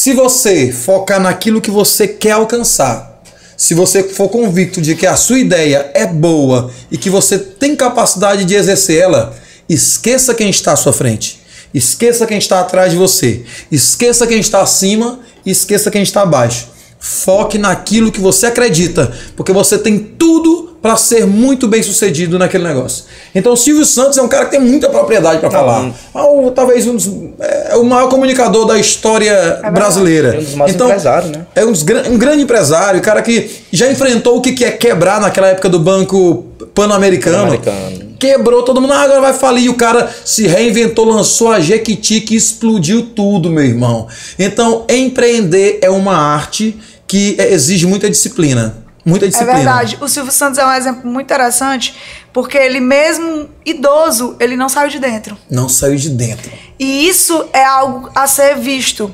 [0.00, 3.20] se você focar naquilo que você quer alcançar,
[3.54, 7.76] se você for convicto de que a sua ideia é boa e que você tem
[7.76, 9.36] capacidade de exercer ela,
[9.68, 11.42] esqueça quem está à sua frente.
[11.74, 13.44] Esqueça quem está atrás de você.
[13.70, 16.68] Esqueça quem está acima e esqueça quem está abaixo.
[17.00, 22.64] Foque naquilo que você acredita, porque você tem tudo para ser muito bem sucedido naquele
[22.64, 23.04] negócio.
[23.34, 25.92] Então, o Silvio Santos é um cara que tem muita propriedade para falar.
[26.14, 26.24] Ah,
[26.54, 30.34] talvez um dos, é o maior comunicador da história brasileira.
[30.34, 31.46] É um dos maiores então, empresários, né?
[31.54, 31.72] É um,
[32.12, 35.78] um grande empresário, cara que já enfrentou o que que é quebrar naquela época do
[35.78, 36.44] Banco
[36.74, 37.58] Pan-Americano.
[37.58, 38.10] Pan-Americano.
[38.18, 39.64] Quebrou todo mundo, ah, agora vai falir.
[39.64, 44.06] E o cara se reinventou, lançou a Jequiti que explodiu tudo, meu irmão.
[44.38, 46.78] Então, empreender é uma arte
[47.10, 48.84] que é- exige muita disciplina.
[49.04, 49.56] Muita É disciplina.
[49.58, 49.98] verdade.
[50.00, 51.94] O Silvio Santos é um exemplo muito interessante,
[52.32, 55.36] porque ele mesmo idoso, ele não saiu de dentro.
[55.50, 56.50] Não saiu de dentro.
[56.78, 59.12] E isso é algo a ser visto.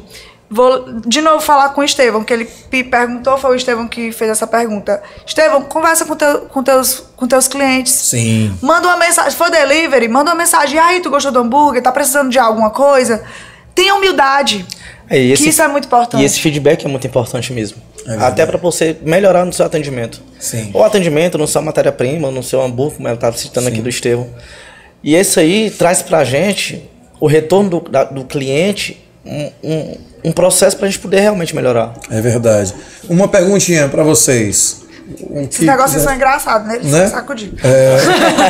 [0.51, 4.13] Vou de novo falar com o Estevão, que ele me perguntou, foi o Estevão que
[4.13, 5.03] fez essa pergunta.
[5.27, 7.93] Estevão, conversa com, teu, com, teus, com teus clientes.
[7.93, 8.57] Sim.
[8.61, 10.77] Manda uma mensagem, se for delivery, manda uma mensagem.
[10.77, 11.83] E aí, tu gostou do hambúrguer?
[11.83, 13.25] Tá precisando de alguma coisa?
[13.75, 14.65] Tenha humildade.
[15.09, 16.21] É, esse- que isso é muito importante.
[16.23, 17.79] E esse feedback é muito importante mesmo.
[18.07, 18.15] É.
[18.17, 20.23] Até para você melhorar no seu atendimento.
[20.39, 20.71] Sim.
[20.73, 24.29] Ou atendimento no seu matéria-prima, no seu hambúrguer, como ela estava citando aqui do Estevão.
[25.03, 26.83] E esse aí traz pra gente
[27.21, 29.97] o retorno do, da- do cliente, um, um,
[30.27, 31.95] um processo pra gente poder realmente melhorar.
[32.11, 32.73] É verdade.
[33.09, 34.83] Uma perguntinha pra vocês.
[35.31, 36.77] Um Esses negócios são engraçados, né?
[36.77, 37.07] Eles Né?
[37.07, 37.65] são sacudidos.
[37.65, 37.97] É,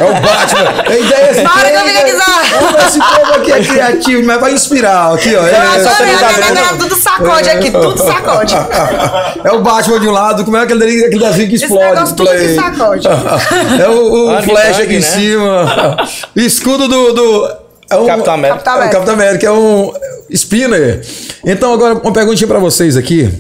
[0.01, 0.85] é o Batman.
[0.91, 2.19] É ideia Na hora que eu vim.
[2.59, 5.15] Vamos ver Esse povo aqui é criativo, mas vai inspirar.
[5.15, 5.47] Aqui, ó.
[5.47, 6.63] É, não, né?
[6.71, 8.55] não, tudo sacode aqui, tudo sacode.
[9.45, 11.91] é o Batman de um lado, como é aquele, dele- aquele desenho que Esse explode?
[11.91, 13.09] negócio tudo aqui sacode.
[13.83, 15.01] É o, o flash aqui em né?
[15.03, 15.97] cima.
[16.35, 17.13] Escudo do.
[17.13, 17.51] do
[17.91, 18.61] é um, Capitão América.
[18.63, 19.93] Capitão É o Capitão América, é um
[20.31, 21.03] spinner.
[21.45, 23.31] Então, agora, uma perguntinha pra vocês aqui.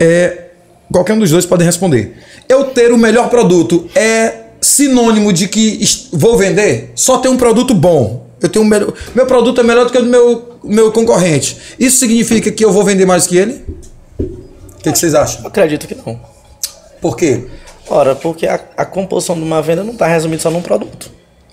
[0.00, 0.45] É,
[0.92, 2.16] qualquer um dos dois pode responder.
[2.48, 5.80] Eu ter o melhor produto é sinônimo de que
[6.12, 6.92] vou vender?
[6.94, 8.26] Só ter um produto bom.
[8.40, 11.56] Eu tenho um melhor, meu produto é melhor do que o do meu, meu concorrente.
[11.78, 13.64] Isso significa que eu vou vender mais que ele?
[14.18, 15.42] O que, que vocês acham?
[15.42, 16.20] Eu acredito que não.
[17.00, 17.44] Por quê?
[17.88, 21.10] Ora, porque a, a composição de uma venda não está resumida só num produto.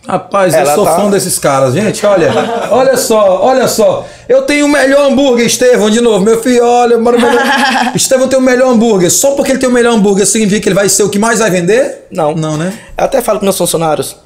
[0.07, 2.05] Rapaz, Ela eu sou tá- fã desses caras, gente.
[2.05, 2.29] Olha,
[2.71, 4.05] olha só, olha só.
[4.27, 6.25] Eu tenho o melhor hambúrguer, Estevão, de novo.
[6.25, 7.13] Meu filho, olha, meu...
[7.95, 9.09] Estevão tem o melhor hambúrguer.
[9.09, 11.39] Só porque ele tem o melhor hambúrguer significa que ele vai ser o que mais
[11.39, 12.07] vai vender?
[12.11, 12.35] Não.
[12.35, 12.77] Não, né?
[12.97, 14.17] Eu até falo com meus funcionários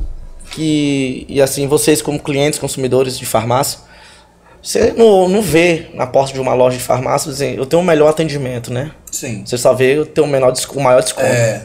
[0.49, 3.80] que, e assim, vocês como clientes, consumidores de farmácia,
[4.63, 7.86] você não, não vê na porta de uma loja de farmácia dizendo, eu tenho o
[7.86, 8.91] melhor atendimento, né?
[9.11, 9.43] Sim.
[9.45, 11.25] Você só vê eu tenho o, menor, o maior desconto.
[11.28, 11.61] É,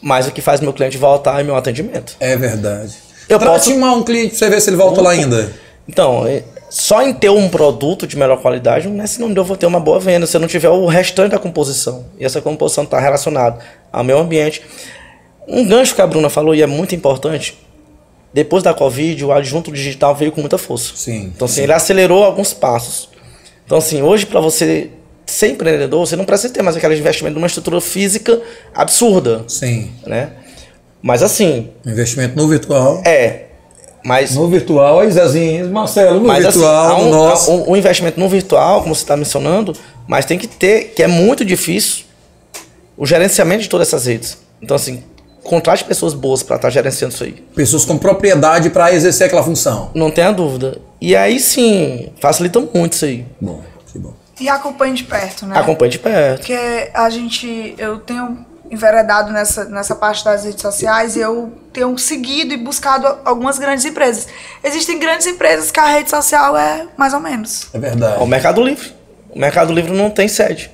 [0.00, 2.16] Mas o que faz meu cliente voltar é meu atendimento.
[2.18, 2.96] é verdade.
[3.28, 5.52] Eu Trate posso- mal um cliente pra você ver se ele volta lá ainda.
[5.88, 9.44] Então, é- só em ter um produto de melhor qualidade não é sinônimo de eu
[9.44, 12.06] vou ter uma boa venda se eu não tiver o restante da composição.
[12.18, 13.58] E essa composição está relacionada
[13.92, 14.62] ao meu ambiente.
[15.46, 17.58] Um gancho que a Bruna falou e é muito importante.
[18.32, 20.92] Depois da Covid, o adjunto digital veio com muita força.
[20.96, 23.10] Sim, Então, assim, ele acelerou alguns passos.
[23.66, 24.88] Então, assim, hoje, para você
[25.26, 28.40] ser empreendedor, você não precisa ter mais aquele investimento numa estrutura física
[28.74, 29.90] absurda, Sim.
[30.06, 30.30] né?
[31.02, 33.02] Mas, assim, Investimento no virtual.
[33.04, 33.46] é.
[34.04, 37.50] Mas No virtual, aí Zezinho, Marcelo, no Mas virtual, assim, há no um, nosso.
[37.52, 39.76] um- um investimento no virtual, como você está mencionando,
[40.08, 42.04] mas tem que ter, que é muito difícil,
[42.96, 44.38] o gerenciamento de todas essas redes.
[44.60, 45.04] Então, assim,
[45.44, 47.32] contrate pessoas boas para estar gerenciando isso aí.
[47.54, 49.92] Pessoas com propriedade para exercer aquela função.
[49.94, 50.78] Não tenha dúvida.
[51.00, 53.24] E aí sim, facilita muito isso aí.
[53.40, 53.60] Bom,
[53.92, 54.14] que bom.
[54.40, 55.56] E acompanhe de perto, né?
[55.56, 56.38] Acompanhe de perto.
[56.38, 61.96] Porque a gente, eu tenho enveredado nessa, nessa parte das redes sociais e eu tenho
[61.98, 64.26] seguido e buscado algumas grandes empresas.
[64.64, 67.68] Existem grandes empresas que a rede social é mais ou menos.
[67.74, 68.20] É verdade.
[68.22, 68.96] O Mercado Livre.
[69.30, 70.70] O Mercado Livre não tem sede.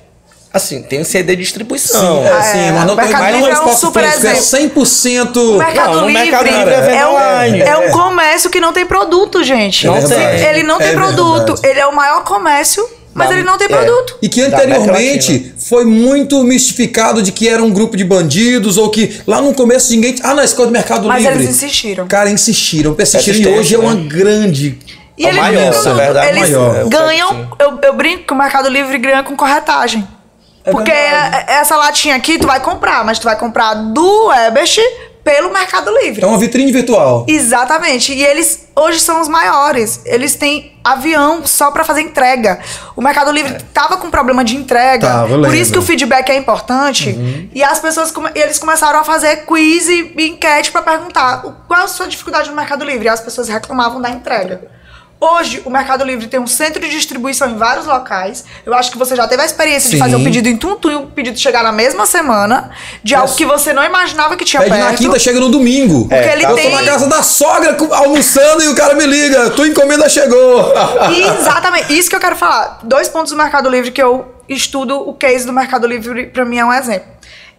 [0.51, 2.23] Assim, tem CD de distribuição.
[2.23, 4.31] Sim, é, sim, É, mas não o tem não Livre é um super físico, é
[4.31, 4.81] exemplo.
[4.83, 5.37] 100%.
[5.37, 7.61] O Mercado Não, Livre, Mercado Livre é venda é, um, online.
[7.61, 7.89] é um É.
[7.91, 9.85] comércio que não tem produto, gente.
[9.85, 10.17] É Não tem.
[10.47, 11.45] Ele não tem É produto.
[11.53, 11.67] verdade.
[11.67, 12.83] Ele é o maior comércio,
[13.19, 13.69] mas ele não tem é.
[13.69, 14.17] produto.
[14.21, 19.21] E que anteriormente foi muito mistificado de que era um grupo de bandidos ou que
[19.27, 20.15] lá no começo ninguém.
[20.23, 21.39] Ah, na escola do Mercado Mas Livre.
[21.39, 22.07] eles insistiram.
[22.07, 23.51] Cara, insistiram, persistiram.
[23.51, 24.07] E hoje é uma né?
[24.07, 24.77] grande.
[25.17, 25.97] E É o eles maior, não têm isso é produto.
[26.05, 26.75] verdade, Eles maior.
[26.75, 27.57] É ganham.
[27.59, 30.07] Eu, eu brinco que o Mercado Livre ganha com corretagem.
[30.63, 31.45] Porque verdade.
[31.51, 34.77] essa latinha aqui tu vai comprar, mas tu vai comprar do Ebert
[35.29, 36.23] pelo Mercado Livre.
[36.23, 37.23] É uma vitrine virtual.
[37.27, 38.11] Exatamente.
[38.11, 40.01] E eles hoje são os maiores.
[40.03, 42.59] Eles têm avião só pra fazer entrega.
[42.95, 45.05] O Mercado Livre tava com problema de entrega.
[45.05, 45.09] É.
[45.11, 45.45] Tava, por.
[45.45, 45.53] Uhum.
[45.53, 47.15] isso que o feedback é importante.
[47.53, 51.87] E as pessoas eles começaram a fazer quiz e, enquete pra perguntar qual é a
[51.87, 53.05] sua dificuldade no Mercado Livre.
[53.05, 54.78] E as pessoas reclamavam da entrega.
[55.21, 58.45] Hoje, o Mercado Livre tem um centro de distribuição em vários locais.
[58.65, 59.95] Eu acho que você já teve a experiência Sim.
[59.95, 62.71] de fazer um pedido em Tuntum e o pedido chegar na mesma semana,
[63.03, 64.91] de algo que você não imaginava que tinha Pede perto.
[64.91, 66.07] na quinta, chega no domingo.
[66.07, 69.49] Porque ele eu tem- tô na casa da sogra almoçando e o cara me liga.
[69.49, 70.71] Tua encomenda chegou.
[71.13, 72.79] Exatamente, isso que eu quero falar.
[72.83, 76.59] Dois pontos do Mercado Livre que eu estudo o case do Mercado Livre, pra mim
[76.59, 77.07] é um exemplo.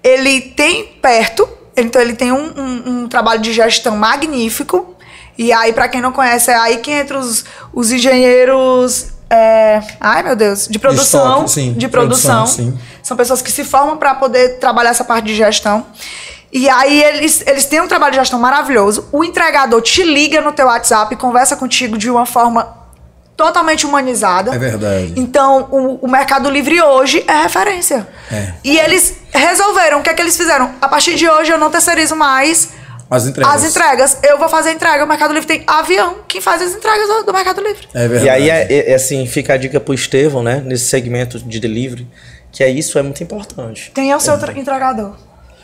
[0.02, 1.46] Ele tem perto,
[1.76, 4.96] então ele tem um, um- um trabalho de gestão magnífico.
[5.40, 9.06] E aí, pra quem não conhece, é aí que entra os, os engenheiros.
[9.30, 11.28] é, ai, meu Deus, de produção.
[11.30, 12.44] estoque, sim, de produção.
[12.44, 12.78] produção, sim.
[13.02, 15.86] São pessoas que se formam para poder trabalhar essa parte de gestão.
[16.52, 19.08] E aí eles, eles têm um trabalho de gestão maravilhoso.
[19.10, 22.76] O entregador te liga no teu WhatsApp e conversa contigo de uma forma
[23.34, 24.54] totalmente humanizada.
[24.54, 25.14] É verdade.
[25.16, 28.06] Então, o, o Mercado Livre hoje é referência.
[28.30, 28.52] É.
[28.62, 30.72] E eles resolveram, o que é que eles fizeram?
[30.82, 32.78] A partir de hoje eu não terceirizo mais
[33.10, 33.54] As entregas.
[33.54, 34.18] as entregas.
[34.22, 35.04] Eu vou fazer entrega.
[35.04, 36.16] O Mercado Livre tem avião.
[36.28, 37.88] Quem faz as entregas do, do Mercado Livre?
[37.92, 38.24] É verdade.
[38.26, 40.62] E aí, é, é- é assim, fica a dica pro Estevão, né?
[40.64, 42.06] Nesse segmento de delivery,
[42.52, 43.90] que é isso é muito importante.
[43.92, 45.16] Tem o seu tra- entregador.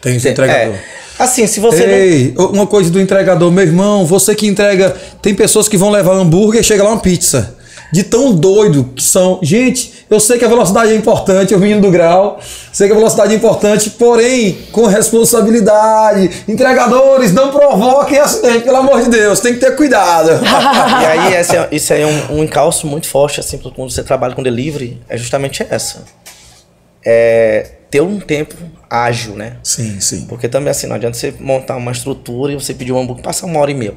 [0.02, 0.74] Tem esse entregador.
[0.74, 0.80] É,
[1.18, 1.94] assim, se você não...
[1.94, 4.90] Ei, uma coisa do entregador, meu irmão, você que entrega,
[5.22, 7.55] tem pessoas que vão levar hambúrguer e chega lá uma pizza.
[7.92, 9.38] De tão doido que são.
[9.42, 12.38] Gente, eu sei que a velocidade é importante, o menino do grau,
[12.72, 16.30] sei que a velocidade é importante, porém, com responsabilidade.
[16.48, 20.30] Entregadores, não provoquem acidente, pelo amor de Deus, tem que ter cuidado.
[21.02, 24.02] E aí, esse é- isso aí é um, um encalço muito forte, assim, quando você
[24.02, 26.04] trabalha com delivery, é justamente essa.
[27.04, 28.54] É ter um tempo
[28.88, 29.54] ágil, né?
[29.62, 30.26] sim, sim.
[30.28, 33.46] Porque também, assim, não adianta você montar uma estrutura e você pedir um hambúrguer passar
[33.46, 33.94] uma hora e meia.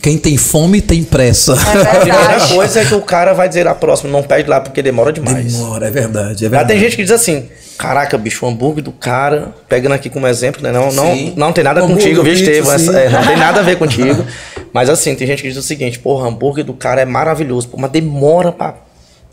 [0.00, 1.52] Quem tem fome tem pressa.
[1.54, 4.60] É A primeira coisa é que o cara vai dizer a próxima, não pede lá
[4.60, 5.52] porque demora demais.
[5.52, 6.68] Demora, é verdade, é verdade.
[6.72, 10.60] tem gente que diz assim, caraca, bicho, o hambúrguer do cara, pegando aqui como exemplo,
[10.60, 10.72] né?
[10.72, 11.34] Não, não, Sim.
[11.36, 12.74] não tem nada Hambúrguer, contigo, viu, Estevam?
[12.96, 14.24] é, não tem nada a ver contigo.
[14.72, 17.76] Mas assim, tem gente que diz o seguinte, porra, hambúrguer do cara é maravilhoso, pô,
[17.78, 18.74] mas demora pra.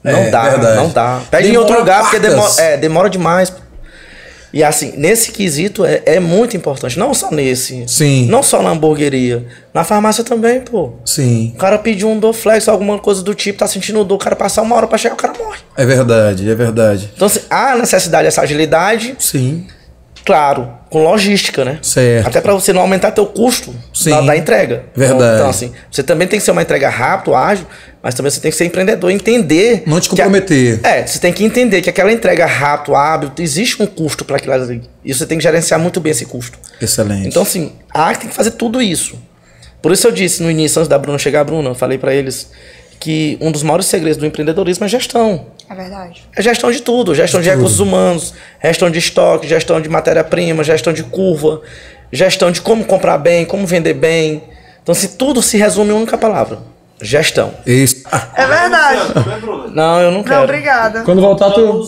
[0.03, 0.75] Não É, dá, verdade.
[0.77, 1.21] não dá.
[1.31, 3.51] Pede em Demora outro lugar, porque demora, é, demora demais.
[4.51, 7.87] E assim, nesse quesito é, é muito importante, não só nesse.
[7.87, 8.25] Sim.
[8.27, 9.45] Não só na hamburgueria.
[9.73, 10.93] Na farmácia também, pô.
[11.05, 14.35] Sim, O cara pediu um Dorflex, alguma coisa do tipo, tá sentindo dor, o cara
[14.35, 15.59] passar uma hora pra chegar, o cara morre.
[15.77, 17.11] é verdade, é verdade.
[17.15, 19.67] Então, assim, há necessidade dessa agilidade, Sim,
[20.25, 21.77] claro, com logística, né?
[21.81, 22.27] Certo.
[22.27, 23.73] Até pra você não aumentar teu custo
[24.05, 24.85] da, da entrega.
[24.95, 25.35] Verdade.
[25.37, 27.67] Então, assim, você também tem que ser uma entrega rápida, ágil,
[28.01, 29.83] mas também você tem que ser empreendedor, entender.
[29.85, 30.79] Não te que a- comprometer.
[30.83, 34.53] é, você tem que entender que aquela entrega rápida, hábil, existe um custo para aquilo
[34.53, 34.81] ali.
[35.05, 36.57] E você tem que gerenciar muito bem esse custo.
[36.81, 37.27] excelente.
[37.27, 39.15] Então, assim, a arte tem que fazer tudo isso.
[39.81, 42.49] Por isso eu disse no início, antes da Bruna chegar, Bruna, eu falei pra eles
[42.99, 45.45] que um dos maiores segredos do empreendedorismo é gestão.
[45.69, 46.27] É verdade.
[46.35, 50.91] É gestão de tudo, gestão de, recursos humanos, gestão de estoque, gestão de matéria-prima, gestão
[50.91, 51.61] de curva,
[52.11, 54.43] gestão de como comprar bem, como vender bem.
[54.81, 56.59] Então, se tudo se resume em uma única palavra:
[56.99, 57.53] gestão.
[57.65, 58.03] Isso.
[58.35, 59.01] É verdade.
[59.73, 60.37] Não, eu não quero.
[60.37, 61.03] Não, obrigada.
[61.03, 61.87] Quando voltar, tu.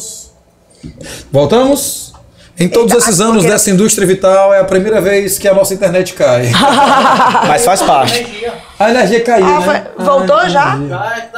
[1.31, 2.13] Voltamos?
[2.61, 6.13] Em todos esses anos dessa indústria vital, é a primeira vez que a nossa internet
[6.13, 6.51] cai.
[7.47, 8.23] Mas faz parte.
[8.77, 9.87] A energia caiu, Ah, né?
[9.97, 10.77] voltou Ah, já?
[10.79, 11.29] é.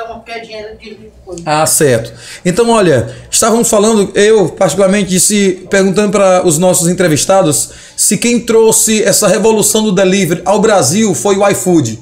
[1.45, 2.11] Ah, certo.
[2.45, 9.01] Então, olha, estávamos falando, eu particularmente disse, perguntando para os nossos entrevistados se quem trouxe
[9.01, 11.99] essa revolução do delivery ao Brasil foi o iFood.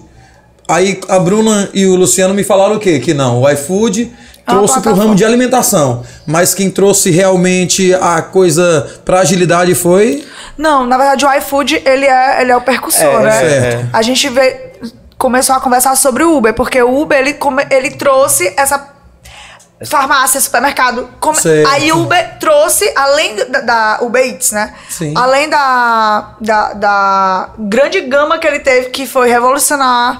[0.67, 2.99] Aí a Bruna e o Luciano me falaram o quê?
[2.99, 4.11] Que não, o iFood
[4.55, 10.25] trouxe para o ramo de alimentação, mas quem trouxe realmente a coisa para agilidade foi
[10.57, 13.31] Não, na verdade o iFood, ele é, ele é o percussor, É, né?
[13.39, 13.89] certo.
[13.93, 14.73] A gente vê,
[15.17, 17.37] começou a conversar sobre o Uber, porque o Uber, ele,
[17.69, 18.91] ele trouxe essa
[19.85, 21.09] farmácia, supermercado.
[21.19, 21.37] Come-.
[21.69, 24.73] Aí o Uber trouxe, além da, da Uber Eats, né?
[24.89, 25.13] Sim.
[25.15, 30.19] Além da, da, da grande gama que ele teve, que foi revolucionar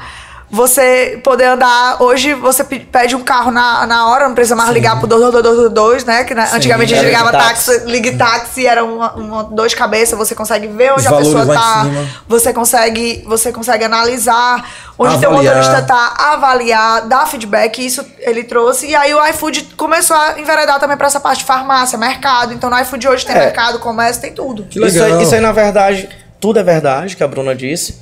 [0.51, 2.01] você poder andar.
[2.03, 6.03] Hoje você pe- pede um carro na, na hora, não precisa mais ligar pro 22222,
[6.05, 6.23] né?
[6.25, 7.71] Que né, antigamente a gente ligava táxi.
[7.71, 11.17] táxi, ligue táxi, era uma, uma dor de cabeça, você consegue ver onde Os a
[11.17, 11.85] pessoa tá,
[12.27, 14.63] você consegue, você consegue analisar
[14.99, 15.55] onde teu Avaliar.
[15.55, 18.87] motorista tá, avaliar, dar feedback, isso ele trouxe.
[18.87, 22.53] E aí o iFood começou a enveredar também pra essa parte de farmácia, mercado.
[22.53, 23.39] Então no iFood hoje tem É.
[23.39, 24.67] mercado, comércio, tem tudo.
[24.69, 26.09] Isso aí, isso aí, na verdade,
[26.39, 27.97] tudo é verdade, que a Bruna disse.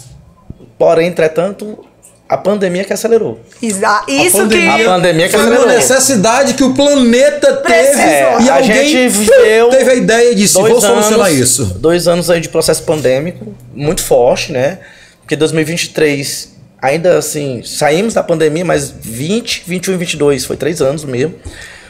[0.78, 1.86] Porém, entretanto,
[2.30, 3.40] a pandemia que acelerou.
[3.62, 4.84] Exa- Isso pandemia- que.
[4.84, 5.76] A pandemia que foi uma acelerou.
[5.76, 8.04] necessidade que o planeta teve Precisou.
[8.06, 11.66] É, e a alguém gente viveu teve a ideia de vou dois solucionar isso.
[11.80, 14.78] Dois anos aí de processo pandêmico, muito forte, né?
[15.22, 16.50] Porque 2023,
[16.82, 21.34] ainda assim, saímos da pandemia, mas 20, 21 e 22, foi três anos mesmo.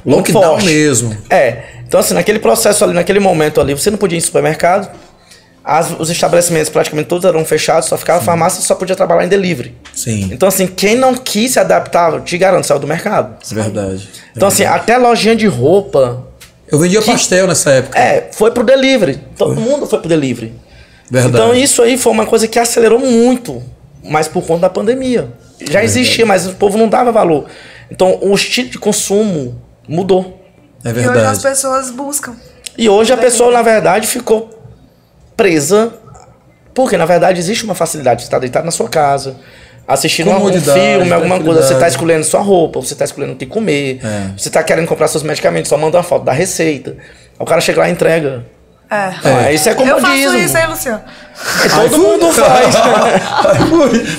[0.05, 0.65] Lockdown forte.
[0.65, 1.17] mesmo.
[1.29, 1.63] É.
[1.85, 4.89] Então, assim, naquele processo ali, naquele momento ali, você não podia ir em supermercado.
[5.77, 9.25] As- os estabelecimentos praticamente todos eram fechados, só ficava a farmácia e só podia trabalhar
[9.25, 9.75] em delivery.
[9.93, 10.29] Sim.
[10.31, 13.35] Então, assim, quem não quis se adaptar, te garanto, saiu do mercado.
[13.51, 14.09] É verdade.
[14.35, 16.25] Então, assim, até lojinha de roupa,
[16.71, 17.97] Eu vendia pastel nessa época.
[17.99, 19.19] é, foi pro delivery.
[19.37, 20.53] Todo mundo foi pro delivery.
[21.09, 21.33] Verdade.
[21.35, 23.63] Então, isso aí foi uma coisa que acelerou muito,
[24.03, 25.29] mas por conta da pandemia.
[25.69, 27.45] Já existia, mas o povo não dava valor.
[27.91, 30.39] Então, o estilo de consumo mudou.
[30.85, 31.41] É E hoje as verdade.
[31.41, 32.35] pessoas buscam.
[32.77, 34.49] E hoje a pessoa, na verdade, ficou
[35.39, 35.93] presa.
[36.73, 38.21] Porque, na verdade, existe uma facilidade.
[38.21, 39.37] Você está deitado na sua casa,
[39.87, 40.39] assistindo um
[40.73, 41.61] filme, alguma coisa.
[41.63, 44.31] Você está escolhendo sua roupa, você está escolhendo o que comer, É.
[44.37, 46.95] você está querendo comprar seus medicamentos, só manda uma foto da receita.
[47.39, 48.45] O cara chega lá e entrega.
[48.91, 49.13] É.
[49.23, 50.07] Ah, isso é Eu comodismo.
[50.07, 51.01] faço isso, hein, Luciano?
[51.63, 52.75] É, todo mundo faz.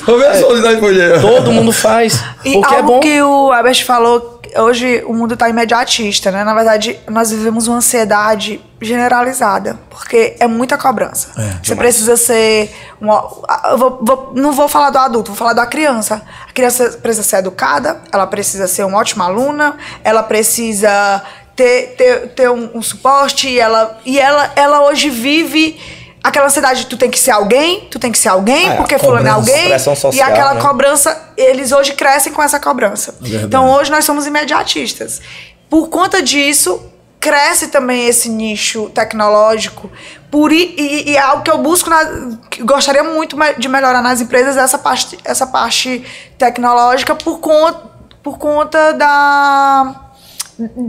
[0.06, 1.20] Vamos ver só onde foi.
[1.20, 2.22] todo mundo faz.
[2.44, 3.00] E Porque é algo bom.
[3.00, 6.44] que o Herbert falou, hoje o mundo está imediatista, né?
[6.44, 11.28] Na verdade, nós vivemos uma ansiedade generalizada, porque é muita cobrança.
[11.62, 12.74] Você precisa ser.
[13.00, 13.22] Uma,
[13.70, 16.22] eu vou- vou- não vou falar do adulto, vou falar da criança.
[16.48, 21.22] A criança precisa ser educada, ela precisa ser uma ótima aluna, ela precisa
[21.60, 25.78] ter, ter, ter um, um suporte, e ela, e ela, ela hoje vive.
[26.22, 28.76] Aquela ansiedade de tu tem que ser alguém, tu tem que ser alguém, Ah, é,
[28.76, 29.68] porque fulano é alguém.
[29.68, 30.60] pressão e social, aquela né?
[30.60, 33.14] cobrança, eles hoje crescem com essa cobrança.
[33.18, 33.46] Verdade.
[33.46, 35.22] Então hoje nós somos imediatistas.
[35.70, 36.82] Por conta disso,
[37.18, 39.90] cresce também esse nicho tecnológico.
[40.30, 40.74] Por, e,
[41.08, 44.76] e é algo que eu busco, na, que gostaria muito de melhorar nas empresas, essa
[44.78, 46.04] parte, essa parte
[46.36, 47.80] tecnológica, por conta,
[48.22, 50.09] por conta da.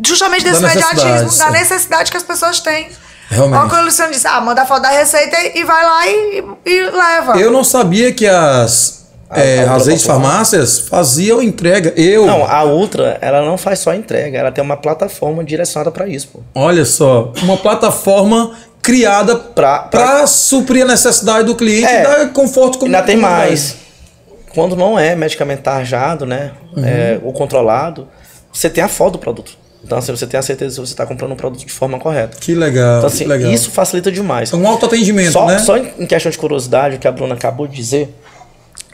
[0.06, 2.90] Justamente desse Da necessidade, imediatismo, da necessidade que as pessoas têm.
[3.30, 3.60] Realmente.
[3.62, 6.44] Olha quando o Luciano disse, ah, manda a foto da receita e, vai lá e,
[6.66, 7.38] e leva.
[7.40, 11.94] Eu não sabia que as, é, a as ex-farmácias faziam entrega.
[11.96, 12.26] Eu.
[12.26, 16.28] Não, a Ultra, ela não faz só entrega, ela tem uma plataforma direcionada para isso,
[16.28, 16.40] pô.
[16.54, 22.02] Olha só, uma plataforma criada Pra- para suprir a necessidade do cliente É.
[22.02, 23.78] e dar conforto como Ainda tem mais.
[24.54, 26.52] Quando não é medicamento tarjado, né?
[26.76, 26.84] Uhum.
[26.86, 28.10] é, ou controlado,
[28.52, 29.61] você tem a foto do produto.
[29.84, 32.38] Então, assim, você tem a certeza se você está comprando um produto de forma correta.
[32.40, 33.52] Que legal, Então, assim, legal.
[33.52, 34.54] isso facilita demais.
[34.54, 35.58] É um autoatendimento, Só, né?
[35.60, 38.16] só em em questão de curiosidade, o que a Bruna acabou de dizer,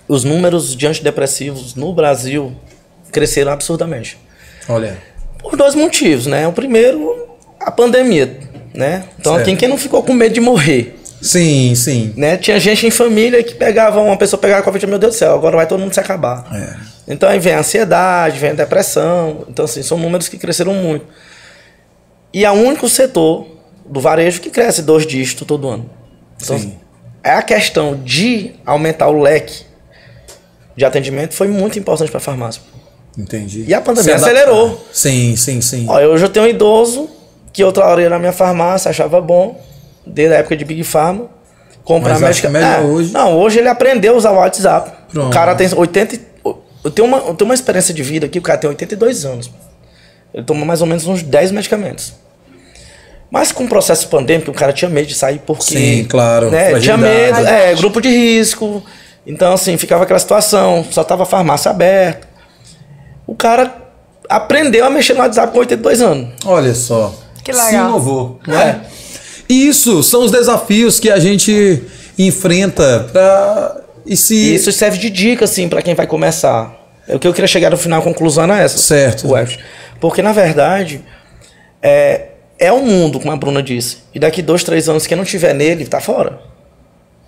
[0.07, 2.53] os números de antidepressivos no Brasil
[3.11, 4.18] cresceram absurdamente.
[4.69, 4.97] Olha.
[5.39, 6.47] Por dois motivos, né?
[6.47, 7.27] O primeiro,
[7.59, 8.39] a pandemia,
[8.73, 9.03] né?
[9.19, 9.45] Então, Certo.
[9.45, 10.97] quem, quem não ficou com medo de morrer?
[11.22, 12.14] Sim, sim.
[12.15, 12.38] né?
[12.38, 15.56] Tinha gente em família que pegava, uma pessoa pegava Covid, meu Deus do céu, agora
[15.56, 16.45] vai todo mundo se acabar.
[16.53, 17.14] É.
[17.14, 19.45] Então aí vem a ansiedade, vem a depressão.
[19.49, 21.06] Então, assim, são números que cresceram muito.
[22.34, 23.48] E é o único setor
[23.85, 25.89] do varejo que cresce dois dígitos todo ano.
[26.41, 26.77] Então, Sim.
[27.23, 29.65] é a questão de aumentar o leque
[30.77, 32.61] de atendimento foi muito importante para a farmácia.
[33.18, 33.65] Entendi.
[33.68, 34.85] E a pandemia acelerou.
[34.94, 35.89] Sim, sim, sim.
[35.89, 37.10] Hoje eu tenho um idoso
[37.52, 39.60] que outra hora ia na minha farmácia, achava bom,
[40.07, 41.25] desde a época de Big Pharma,
[41.84, 43.11] comprar Mas que é melhor hoje?
[43.13, 44.91] Não, hoje ele aprendeu a usar o WhatsApp.
[45.11, 45.27] Pronto.
[45.27, 46.15] O cara tem 80.
[46.15, 46.21] e-
[46.84, 49.51] Eu tenho, uma, eu tenho uma experiência de vida aqui, o cara tem 82 anos.
[50.34, 52.13] Ele toma mais ou menos uns 10 medicamentos.
[53.29, 55.63] Mas com o processo pandêmico, o cara tinha medo de sair porque.
[55.77, 58.81] Sim, claro, Né, tinha medo, é, grupo de risco.
[59.25, 62.25] Então, assim, ficava aquela situação, só tava a farmácia aberta.
[63.25, 63.75] O cara
[64.29, 66.29] aprendeu a mexer no WhatsApp com 82 anos.
[66.45, 67.13] Olha só.
[67.43, 67.89] Que Se legal.
[67.89, 68.79] inovou, não é?
[69.49, 71.84] Isso são os desafios que a gente
[72.18, 76.74] enfrenta para e se isso serve de dica, assim, pra quem vai começar.
[77.07, 78.78] É O que eu queria chegar no final, conclusão era essa.
[78.78, 79.30] Certo.
[79.30, 79.57] Wef.
[79.99, 81.03] Porque, na verdade,
[81.82, 83.98] é, é um mundo, como a Bruna disse.
[84.15, 86.40] E daqui dois, três anos, quem não tiver nele, tá fora.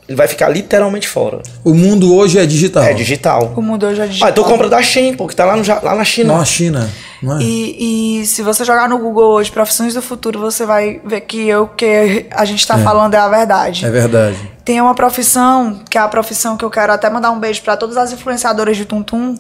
[0.10, 1.40] Ele vai ficar literalmente fora.
[1.64, 2.82] o mundo hoje é digital.
[2.84, 3.54] É digital.
[3.56, 4.28] O mundo hoje é digital.
[4.28, 6.36] Ah, então compra da Shein, pô, que tá lá, no, lá na China.
[6.36, 6.90] Na China,
[7.22, 7.44] não é?
[7.44, 11.48] E, e se você jogar no Google hoje, profissões do futuro, você vai ver que
[11.48, 13.86] eu que a gente tá falando é a verdade.
[13.86, 14.38] É verdade.
[14.66, 17.78] Tem uma profissão, que é a profissão que eu quero até mandar um beijo para
[17.78, 19.36] todas as influenciadoras de Tum Tum,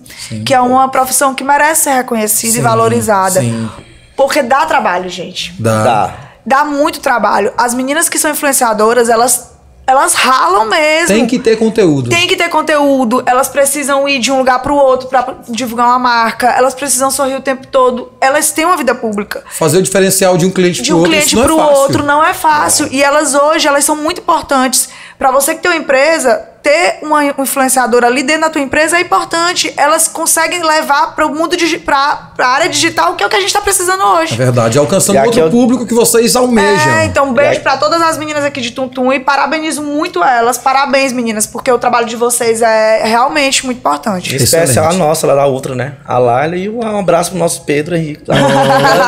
[0.45, 3.39] que é uma profissão que merece ser reconhecida Sim, e valorizada.
[3.39, 3.69] sim.
[4.15, 5.55] Porque dá trabalho, gente.
[5.57, 5.83] Dá.
[5.83, 6.15] Dá.
[6.45, 7.53] Dá muito trabalho.
[7.57, 9.51] As meninas que são influenciadoras, elas,
[9.89, 11.07] elas ralam mesmo.
[11.07, 12.09] Tem que ter conteúdo.
[12.11, 15.97] Tem que ter conteúdo, elas precisam ir de um lugar pro outro pra divulgar uma
[15.97, 18.11] marca, elas precisam sorrir o tempo todo.
[18.21, 19.43] Elas têm uma vida pública.
[19.49, 21.57] Fazer o diferencial de um cliente De pro um outro, cliente isso não pro é
[21.65, 21.81] fácil.
[21.81, 22.87] outro não é fácil.
[22.91, 24.89] E elas hoje, elas são muito importantes.
[25.17, 29.02] Pra você que tem uma empresa, ter uma influenciadora ali dentro da tua empresa é
[29.02, 29.73] importante.
[29.77, 31.56] Elas conseguem levar para o mundo
[31.86, 34.36] pra, pra área digital, que é o que a gente tá precisando É hoje.
[34.36, 36.91] verdade, alcançando E aqui outro eu- público que vocês almejam.
[36.94, 39.81] É, então um E beijo aí- pra todas as meninas aqui de Tuntum e parabenizo
[39.81, 40.57] muito elas.
[40.57, 44.36] Parabéns, meninas, porque o trabalho de vocês é realmente muito importante.
[44.36, 45.94] Especial a nossa, lá da Ultra, né?
[46.06, 48.23] A Laila e um abraço pro nosso Pedro Henrique.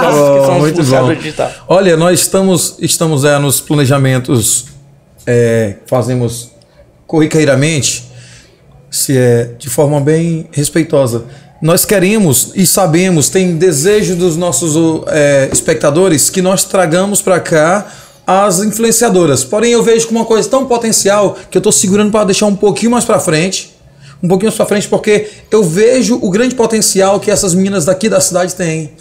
[0.04, 1.14] Oh, muito bom.
[1.14, 1.54] digitais.
[1.68, 4.66] Olha, nós estamos, estamos é, nos planejamentos
[5.26, 6.52] é, fazemos
[7.12, 8.06] corriqueiramente,
[8.90, 11.26] se é de forma bem respeitosa.
[11.62, 17.86] Nós queremos e sabemos, tem desejo dos nossos é, espectadores que nós tragamos para cá
[18.26, 19.44] as influenciadoras.
[19.44, 22.56] Porém, eu vejo com uma coisa tão potencial que eu estou segurando para deixar um
[22.56, 23.76] pouquinho mais para frente.
[24.24, 28.08] Um pouquinho mais para frente, porque eu vejo o grande potencial que essas meninas daqui
[28.08, 28.92] da cidade têm.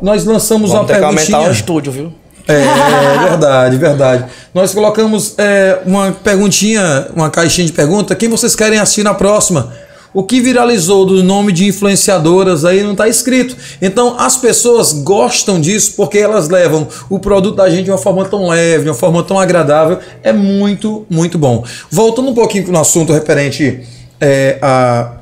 [0.00, 1.36] Nós lançamos Vamos uma ter que perguntinha.
[1.36, 2.12] aumentar o estúdio, viu?
[2.46, 4.24] É, verdade, verdade.
[4.52, 8.14] Nós colocamos é, uma perguntinha, uma caixinha de pergunta.
[8.14, 9.72] Quem vocês querem assistir na próxima?
[10.14, 13.56] O que viralizou do nome de influenciadoras aí não está escrito.
[13.80, 18.24] Então as pessoas gostam disso porque elas levam o produto da gente de uma forma
[18.26, 19.98] tão leve, de uma forma tão agradável.
[20.22, 21.64] É muito, muito bom.
[21.90, 23.80] Voltando um pouquinho no assunto referente
[24.20, 25.12] é, a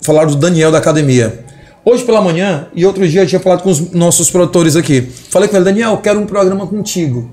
[0.00, 1.44] falar do Daniel da academia.
[1.84, 5.02] Hoje pela manhã e outro dia eu tinha falado com os nossos produtores aqui.
[5.30, 7.28] Falei com ele, Daniel, quero um programa contigo.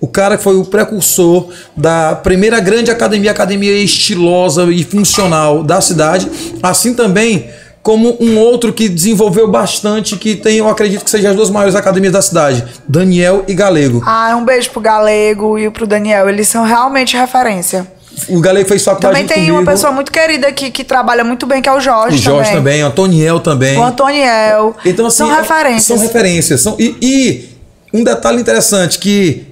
[0.00, 5.80] O cara que foi o precursor da primeira grande academia, academia estilosa e funcional da
[5.80, 6.28] cidade,
[6.62, 7.48] assim também
[7.82, 11.74] como um outro que desenvolveu bastante, que tem, eu acredito que sejam as duas maiores
[11.74, 14.02] academias da cidade, Daniel e Galego.
[14.04, 16.28] Ah, um beijo pro Galego e pro Daniel.
[16.28, 17.86] Eles são realmente referência.
[18.28, 19.56] O Galego fez faculdade Também tem comigo.
[19.58, 22.16] uma pessoa muito querida aqui que trabalha muito bem, que é o Jorge.
[22.16, 22.80] O Jorge também.
[22.80, 23.78] também, o Antoniel também.
[23.78, 24.76] O Antoniel.
[24.84, 25.84] Então, assim, são é- referências.
[25.84, 26.60] São referências.
[26.60, 27.48] São, e, e
[27.92, 29.46] um detalhe interessante, que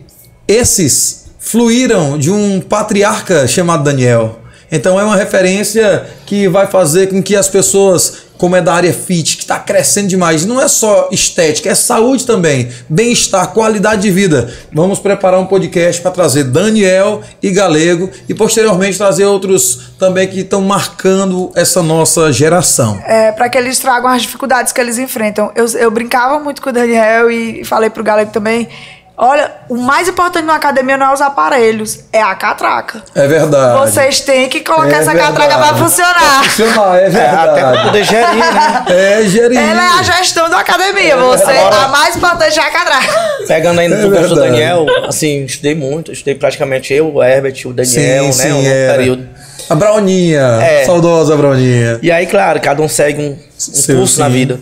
[0.47, 4.39] esses fluíram de um patriarca chamado Daniel.
[4.70, 8.93] Então é uma referência que vai fazer com que as pessoas, como é da área
[8.93, 14.10] fit, que está crescendo demais, não é só estética, é saúde também, bem-estar, qualidade de
[14.10, 14.51] vida.
[14.73, 20.40] Vamos preparar um podcast para trazer Daniel e Galego e posteriormente trazer outros também que
[20.40, 22.98] estão marcando essa nossa geração.
[23.05, 25.51] É, para que eles tragam as dificuldades que eles enfrentam.
[25.55, 28.69] Eu, eu brincava muito com o Daniel e falei pro Galego também.
[29.20, 33.03] Olha, o mais importante na academia não é os aparelhos, é a catraca.
[33.16, 33.81] É verdade.
[33.90, 35.36] Vocês têm que colocar É essa verdade.
[35.36, 36.45] catraca pra funcionar.
[36.45, 37.82] Funcionar, é É, até pra verdade.
[37.85, 38.85] poder gerir, né?
[38.89, 39.59] É, gerir.
[39.59, 41.16] Ela é a gestão da academia.
[41.16, 43.12] Você, Agora- a mais importante é a catraca.
[43.49, 44.53] Pegando ainda É do gancho do verdade.
[44.53, 46.12] Daniel, assim, estudei muito.
[46.12, 48.32] Estudei praticamente eu, o Herbert, o Daniel, né?
[48.32, 48.95] sim, um era.
[48.99, 49.28] período.
[49.69, 50.85] A Brauninha, É.
[50.86, 51.99] saudosa Brauninha.
[52.01, 54.32] E aí, claro, cada um segue um, um Seu, curso na sim.
[54.32, 54.61] vida.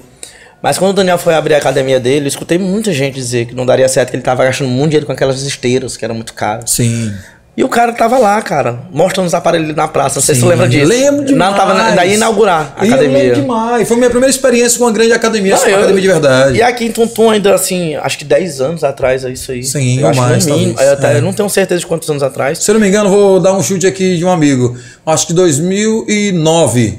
[0.62, 3.54] Mas quando o Daniel foi abrir a academia dele, eu escutei muita gente dizer que
[3.54, 6.32] não daria certo, que ele tava gastando muito dinheiro com aquelas esteiras, que eram muito
[6.34, 6.70] caras.
[6.70, 7.12] Sim.
[7.56, 10.16] E o cara tava lá, cara, mostrando os aparelhos na praça.
[10.16, 10.86] Não sei se lembra disso.
[10.86, 11.50] Lembro demais.
[11.52, 13.18] Não, tava na- daí inaugurar a eu academia.
[13.18, 13.88] lembro demais.
[13.88, 16.58] Foi minha primeira experiência com uma grande academia, Não, essa eu- academia de verdade.
[16.58, 19.62] E aqui em Tuntum ainda, assim, acho que 10 anos atrás é isso aí.
[19.64, 20.78] Sim, eu ou acho mais, no mínimo.
[20.78, 21.16] Eu, até- É.
[21.16, 22.58] eu não tenho certeza de quantos anos atrás.
[22.58, 24.76] Se eu não me engano, vou dar um chute aqui de um amigo.
[25.06, 26.98] Acho que 2009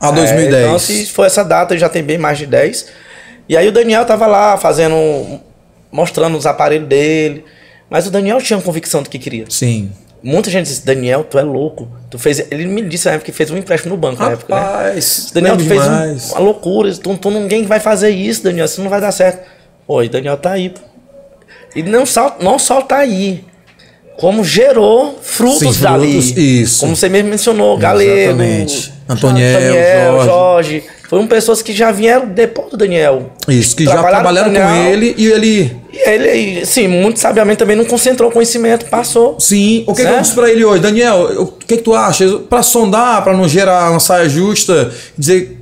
[0.00, 0.54] a 2010.
[0.54, 2.86] É, então, se for essa data, já tem bem mais de 10.
[3.48, 5.40] E aí o Daniel tava lá fazendo.
[5.90, 7.44] mostrando os aparelhos dele.
[7.90, 9.46] Mas o Daniel tinha convicção do que queria.
[9.48, 9.90] Sim.
[10.22, 11.88] Muita gente disse, Daniel, tu é louco.
[12.10, 12.40] Tu fez.
[12.50, 14.60] Ele me disse na época que fez um empréstimo no banco na época, né?
[14.60, 16.92] Rapaz, Daniel, tu fez um- uma loucura.
[16.94, 18.66] Tu, tu, ninguém vai fazer isso, Daniel.
[18.66, 19.46] Isso não vai dar certo.
[19.86, 20.74] Oi, Daniel tá aí.
[21.74, 23.44] E não só, não só tá aí.
[24.18, 26.12] Como gerou frutos Sim, dali.
[26.12, 26.80] frutos, isso.
[26.80, 28.10] Como você mesmo mencionou, Galego.
[28.42, 28.92] Exatamente.
[29.08, 30.82] Antoniel, Antoniel, Jorge.
[31.08, 33.30] Foram pessoas que já vieram depois do Daniel.
[33.48, 34.92] Isso, que já Trabalharam com com Daniel.
[34.92, 35.76] ele e ele.
[35.90, 39.36] E ele, sim, muito sabiamente também não concentrou conhecimento, passou.
[39.40, 40.22] Sim, o que, que eu Certo?
[40.22, 40.82] disse pra ele hoje?
[40.82, 42.28] Daniel, o que, que tu acha?
[42.50, 45.57] Pra sondar, pra não gerar uma saia justa, dizer.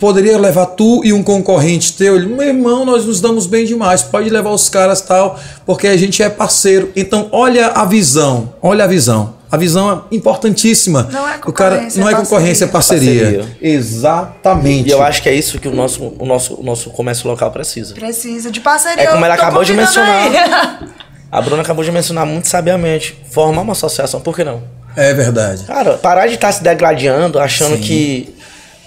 [0.00, 2.16] Poderia levar tu e um concorrente teu?
[2.16, 4.02] Ele, meu irmão, nós nos damos bem demais.
[4.02, 6.90] Pode levar os caras tal, porque a gente é parceiro.
[6.96, 8.54] Então, olha a visão.
[8.62, 9.34] Olha a visão.
[9.52, 11.06] A visão é importantíssima.
[11.12, 13.24] Não é o cara concorrência, não é é concorrência, é parceria.
[13.24, 13.56] Parceria.
[13.60, 14.88] Exatamente.
[14.88, 17.50] E eu acho que é isso que o nosso, o nosso, o nosso comércio local
[17.50, 17.92] precisa.
[17.94, 19.04] Precisa de parceria.
[19.04, 20.22] É como ela acabou de mencionar.
[20.22, 20.88] aí.
[21.30, 23.16] A Bruna acabou de mencionar muito sabiamente.
[23.30, 24.62] Formar uma associação, por que não?
[24.96, 25.64] É verdade.
[25.64, 28.34] Cara, parar de estar se degladiando, achando que.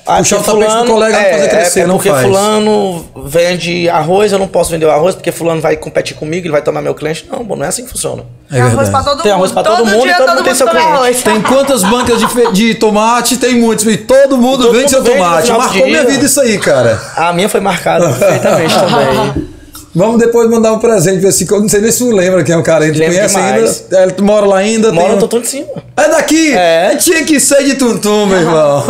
[0.06, 2.24] Ah, Puxar o tapete do colega não fazer crescer, é não porque faz.
[2.28, 6.52] fulano vende arroz, eu não posso vender o arroz, porque fulano vai competir comigo, ele
[6.52, 7.26] vai tomar meu cliente.
[7.32, 8.24] Não, bom, não é assim que funciona.
[8.52, 9.38] É Tem arroz pra todo Tem mundo.
[9.38, 10.88] arroz pra todo mundo e dia, todo mundo tem seu cliente.
[10.88, 11.24] arroz.
[11.24, 13.38] Tem quantas bancas de, de tomate?
[13.38, 13.86] Tem muitos.
[13.88, 15.52] E todo mundo todo vende mundo seu vende tomate.
[15.52, 15.86] Marcou dia.
[15.86, 17.02] minha vida isso aí, cara.
[17.16, 19.53] A minha foi marcada perfeitamente também.
[19.95, 21.49] Vamos depois mandar um presente pra esse.
[21.49, 22.88] Não sei nem se tu lembra quem é o cara.
[22.88, 23.86] Ele conhece demais.
[23.91, 24.03] ainda.
[24.03, 24.91] Ele mora lá ainda.
[24.91, 25.68] Mora tem no Tutum de cima.
[25.95, 26.53] É daqui!
[26.53, 26.95] É.
[26.95, 28.84] Tinha que ser de Tuntum, meu irmão.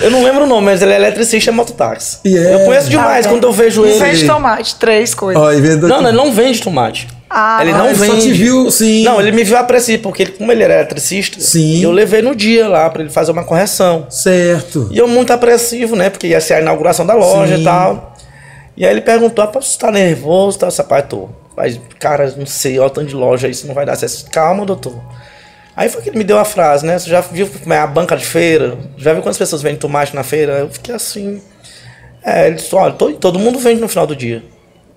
[0.00, 2.18] Eu não lembro o nome, mas ele é eletricista e mototáxi.
[2.24, 2.54] E é.
[2.54, 3.98] Eu conheço demais quando eu vejo ele.
[3.98, 5.60] vende tomate, três coisas.
[5.60, 7.08] Vendo Não, não, ele não vende tomate.
[7.34, 8.12] Ah, ele ah, não ele vende.
[8.12, 9.04] só te viu, sim.
[9.04, 11.82] Não, ele me viu apreciar, porque ele, como ele era eletricista, Sim.
[11.82, 14.06] eu levei no dia lá pra ele fazer uma correção.
[14.10, 14.88] Certo.
[14.90, 16.10] E eu muito apreensivo, né?
[16.10, 17.62] Porque ia ser a inauguração da loja Sim.
[17.62, 18.11] e tal.
[18.76, 20.58] E aí ele perguntou, "Rapaz, você tá nervoso?
[20.58, 21.28] Tá, rapaz, tô.
[21.56, 24.30] Mas, cara, não sei, ó, tanto de loja, isso não vai dar certo.
[24.30, 24.94] Calma, doutor.
[25.76, 26.98] Aí foi que ele me deu a frase, né?
[26.98, 28.76] Você já viu como é a banca de feira?
[28.96, 30.52] Já viu quantas pessoas vendem tomate na feira?
[30.60, 31.40] Eu fiquei assim.
[32.24, 34.42] É, ele disse, olha, todo, todo mundo vende no final do dia.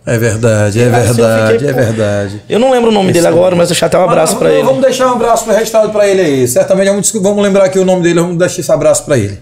[0.05, 2.41] É verdade, é Assim, verdade, fiquei, é verdade.
[2.47, 4.63] Eu não lembro o nome dele agora, mas deixar até um abraço vamos- ele.
[4.63, 6.47] Vamos deixar um abraço registrado para ele aí.
[6.47, 9.39] Certamente vamos, vamos lembrar aqui o nome dele, vamos deixar esse abraço para ele.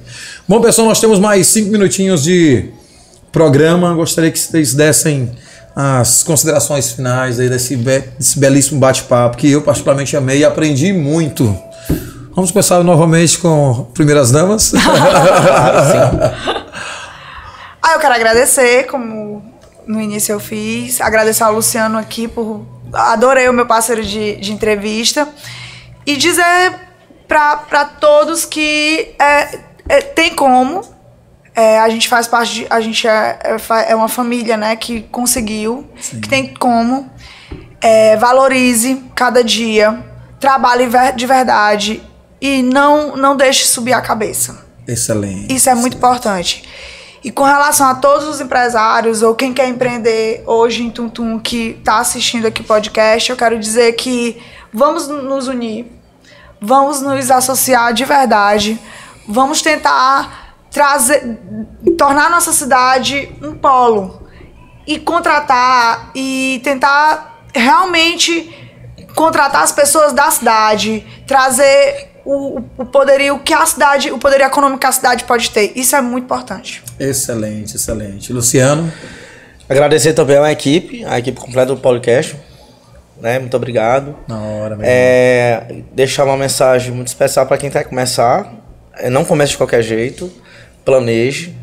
[0.47, 2.69] Bom, pessoal, nós temos mais cinco minutinhos de
[3.33, 3.93] programa.
[3.93, 5.29] Gostaria que vocês dessem
[5.75, 10.93] as considerações finais aí desse, be- desse belíssimo bate-papo que eu particularmente amei e aprendi
[10.93, 11.45] muito.
[12.35, 14.71] Vamos começar novamente com primeiras damas.
[17.85, 19.43] Ah, eu quero agradecer, como
[19.85, 22.65] no início eu fiz, agradecer ao Luciano aqui por.
[22.93, 25.27] Adorei o meu parceiro de, de entrevista.
[26.05, 26.73] E dizer
[27.27, 30.81] para todos que é, é, tem como.
[31.55, 32.67] É, a gente faz parte de.
[32.69, 35.87] A gente é, é, é uma família, né, que conseguiu,
[36.21, 37.09] que tem como.
[37.79, 40.03] É, valorize cada dia,
[40.39, 42.01] trabalhe de verdade
[42.39, 44.65] e não, não deixe subir a cabeça.
[44.87, 45.53] Excelente.
[45.53, 46.63] Isso é muito importante.
[47.23, 51.77] E com relação a todos os empresários ou quem quer empreender hoje em Tuntum que
[51.79, 54.41] está assistindo aqui o podcast, eu quero dizer que
[54.73, 55.85] vamos nos unir,
[56.59, 58.77] vamos nos associar de verdade,
[59.25, 60.42] vamos tentar
[60.73, 61.37] trazer,
[61.97, 64.27] tornar nossa cidade um polo
[64.85, 68.51] e contratar e tentar realmente
[69.15, 74.79] contratar as pessoas da cidade, trazer o, o poderio que a cidade, o poderio econômico
[74.79, 75.71] que a cidade pode ter.
[75.75, 76.83] Isso é muito importante.
[76.99, 78.33] Excelente, excelente.
[78.33, 78.91] Luciano,
[79.69, 82.35] Agradecer também à equipe, a equipe completa do podcast.
[83.19, 83.39] Né?
[83.39, 84.15] Muito obrigado.
[84.27, 88.53] na hora, meu É, deixar uma mensagem muito especial para quem quer começar.
[88.97, 90.31] É, não comece de qualquer jeito.
[90.85, 91.55] Planeje.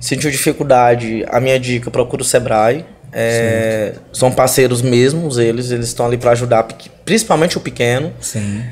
[0.00, 2.84] Sentiu dificuldade, a minha dica, procura o Sebrae.
[3.12, 6.64] É, são parceiros mesmos, eles, eles estão ali para ajudar,
[7.04, 8.12] principalmente o pequeno.
[8.20, 8.62] Sim.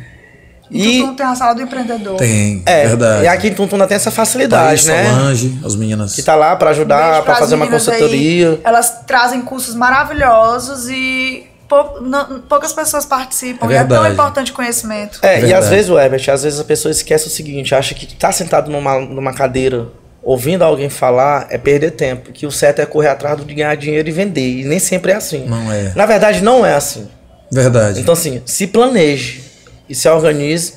[0.70, 2.16] E E Tuntum tem a sala do empreendedor.
[2.16, 3.24] Tem, é, verdade.
[3.24, 5.10] e aqui em Tuntuna tem essa facilidade, Thaís, né?
[5.10, 6.14] Solange, as meninas.
[6.14, 7.94] Que tá lá para ajudar, para fazer uma meninas aí.
[7.94, 8.60] consultoria.
[8.64, 13.66] Elas trazem cursos maravilhosos e pou- não- poucas pessoas participam.
[13.68, 14.12] É e é tão verdade.
[14.14, 15.18] importante o conhecimento.
[15.22, 15.54] É, e Verdade.
[15.54, 18.70] às vezes, o Herbert, às vezes a pessoa esquece o seguinte, acha que tá sentado
[18.70, 19.86] numa, numa cadeira
[20.26, 24.08] ouvindo alguém falar é perder tempo, que o certo é correr atrás de ganhar dinheiro
[24.08, 25.46] e vender, e nem sempre é assim.
[25.46, 25.92] Não é.
[25.94, 27.06] Na verdade, não é assim.
[27.50, 28.00] Verdade.
[28.00, 29.40] Então, assim, se planeje
[29.88, 30.72] e se organize,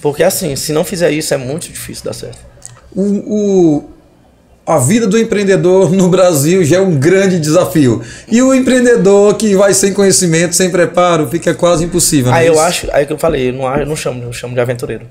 [0.00, 2.38] porque assim, se não fizer isso, é muito difícil dar certo.
[2.96, 3.84] O, o-
[4.66, 8.00] a vida do empreendedor no Brasil já é um grande desafio.
[8.26, 12.32] E o empreendedor que vai sem conhecimento, sem preparo, fica quase impossível.
[12.32, 12.62] é Aí eu isso?
[12.62, 15.04] acho, aí que eu falei, eu não, eu não chamo, eu chamo de aventureiro.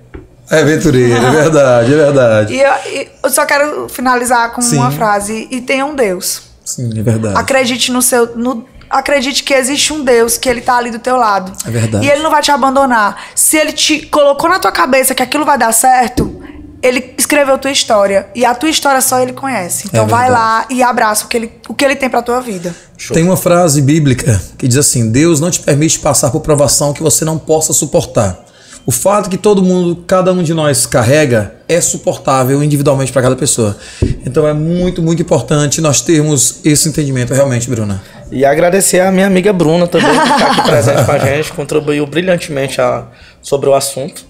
[0.49, 2.53] É aventureiro, é verdade, é verdade.
[2.53, 4.77] E eu, e eu só quero finalizar com Sim.
[4.77, 5.47] uma frase.
[5.49, 6.43] E tenha um Deus.
[6.63, 7.37] Sim, é verdade.
[7.37, 8.35] Acredite no seu.
[8.35, 11.51] No, acredite que existe um Deus, que ele tá ali do teu lado.
[11.65, 12.05] É verdade.
[12.05, 13.17] E ele não vai te abandonar.
[13.35, 16.41] Se ele te colocou na tua cabeça que aquilo vai dar certo,
[16.81, 18.27] ele escreveu tua história.
[18.35, 19.87] E a tua história só ele conhece.
[19.87, 22.41] Então É vai lá e abraça o que ele, o que ele tem pra tua
[22.41, 22.75] vida.
[23.13, 27.01] Tem uma frase bíblica que diz assim: Deus não te permite passar por provação que
[27.01, 28.37] você não possa suportar.
[28.85, 33.35] O fato que todo mundo, cada um de nós carrega, é suportável individualmente para cada
[33.35, 33.77] pessoa.
[34.25, 38.01] Então é muito, muito importante nós termos esse entendimento, realmente, Bruna.
[38.29, 42.05] E agradecer a minha amiga Bruna também, que está aqui presente com a gente, contribuiu
[42.05, 43.05] brilhantemente a-
[43.41, 44.25] sobre o assunto.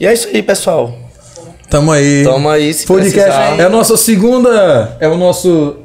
[0.00, 0.92] E é isso aí, pessoal.
[1.70, 2.24] Tamo aí.
[2.24, 3.60] Tamo aí, se Podcast precisar.
[3.60, 5.76] é a nossa segunda, é o nosso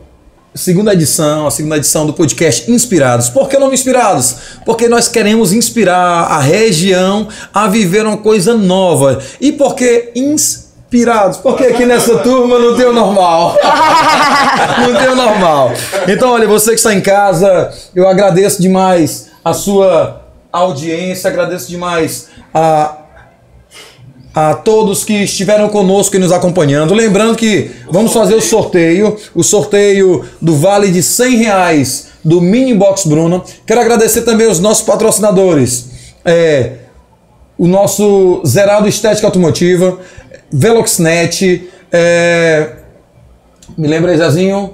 [0.58, 3.30] segunda edição, a segunda edição do podcast Inspirados.
[3.30, 4.36] Por que o nome Inspirados?
[4.66, 9.20] Porque nós queremos inspirar a região a viver uma coisa nova.
[9.40, 11.38] E por que inspirados?
[11.38, 13.56] Porque aqui nessa turma não tem o normal.
[14.82, 15.72] não tem o normal.
[16.08, 22.30] Então, olha, você que está em casa, eu agradeço demais a sua audiência, agradeço demais
[22.54, 22.98] a
[24.40, 26.94] a todos que estiveram conosco e nos acompanhando.
[26.94, 32.76] Lembrando que vamos fazer o sorteio, o sorteio do vale de 100 reais do Mini
[32.76, 33.44] Box Bruno.
[33.66, 35.90] Quero agradecer também os nossos patrocinadores.
[36.24, 36.74] É,
[37.58, 39.98] o nosso Zerado Estética Automotiva,
[40.52, 42.74] Veloxnet, é,
[43.76, 44.74] me lembra aí, Zezinho?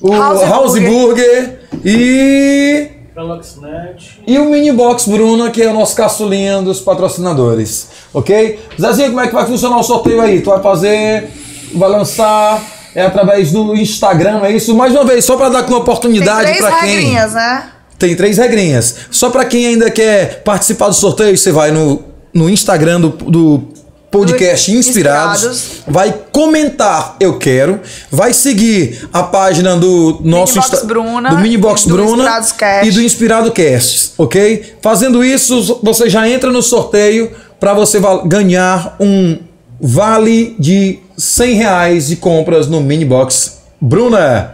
[0.00, 0.88] O House House Burger.
[0.90, 2.93] Burger e...
[3.14, 4.20] Veloxnet.
[4.26, 8.58] E o Mini Box Bruno, que é o nosso caçulinha dos patrocinadores, ok?
[8.80, 10.40] Zezinho, como é que vai funcionar o sorteio aí?
[10.40, 11.30] Tu vai fazer,
[11.74, 12.60] vai lançar,
[12.94, 14.74] é através do Instagram, é isso?
[14.74, 16.90] Mais uma vez, só para dar uma Tem oportunidade três para quem...
[16.90, 17.70] regrinhas, né?
[17.98, 18.96] Tem três regrinhas.
[19.10, 23.73] Só para quem ainda quer participar do sorteio, você vai no, no Instagram do, do
[24.18, 25.82] podcast Do- Inspirados, Inspirados.
[25.86, 27.80] vai comentar eu quero,
[28.10, 32.88] vai seguir a página do nosso Minibox Insta- Bruna do Minibox e do Bruna Cast.
[32.88, 34.76] e do Inspirado Cast, ok?
[34.82, 39.38] Fazendo isso, você já entra no sorteio para você ganhar um
[39.80, 44.52] vale de 100 reais de compras no Minibox Bruna.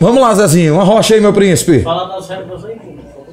[0.00, 1.82] Vamos lá, Zezinho, uma rocha aí, meu príncipe.
[1.82, 3.26] Fala das regras aí, por favor.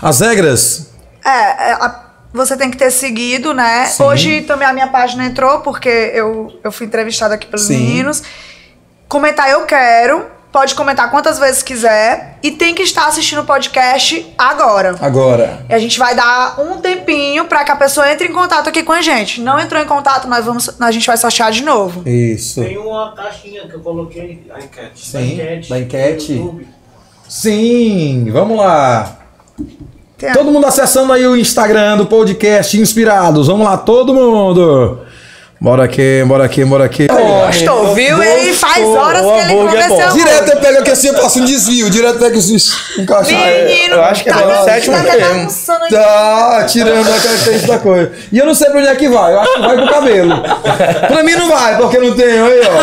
[0.00, 0.90] As regras?
[1.24, 2.05] É, é, a-
[2.36, 3.86] você tem que ter seguido, né?
[3.86, 4.02] Sim.
[4.04, 7.76] Hoje também a minha página entrou, porque eu, eu fui entrevistada aqui pelos Sim.
[7.78, 8.22] meninos.
[9.08, 10.36] Comentar eu quero.
[10.52, 12.38] Pode comentar quantas vezes quiser.
[12.42, 14.96] E tem que estar assistindo o podcast agora.
[15.02, 15.66] Agora.
[15.68, 18.82] E a gente vai dar um tempinho pra que a pessoa entre em contato aqui
[18.82, 19.40] com a gente.
[19.42, 22.08] Não entrou em contato, nós vamos, a gente vai sortear de novo.
[22.08, 22.62] Isso.
[22.62, 25.12] Tem uma caixinha que eu coloquei A enquete.
[25.12, 25.68] da Sim, enquete.
[25.68, 26.32] da enquete.
[26.32, 26.68] no YouTube.
[27.28, 29.18] Sim, vamos lá.
[30.18, 33.48] Tem- Todo mundo acessando aí o Instagram do podcast Inspirados.
[33.48, 35.00] Vamos lá, todo mundo.
[35.58, 37.06] Bora aqui, bora aqui, bora aqui.
[37.06, 38.22] Gostou, viu?
[38.22, 40.08] Ele faz horas o que ele é convenceu.
[40.08, 40.12] bom.
[40.14, 41.88] Direto eu pego aqui assim, eu faço um desvio.
[41.90, 42.56] Direto pego assim,
[42.98, 43.30] encaixa.
[43.30, 45.48] Menino, eu acho que é tá, bem tá, sétimo tá mesmo.
[45.90, 48.12] Tá tirando a característica da coisa.
[48.30, 49.32] E eu não sei pra onde é que vai.
[49.32, 50.42] Eu acho que vai pro cabelo.
[51.08, 52.76] pra mim não vai, porque não tenho aí, ó.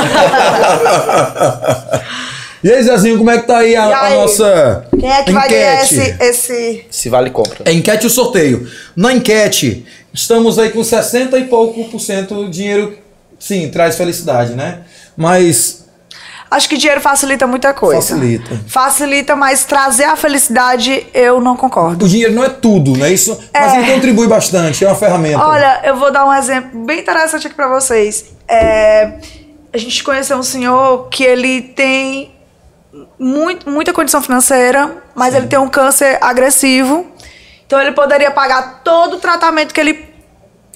[2.64, 4.16] E aí, Zezinho, como é que tá aí a, E a aí?
[4.16, 5.96] nossa Quem é que vai ganhar enquete?
[6.00, 6.86] esse, esse.
[6.90, 7.58] Se vale compra.
[7.66, 8.68] É enquete e o sorteio.
[8.96, 12.98] Na enquete, estamos aí com 60 e pouco por cento dinheiro,
[13.38, 14.80] sim, traz felicidade, né?
[15.18, 15.84] Mas
[16.50, 18.00] Acho que dinheiro facilita muita coisa.
[18.00, 18.62] Facilita.
[18.68, 22.06] Facilita, mas trazer a felicidade eu não concordo.
[22.06, 23.12] o dinheiro não é tudo, né?
[23.12, 23.80] Isso, mas É.
[23.82, 25.44] ele contribui bastante, é uma ferramenta.
[25.44, 28.26] Olha, eu vou dar um exemplo bem interessante aqui pra vocês.
[28.48, 29.14] É,
[29.74, 32.33] a gente conheceu um senhor que ele tem
[33.20, 37.08] muito, muita condição financeira, mas ele tem um câncer agressivo.
[37.66, 40.14] Então ele poderia pagar todo o tratamento que ele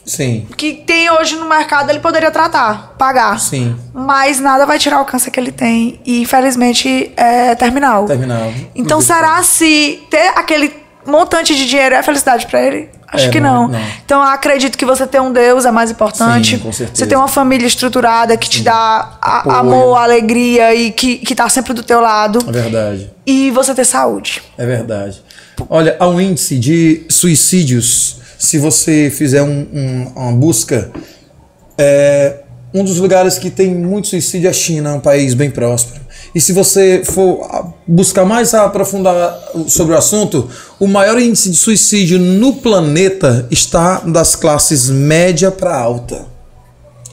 [0.05, 3.37] Sim, que tem hoje no mercado, ele poderia tratar, pagar.
[3.41, 3.77] sim.
[3.93, 5.99] Mas nada vai tirar o câncer que ele tem.
[6.05, 8.05] E infelizmente é terminal.
[8.05, 8.53] Terminal.
[8.73, 12.89] Então será se ter aquele montante de dinheiro é felicidade pra ele?
[13.07, 13.79] Acho É, que não, não.
[14.05, 16.57] Então acredito que você ter um Deus é mais importante.
[16.57, 16.97] Sim, com certeza.
[16.99, 21.47] Você ter uma família estruturada que te dá a- amor, alegria e que, que tá
[21.47, 22.39] sempre do teu lado.
[22.47, 23.09] É verdade.
[23.25, 24.41] E você ter saúde.
[24.57, 25.23] É verdade.
[25.69, 30.91] Olha, há um índice de suicídios, se você fizer um- um- uma busca,
[31.77, 32.41] é,
[32.73, 36.01] um dos lugares que tem muito suicídio é a China, um país bem próspero.
[36.37, 39.35] E se você for buscar mais aprofundar
[39.67, 40.47] sobre o assunto,
[40.79, 46.27] o maior índice de suicídio no planeta está das classes média para alta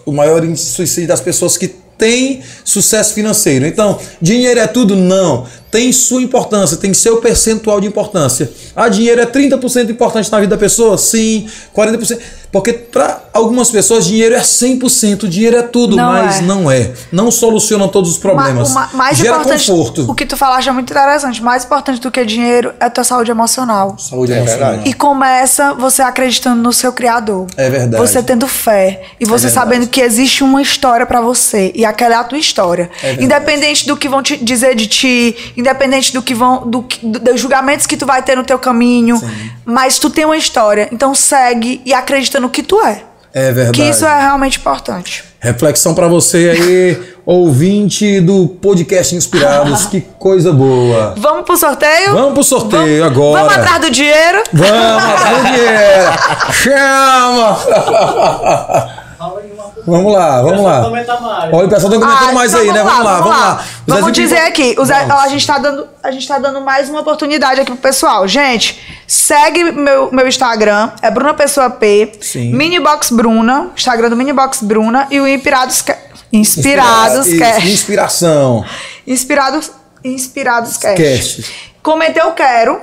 [0.05, 3.67] o maior índice de suicídio das pessoas que têm sucesso financeiro.
[3.67, 4.95] Então, dinheiro é tudo?
[4.95, 5.47] Não.
[5.75, 8.49] Tem sua importância, tem seu percentual de importância.
[8.77, 10.97] Ah, dinheiro é 30% importante na vida da pessoa?
[10.97, 11.49] Sim.
[11.77, 12.17] 40%.
[12.53, 15.27] Porque para algumas pessoas, dinheiro é 100%.
[15.27, 16.43] Dinheiro é tudo, Não mas é.
[16.43, 16.93] não é.
[17.11, 18.71] Não soluciona todos os problemas.
[18.71, 20.09] Ma- o ma- mais Gera importante, conforto.
[20.09, 21.43] o que tu falaste é muito interessante.
[21.43, 23.97] Mais importante do que dinheiro é a tua saúde emocional.
[23.99, 24.69] Saúde É emocional.
[24.71, 24.89] verdade.
[24.89, 27.49] E começa você acreditando no seu criador.
[27.57, 28.01] É verdade.
[28.07, 29.53] Você tendo fé e você verdade.
[29.55, 32.89] sabendo que existe uma história pra você e aquela é a tua história.
[33.03, 33.25] É verdade.
[33.25, 37.41] independente do que vão te dizer de ti, independente do que vão do, do- dos
[37.41, 39.21] julgamentos que tu vai ter no teu caminho,
[39.65, 40.89] mas tu tem uma história.
[40.93, 43.03] Então segue e acredita no que tu é.
[43.33, 43.73] É verdade.
[43.83, 45.25] Que isso é realmente importante.
[45.41, 49.87] Reflexão pra você aí, ouvinte do podcast Inspirados.
[49.87, 51.15] que coisa boa.
[51.19, 52.13] Vamos pro sorteio?
[52.15, 53.43] Vamos pro sorteio agora.
[53.43, 54.43] Vamos atrás do dinheiro?
[54.53, 56.13] Vamos, atrás do dinheiro.
[56.53, 57.55] Chama!
[59.19, 59.74] Fala aí uma coisa.
[59.87, 60.83] Vamos lá, vamos lá.
[60.85, 61.53] Comenta mais.
[61.53, 62.83] Olha, o pessoal tá comentando Ah, mais então aí, né?
[62.83, 63.53] Vamos lá, vamos lá.
[63.55, 65.25] O Vamos Zezinho dizer aqui, o Zé- Vamos.
[65.25, 68.27] a, gente tá dando, a gente tá dando mais uma oportunidade aqui pro pessoal.
[68.27, 72.13] Gente, segue meu, meu Instagram, é Bruna Pessoa P.
[72.21, 72.53] Sim.
[72.55, 75.85] Minibox Bruna, Instagram do Minibox Bruna e o Inspirados
[76.33, 77.71] Inspirados Inspira- Cast.
[77.71, 78.65] Inspiração.
[79.07, 79.71] Inspirados,
[80.03, 81.03] Inspirados Cast.
[81.03, 81.73] Cast.
[81.83, 82.81] Comenta eu quero.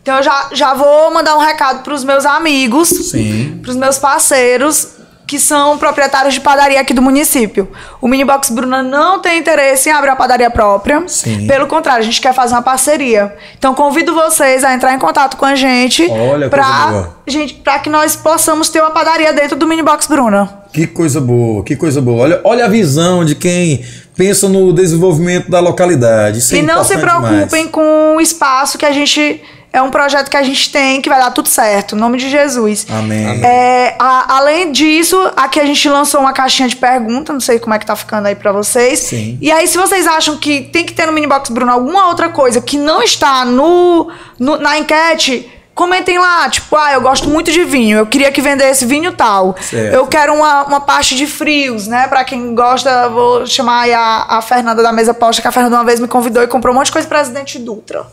[0.00, 3.60] Então eu já, já vou mandar um recado pros meus amigos, Sim.
[3.62, 4.94] pros meus parceiros,
[5.26, 7.70] que são proprietários de padaria aqui do município.
[8.00, 11.06] O Minibox Bruna não tem interesse em abrir uma padaria própria.
[11.06, 11.46] Sim.
[11.46, 13.36] Pelo contrário, a gente quer fazer uma parceria.
[13.58, 17.16] Então convido vocês a entrar em contato com a gente boa.
[17.26, 20.61] gente, pra que nós possamos ter uma padaria dentro do Minibox Bruna.
[20.72, 22.22] Que coisa boa, que coisa boa.
[22.22, 23.84] Olha, olha a visão de quem
[24.16, 26.38] pensa no desenvolvimento da localidade.
[26.38, 29.42] Isso é e não se preocupem com o espaço que a gente.
[29.74, 32.28] É um projeto que a gente tem que vai dar tudo certo, em nome de
[32.28, 32.86] Jesus.
[32.90, 33.42] Amém.
[33.42, 37.72] É, a- além disso, aqui a gente lançou uma caixinha de pergunta, não sei como
[37.72, 38.98] é que tá ficando aí pra vocês.
[38.98, 39.38] Sim.
[39.40, 42.60] E aí, se vocês acham que tem que ter no Minibox Bruno alguma outra coisa
[42.60, 45.48] que não está no, no- na enquete,
[45.82, 46.48] comentem lá.
[46.48, 49.56] Tipo, ah, eu gosto muito de vinho, eu queria que vendesse vinho tal.
[49.60, 49.92] Certo.
[49.92, 52.06] Eu quero uma, uma parte de frios, né?
[52.06, 55.76] Pra quem gosta, vou chamar aí a, a Fernanda da mesa posta, que a Fernanda
[55.76, 58.04] uma vez me convidou e comprou um monte de coisa Presidente Dutra.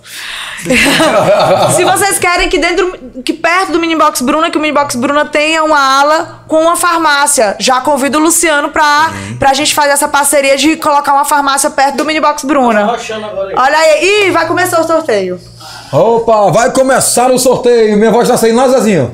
[1.76, 2.92] Se vocês querem que dentro,
[3.24, 7.56] que perto do Minibox Bruna, que o Minibox Bruna tenha uma ala com uma farmácia.
[7.60, 11.98] Já convido o Luciano pra, pra gente fazer essa parceria de colocar uma farmácia perto
[11.98, 12.84] do Minibox Bruna.
[12.86, 13.56] rochando agora aí.
[13.56, 14.28] Olha aí.
[14.28, 15.40] Ih, vai começar o sorteio.
[15.92, 17.98] Opa, vai começar o sorteio.
[17.98, 19.12] Minha voz tá saindo lá, Zezinho?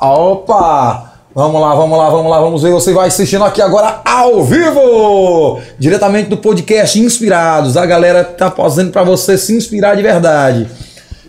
[0.00, 1.12] Opa!
[1.34, 2.72] Vamos lá, vamos lá, vamos lá, vamos ver.
[2.72, 5.60] Você vai assistindo aqui agora ao vivo!
[5.78, 7.76] Diretamente do podcast Inspirados.
[7.76, 10.66] A galera tá fazendo pra você se inspirar de verdade.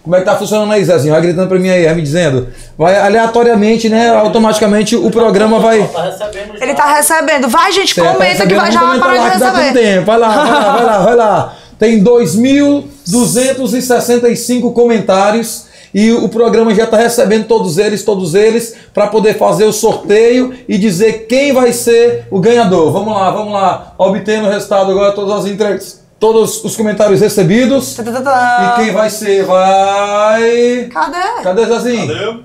[0.02, 1.12] Como é que tá funcionando aí, Zezinho?
[1.14, 2.48] Vai gritando pra mim aí, vai me dizendo.
[2.78, 4.10] Vai aleatoriamente, né?
[4.10, 5.86] Automaticamente o programa vai.
[5.86, 6.14] Tá.
[6.62, 7.50] Ele tá recebendo.
[7.50, 9.74] Vai, gente, Certo, tá comenta que recebendo, vai já vai parar de que receber.
[9.74, 10.06] tempo.
[10.06, 11.54] Vai lá, vai lá, vai lá, vai lá.
[11.80, 19.38] Tem 2.265 comentários e o programa já está recebendo todos eles, todos eles, para poder
[19.38, 22.92] fazer o sorteio e dizer quem vai ser o ganhador.
[22.92, 23.94] Vamos lá, vamos lá.
[23.98, 27.96] Obtendo o resultado agora, todas as entregas, todos os comentários recebidos.
[27.96, 28.76] Tá, tá, tá, tá.
[28.76, 29.46] E quem vai ser?
[29.46, 30.90] Vai.
[30.92, 31.44] Cadê?
[31.44, 32.08] Cadê, Zezinho?
[32.08, 32.40] Cadê?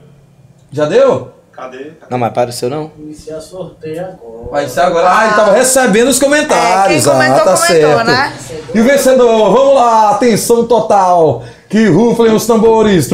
[0.70, 1.31] Já deu?
[1.62, 1.92] Cadê?
[2.10, 2.90] Não, mas apareceu não.
[2.98, 4.50] Iniciar sorteio agora.
[4.50, 5.06] Vai ser agora.
[5.08, 7.06] Ah, ele tava recebendo os comentários.
[7.06, 8.04] É, quem comentou, ah, tá comentou, certo.
[8.04, 8.32] né?
[8.74, 11.44] E o vencedor, vamos lá, atenção total.
[11.68, 13.08] Que ruflem os tambores.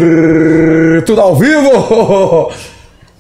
[1.05, 2.51] Tudo ao vivo.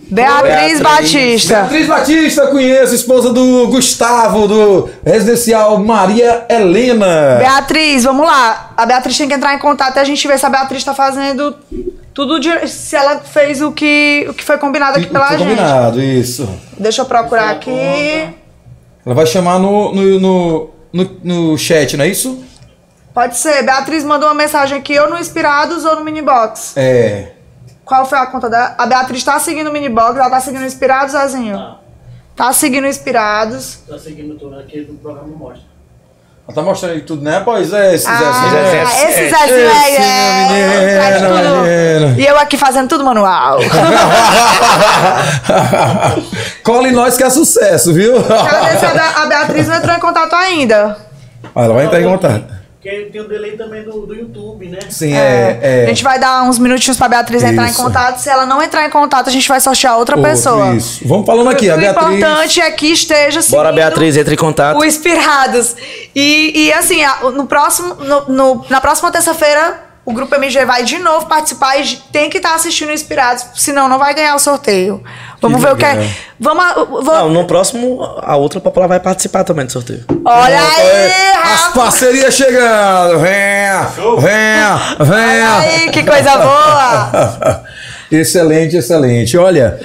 [0.00, 0.80] Beatriz Beatriz.
[0.80, 1.54] Batista.
[1.56, 7.36] Beatriz Batista, conheço, esposa do Gustavo, do residencial Maria Helena.
[7.38, 8.70] Beatriz, vamos lá.
[8.74, 10.94] A Beatriz tem que entrar em contato e a gente vê se a Beatriz tá
[10.94, 11.54] fazendo
[12.18, 15.38] tudo de, se ela fez o que, o que foi combinado aqui E- pela foi
[15.38, 15.48] gente.
[15.50, 16.48] combinado, isso.
[16.76, 17.70] Deixa eu procurar aqui.
[19.06, 22.42] Ela vai chamar no, no, no, no, no chat, não é isso?
[23.14, 23.62] Pode ser.
[23.62, 26.76] Beatriz mandou uma mensagem aqui, ou no Inspirados ou no Minibox.
[26.76, 27.34] É.
[27.84, 28.74] Qual foi a conta dela?
[28.76, 31.56] A Beatriz tá seguindo o Minibox, ela tá seguindo o Inspirados, Zezinho?
[31.56, 31.78] Tá.
[32.34, 33.78] Tá seguindo o Inspirados.
[33.88, 35.62] Tá seguindo tudo aqui do programa mostra.
[36.48, 37.42] Ela tá mostrando aí tudo, né?
[37.44, 38.50] Pois é, esse Ah, Zezinho.
[38.50, 38.82] Zezinho.
[39.10, 40.96] esse Zezinho aí, Esse é.
[40.98, 42.20] traz menino, menino.
[42.20, 43.58] E eu aqui fazendo tudo manual.
[46.64, 48.14] Cola em nós que é sucesso, viu?
[48.22, 50.96] Quero ver se a Be- a Beatriz não entrou em contato ainda.
[51.54, 52.57] Ah, ela vai entrar em contato.
[52.80, 54.78] Porque tem o delay também do, do YouTube, né?
[54.88, 55.58] Sim, é.
[55.60, 55.84] é.
[55.86, 57.82] A gente vai dar uns minutinhos pra Beatriz entrar em Isso.
[57.82, 58.18] contato.
[58.18, 60.74] Se ela não entrar em contato, a gente vai sortear outra Outro, pessoa.
[60.76, 61.00] Isso.
[61.06, 62.16] Vamos falando aqui, a o Beatriz.
[62.18, 64.78] importante é que esteja seguindo Bora, Beatriz, entre em contato.
[64.78, 65.74] o Inspirados.
[66.14, 70.84] E, e assim, a- no próximo, no- no- na próxima terça-feira, o Grupo MG vai
[70.84, 74.38] de novo participar e tem que estar assistindo o Inspirados, senão não vai ganhar o
[74.38, 75.02] sorteio.
[75.38, 76.08] Vamos Que ver o que é.
[76.40, 76.64] Vamos.
[77.04, 80.04] Não, no próximo, a outra popular vai participar também do sorteio.
[80.24, 81.36] Olha aí, é.
[81.36, 81.74] As rapaz.
[81.74, 83.18] parcerias chegando.
[83.18, 83.82] Venha,
[84.18, 85.58] venha, Olha venha.
[85.58, 87.64] aí, que coisa boa.
[88.10, 89.36] excelente, excelente.
[89.36, 89.78] Olha.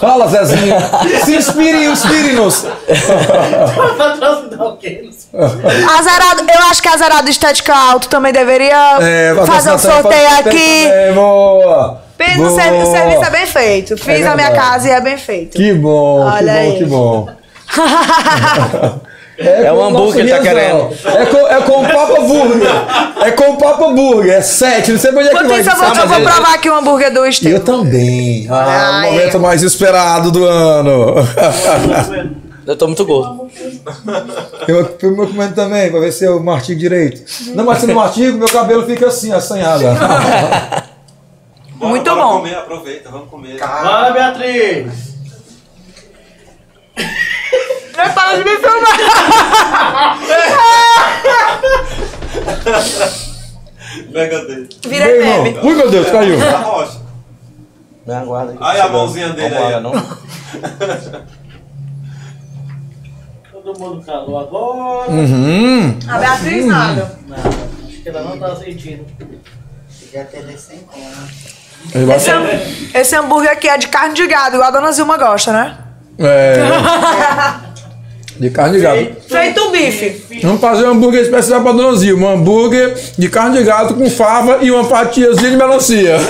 [0.00, 0.76] Fala, Zezinho.
[1.24, 2.62] Se inspire, inspire-nos.
[3.76, 5.08] Vai patrocinar o quê?
[5.34, 10.28] A Zerado, eu acho que a Zerado Estética Alto também deveria É, fazer um sorteio
[10.38, 10.84] aqui.
[10.88, 12.02] também, Boa.
[12.38, 13.96] O serviço é bem feito.
[13.96, 15.56] Fiz a minha casa e é bem feito.
[15.56, 16.78] Que bom, Olha aí.
[16.78, 17.80] que bom, que
[18.78, 19.00] bom.
[19.38, 20.88] É com um o hambúrguer que ele tá querendo.
[21.04, 22.70] É com, é com o Papa Burger.
[23.22, 24.34] É com o Papa Burger.
[24.34, 24.92] É sete.
[24.92, 25.60] Não sei pra onde é que vai.
[25.60, 27.60] eu vou, Ah, eu vou provar aqui o hambúrguer do Eu Estevam.
[27.60, 28.46] também.
[28.50, 29.10] Ah, o Ai.
[29.10, 31.14] momento mais esperado do ano.
[32.64, 33.50] Eu tô muito gordo.
[34.68, 37.20] Eu eu meu comendo também, pra ver se eu mastigo direito.
[37.56, 39.82] Não, mas se não mastigo, meu cabelo fica assim, assanhado.
[41.74, 42.36] Muito bora bom.
[42.38, 43.58] comer, aproveita, vamos comer.
[43.58, 45.11] Bora, Beatriz!
[48.02, 50.18] Você para de me filmar!
[54.12, 54.68] Pega dele.
[54.86, 55.42] Virei Meu irmão.
[55.44, 55.58] meme.
[55.62, 56.38] Ui, meu Deus, caiu.
[56.38, 57.00] Rocha.
[58.06, 58.62] Me aguarda aqui.
[58.62, 59.92] Aí a mãozinha dele Vamos aí, não?
[63.52, 65.10] Todo mundo calou agora.
[65.10, 65.98] Uhum.
[66.08, 67.16] A Beatriz nada.
[67.28, 69.04] Não, acho que ela não tá sentindo.
[70.10, 71.04] Teve sem como.
[71.94, 72.46] Ele vai- Esse, ham-
[72.94, 75.78] esse hambúrguer aqui é de carne de gado, igual a dona Zilma gosta, né?
[76.18, 76.56] É.
[78.42, 79.16] De carne de gado.
[79.28, 80.40] Feito um bife.
[80.42, 82.30] Vamos fazer um hambúrguer especial pra Dona Zilma.
[82.30, 86.16] Um hambúrguer de carne de gato com fava e uma fatiazinha de melancia.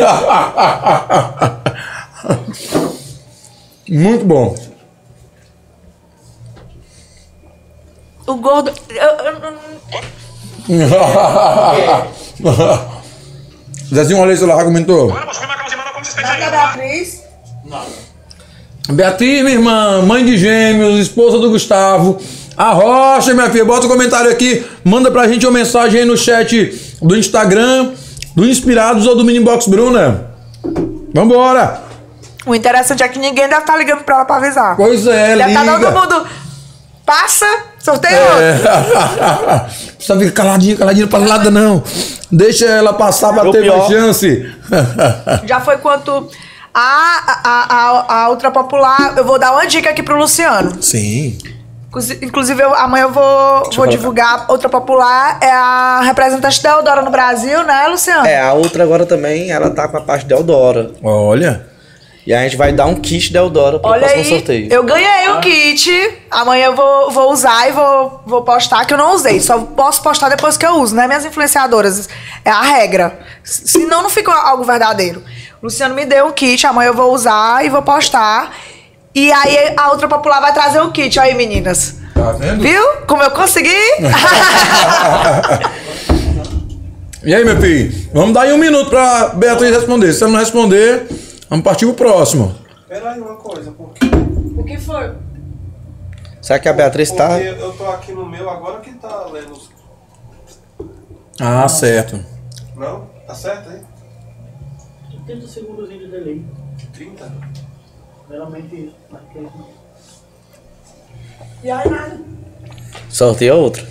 [3.89, 4.55] Muito bom.
[8.27, 8.71] O gordo.
[13.95, 15.09] Zezinho, olha isso lá, comentou.
[15.09, 15.33] Nada
[16.39, 17.23] da Beatriz.
[18.91, 22.19] Beatriz, minha irmã, mãe de gêmeos, esposa do Gustavo.
[22.57, 26.17] A Rocha, minha filha, bota um comentário aqui, manda pra gente uma mensagem aí no
[26.17, 27.93] chat do Instagram,
[28.37, 30.27] do Inspirados ou do Minibox Bruna.
[31.15, 31.81] Vambora!
[32.45, 34.77] O interessante é que ninguém deve estar ligando pra ela pra avisar.
[34.77, 35.93] Pois é, Deve estar liga.
[35.93, 36.27] todo mundo.
[37.07, 37.47] Passa,
[37.79, 38.53] sorteio É.
[38.55, 39.77] outro.
[39.97, 41.83] Precisa ficar caladinho, caladinho pra nada não.
[42.31, 44.53] Deixa ela passar pra O ter mais pior- chance.
[45.45, 46.29] Já foi quanto.
[46.75, 50.83] A, a, a, a Ultra Popular, eu vou dar uma dica aqui pro Luciano.
[50.83, 51.37] Sim.
[51.89, 55.39] Inclusi- Inclusive, eu- amanhã eu vou, vou divulgar Outra Popular.
[55.43, 58.27] É a representante da Eudora no Brasil, né, Luciano?
[58.27, 60.93] É, a outra agora também, ela tá com a parte da Eudora.
[61.03, 61.71] Olha.
[62.25, 64.73] E a gente vai dar um kit da Eudora pro Olha próximo aí, sorteio.
[64.73, 66.19] eu ganhei o kit.
[66.31, 69.41] Amanhã eu vou, vou usar e vou, vou postar, que eu não usei.
[69.41, 72.09] Só posso postar depois que eu uso, né, minhas influenciadoras?
[72.45, 73.19] É a regra.
[73.43, 75.21] Senão não fica algo verdadeiro.
[75.63, 78.53] Luciano me deu um kit, amanhã eu vou usar e vou postar.
[79.15, 81.21] E aí a outra popular vai trazer o kit.
[81.21, 81.99] Aí, meninas.
[82.15, 82.63] Tá vendo?
[82.63, 82.83] Viu?
[83.07, 83.71] Como eu consegui?
[87.25, 88.11] E aí, meu filho?
[88.13, 90.13] Vamos dar aí um minuto pra Beatriz responder.
[90.13, 91.07] Se ela não responder,
[91.49, 92.53] vamos partir pro próximo.
[92.89, 94.05] Pera aí uma coisa, porque,
[94.57, 95.13] o que foi?
[96.41, 97.39] Será que a Beatriz porque tá.
[97.39, 99.71] eu tô aqui no meu agora que tá lendo os...
[101.41, 102.19] Ah, certo.
[102.75, 103.07] Não?
[103.25, 103.79] Tá certo aí?
[105.27, 106.45] 30 segundos de delay.
[106.93, 107.33] 30?
[108.31, 108.95] Geralmente isso.
[109.13, 109.49] Aqui.
[111.63, 112.21] E aí, nada.
[113.09, 113.87] Sorteia outra.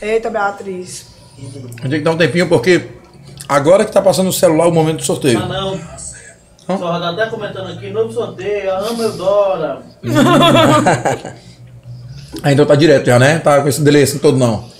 [0.00, 1.08] Eita, Beatriz.
[1.80, 2.88] Tem que dar um tempinho porque
[3.48, 5.38] agora que tá passando o celular o momento do sorteio.
[5.38, 5.74] Ah não.
[6.68, 6.78] Hã?
[6.78, 9.82] Só tá até comentando aqui, novo sorteio, a Ama Eudora.
[12.44, 13.40] Ah, então tá direto já, né?
[13.40, 14.70] Tá com esse delay assim todo não.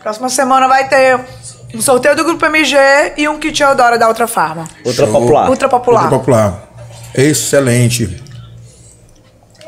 [0.00, 1.18] Próxima semana vai ter
[1.74, 2.76] um sorteio do Grupo MG
[3.16, 4.64] e um kit Eudora da Outra Farma.
[4.84, 5.12] Outra Show.
[5.20, 5.48] popular.
[5.50, 6.02] Ultra Popular.
[6.04, 6.70] Ultra popular.
[7.14, 8.22] Excelente.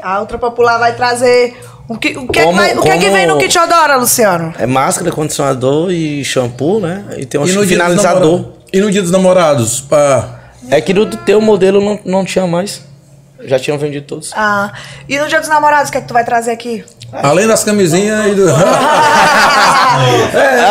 [0.03, 1.57] A Ultra Popular vai trazer.
[1.89, 3.57] O que, o que, é que Como- vai- o que é que vem no kit
[3.57, 4.55] Eudora, Luciano?
[4.59, 7.05] É máscara, condicionador e shampoo, né?
[7.19, 8.53] E tem um E finalizador.
[8.73, 9.81] E no dia dos namorados?
[9.81, 10.41] Pra...
[10.71, 12.83] É que no teu modelo não, não tinha mais.
[13.45, 14.31] Já tinham vendido todos.
[14.35, 14.73] Ah,
[15.09, 16.85] e no dia dos namorados, o que é que tu vai trazer aqui?
[17.13, 18.47] Além das camisinhas e do.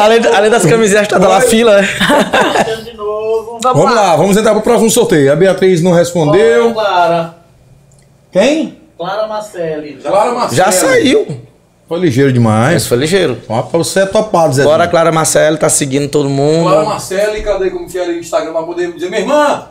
[0.04, 1.88] Além, além das camisetas, tá lá fila, né?
[2.84, 3.60] De novo.
[3.62, 5.32] Vamos, Vamos lá, vamos entrar pro próximo sorteio.
[5.32, 6.74] A Beatriz não respondeu.
[6.74, 7.36] Clara.
[8.32, 8.78] Quem?
[8.98, 9.94] Clara Marcelli.
[10.04, 10.56] Clara Marcelo.
[10.56, 11.42] Já saiu.
[11.88, 12.88] Foi ligeiro Mas demais.
[12.88, 13.38] foi ligeiro.
[13.48, 14.64] Ó, pra você é topado, Zé.
[14.64, 16.64] Agora a Clara Marcelo tá seguindo todo mundo.
[16.70, 19.66] Clara Marcelo, e cadê como que era o Instagram pra poder dizer, minha irmã?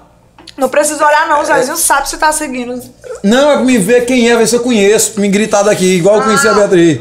[0.56, 1.40] Não precisa olhar, não.
[1.42, 2.80] O Zezinho sabe se tá seguindo.
[3.22, 5.96] Não, é pra me ver quem é, ver se eu conheço, pra me gritar daqui,
[5.96, 6.98] igual eu conheci a Beatriz.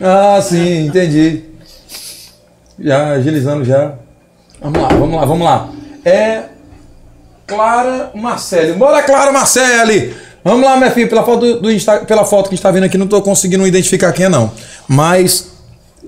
[0.00, 1.44] Ah, sim, entendi.
[2.78, 3.94] Já, agilizando já.
[4.60, 5.68] Vamos lá, vamos lá, vamos lá.
[6.04, 6.42] É
[7.46, 8.72] Clara Marcelli.
[8.72, 10.14] Bora, Clara Marcelli!
[10.44, 12.98] Vamos lá, minha filha, pela foto, do, do Insta- pela foto que está vendo aqui,
[12.98, 14.50] não tô conseguindo identificar quem é, não.
[14.88, 15.48] Mas,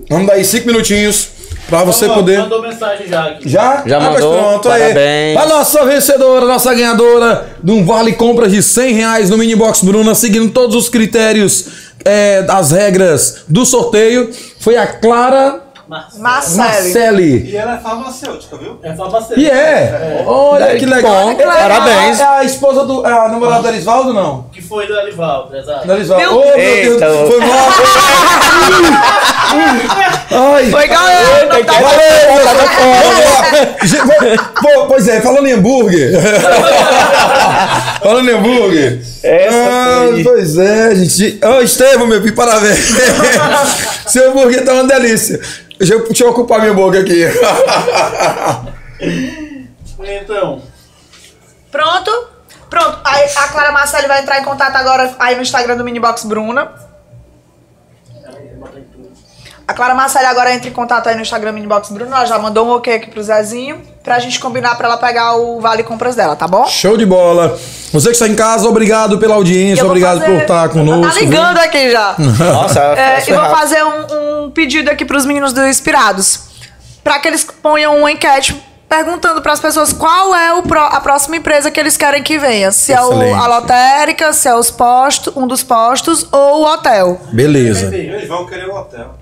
[0.09, 1.29] vamos dar aí cinco minutinhos
[1.67, 2.39] pra você Ó, poder...
[2.39, 3.49] Mandou mensagem já aqui.
[3.49, 3.83] Já?
[3.85, 4.97] Já Ah, mas mandou, pronto, parabéns.
[4.97, 5.37] aí.
[5.37, 10.13] A nossa vencedora, nossa ganhadora de um vale compras de 100 reais no Minibox Bruna,
[10.15, 11.67] seguindo todos os critérios
[12.03, 14.29] é, das regras do sorteio,
[14.59, 16.23] foi a Clara Marcelo.
[16.23, 16.57] Marcele.
[16.57, 17.51] Marcelli.
[17.51, 18.79] E ela é farmacêutica, viu?
[18.81, 19.39] É farmacêutico.
[19.39, 20.23] E é.
[20.25, 21.13] Olha Daí, que legal.
[21.25, 22.19] bom, É a- parabéns.
[22.19, 23.05] É a, esposa do.
[23.05, 24.47] É a namorada do Arisvaldo, não?
[24.51, 25.85] Que foi do Alivaldo, exato.
[25.85, 26.25] Do Arisvaldo.
[26.25, 26.55] Meu meu Deus.
[26.55, 27.01] Deus.
[27.03, 27.69] Eita, Foi mal.
[30.31, 30.71] Ai.
[30.71, 30.87] Foi.
[30.87, 31.99] Não tá Valeu,
[33.83, 36.11] Gente, pô, Pois é, falando em hambúrguer.
[38.01, 39.01] falando em hambúrguer.
[39.23, 41.39] Essa Ah, pois é, gente.
[41.45, 42.95] Ô, Estevam, meu filho, parabéns.
[44.07, 45.39] Seu hambúrguer tá uma delícia.
[45.77, 47.25] Deixa eu, deixa eu ocupar minha boca aqui.
[50.07, 50.61] Então,
[51.71, 52.27] Pronto?
[52.69, 56.23] Pronto, aí a Clara Marcelli vai entrar em contato agora aí no Instagram do Minibox
[56.23, 56.71] Bruna.
[59.67, 62.17] A Clara Marcelli agora entra em contato aí no Instagram Minibox Bruna.
[62.17, 65.59] Ela já mandou um ok aqui pro Zezinho pra gente combinar pra ela pegar o
[65.59, 66.67] Vale Compras dela, tá bom?
[66.67, 67.57] Show de bola.
[67.91, 71.11] Você que está em casa, obrigado pela audiência, obrigado fazer- por estar conosco.
[71.13, 72.15] Tá ligando aqui já.
[72.19, 73.57] Nossa, É, e vou rápido.
[73.57, 76.41] fazer um, um pedido aqui pros meninos do Inspirados.
[77.03, 78.55] Pra que eles ponham uma enquete
[78.87, 82.71] perguntando pras pessoas qual é o pró- a próxima empresa que eles querem que venha.
[82.71, 83.31] Se é Excelente.
[83.31, 87.19] o, a lotérica, se é os postos, um dos postos ou o hotel.
[87.33, 87.87] Beleza.
[87.95, 89.15] Eles vão querer o hotel.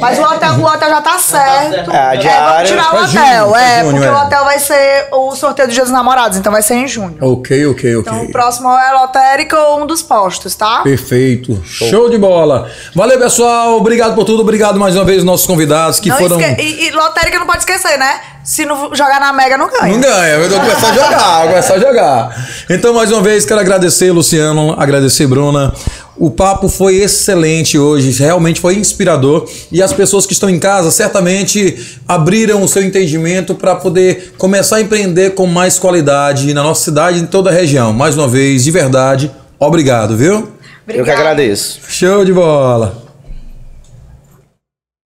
[0.00, 1.70] Mas o hotel, o hotel já tá certo.
[1.74, 1.90] certo.
[1.92, 2.66] É, a vamos diária.
[2.66, 3.56] tirar o hotel.
[3.56, 4.10] é, junho, porque é.
[4.12, 7.16] o hotel vai ser o sorteio do Dia dos Namorados, então vai ser em junho.
[7.20, 8.12] Ok, ok, ok.
[8.12, 10.80] Então o próximo é a lotérica ou um dos postos, tá?
[10.82, 11.60] Perfeito.
[11.64, 12.08] Show.
[12.10, 12.70] de bola.
[12.94, 13.76] Valeu, pessoal.
[13.76, 14.40] Obrigado por tudo.
[14.42, 16.40] Obrigado mais uma vez aos nossos convidados que Não foram.
[16.40, 18.20] esque- e, e lotérica não pode esquecer, né?
[18.42, 19.92] Se não jogar na Mega, não ganha.
[19.92, 22.46] Não ganha, eu vou começar a jogar, vou começar a jogar.
[22.70, 25.72] Então, mais uma vez, quero agradecer, Luciano, agradecer, Bruna.
[26.16, 29.48] O papo foi excelente hoje, realmente foi inspirador.
[29.70, 34.76] E as pessoas que estão em casa certamente abriram o seu entendimento para poder começar
[34.76, 37.92] a empreender com mais qualidade na nossa cidade e em toda a região.
[37.92, 40.50] Mais uma vez, de verdade, obrigado, viu?
[40.88, 41.80] Eu que agradeço.
[41.88, 43.09] Show de bola.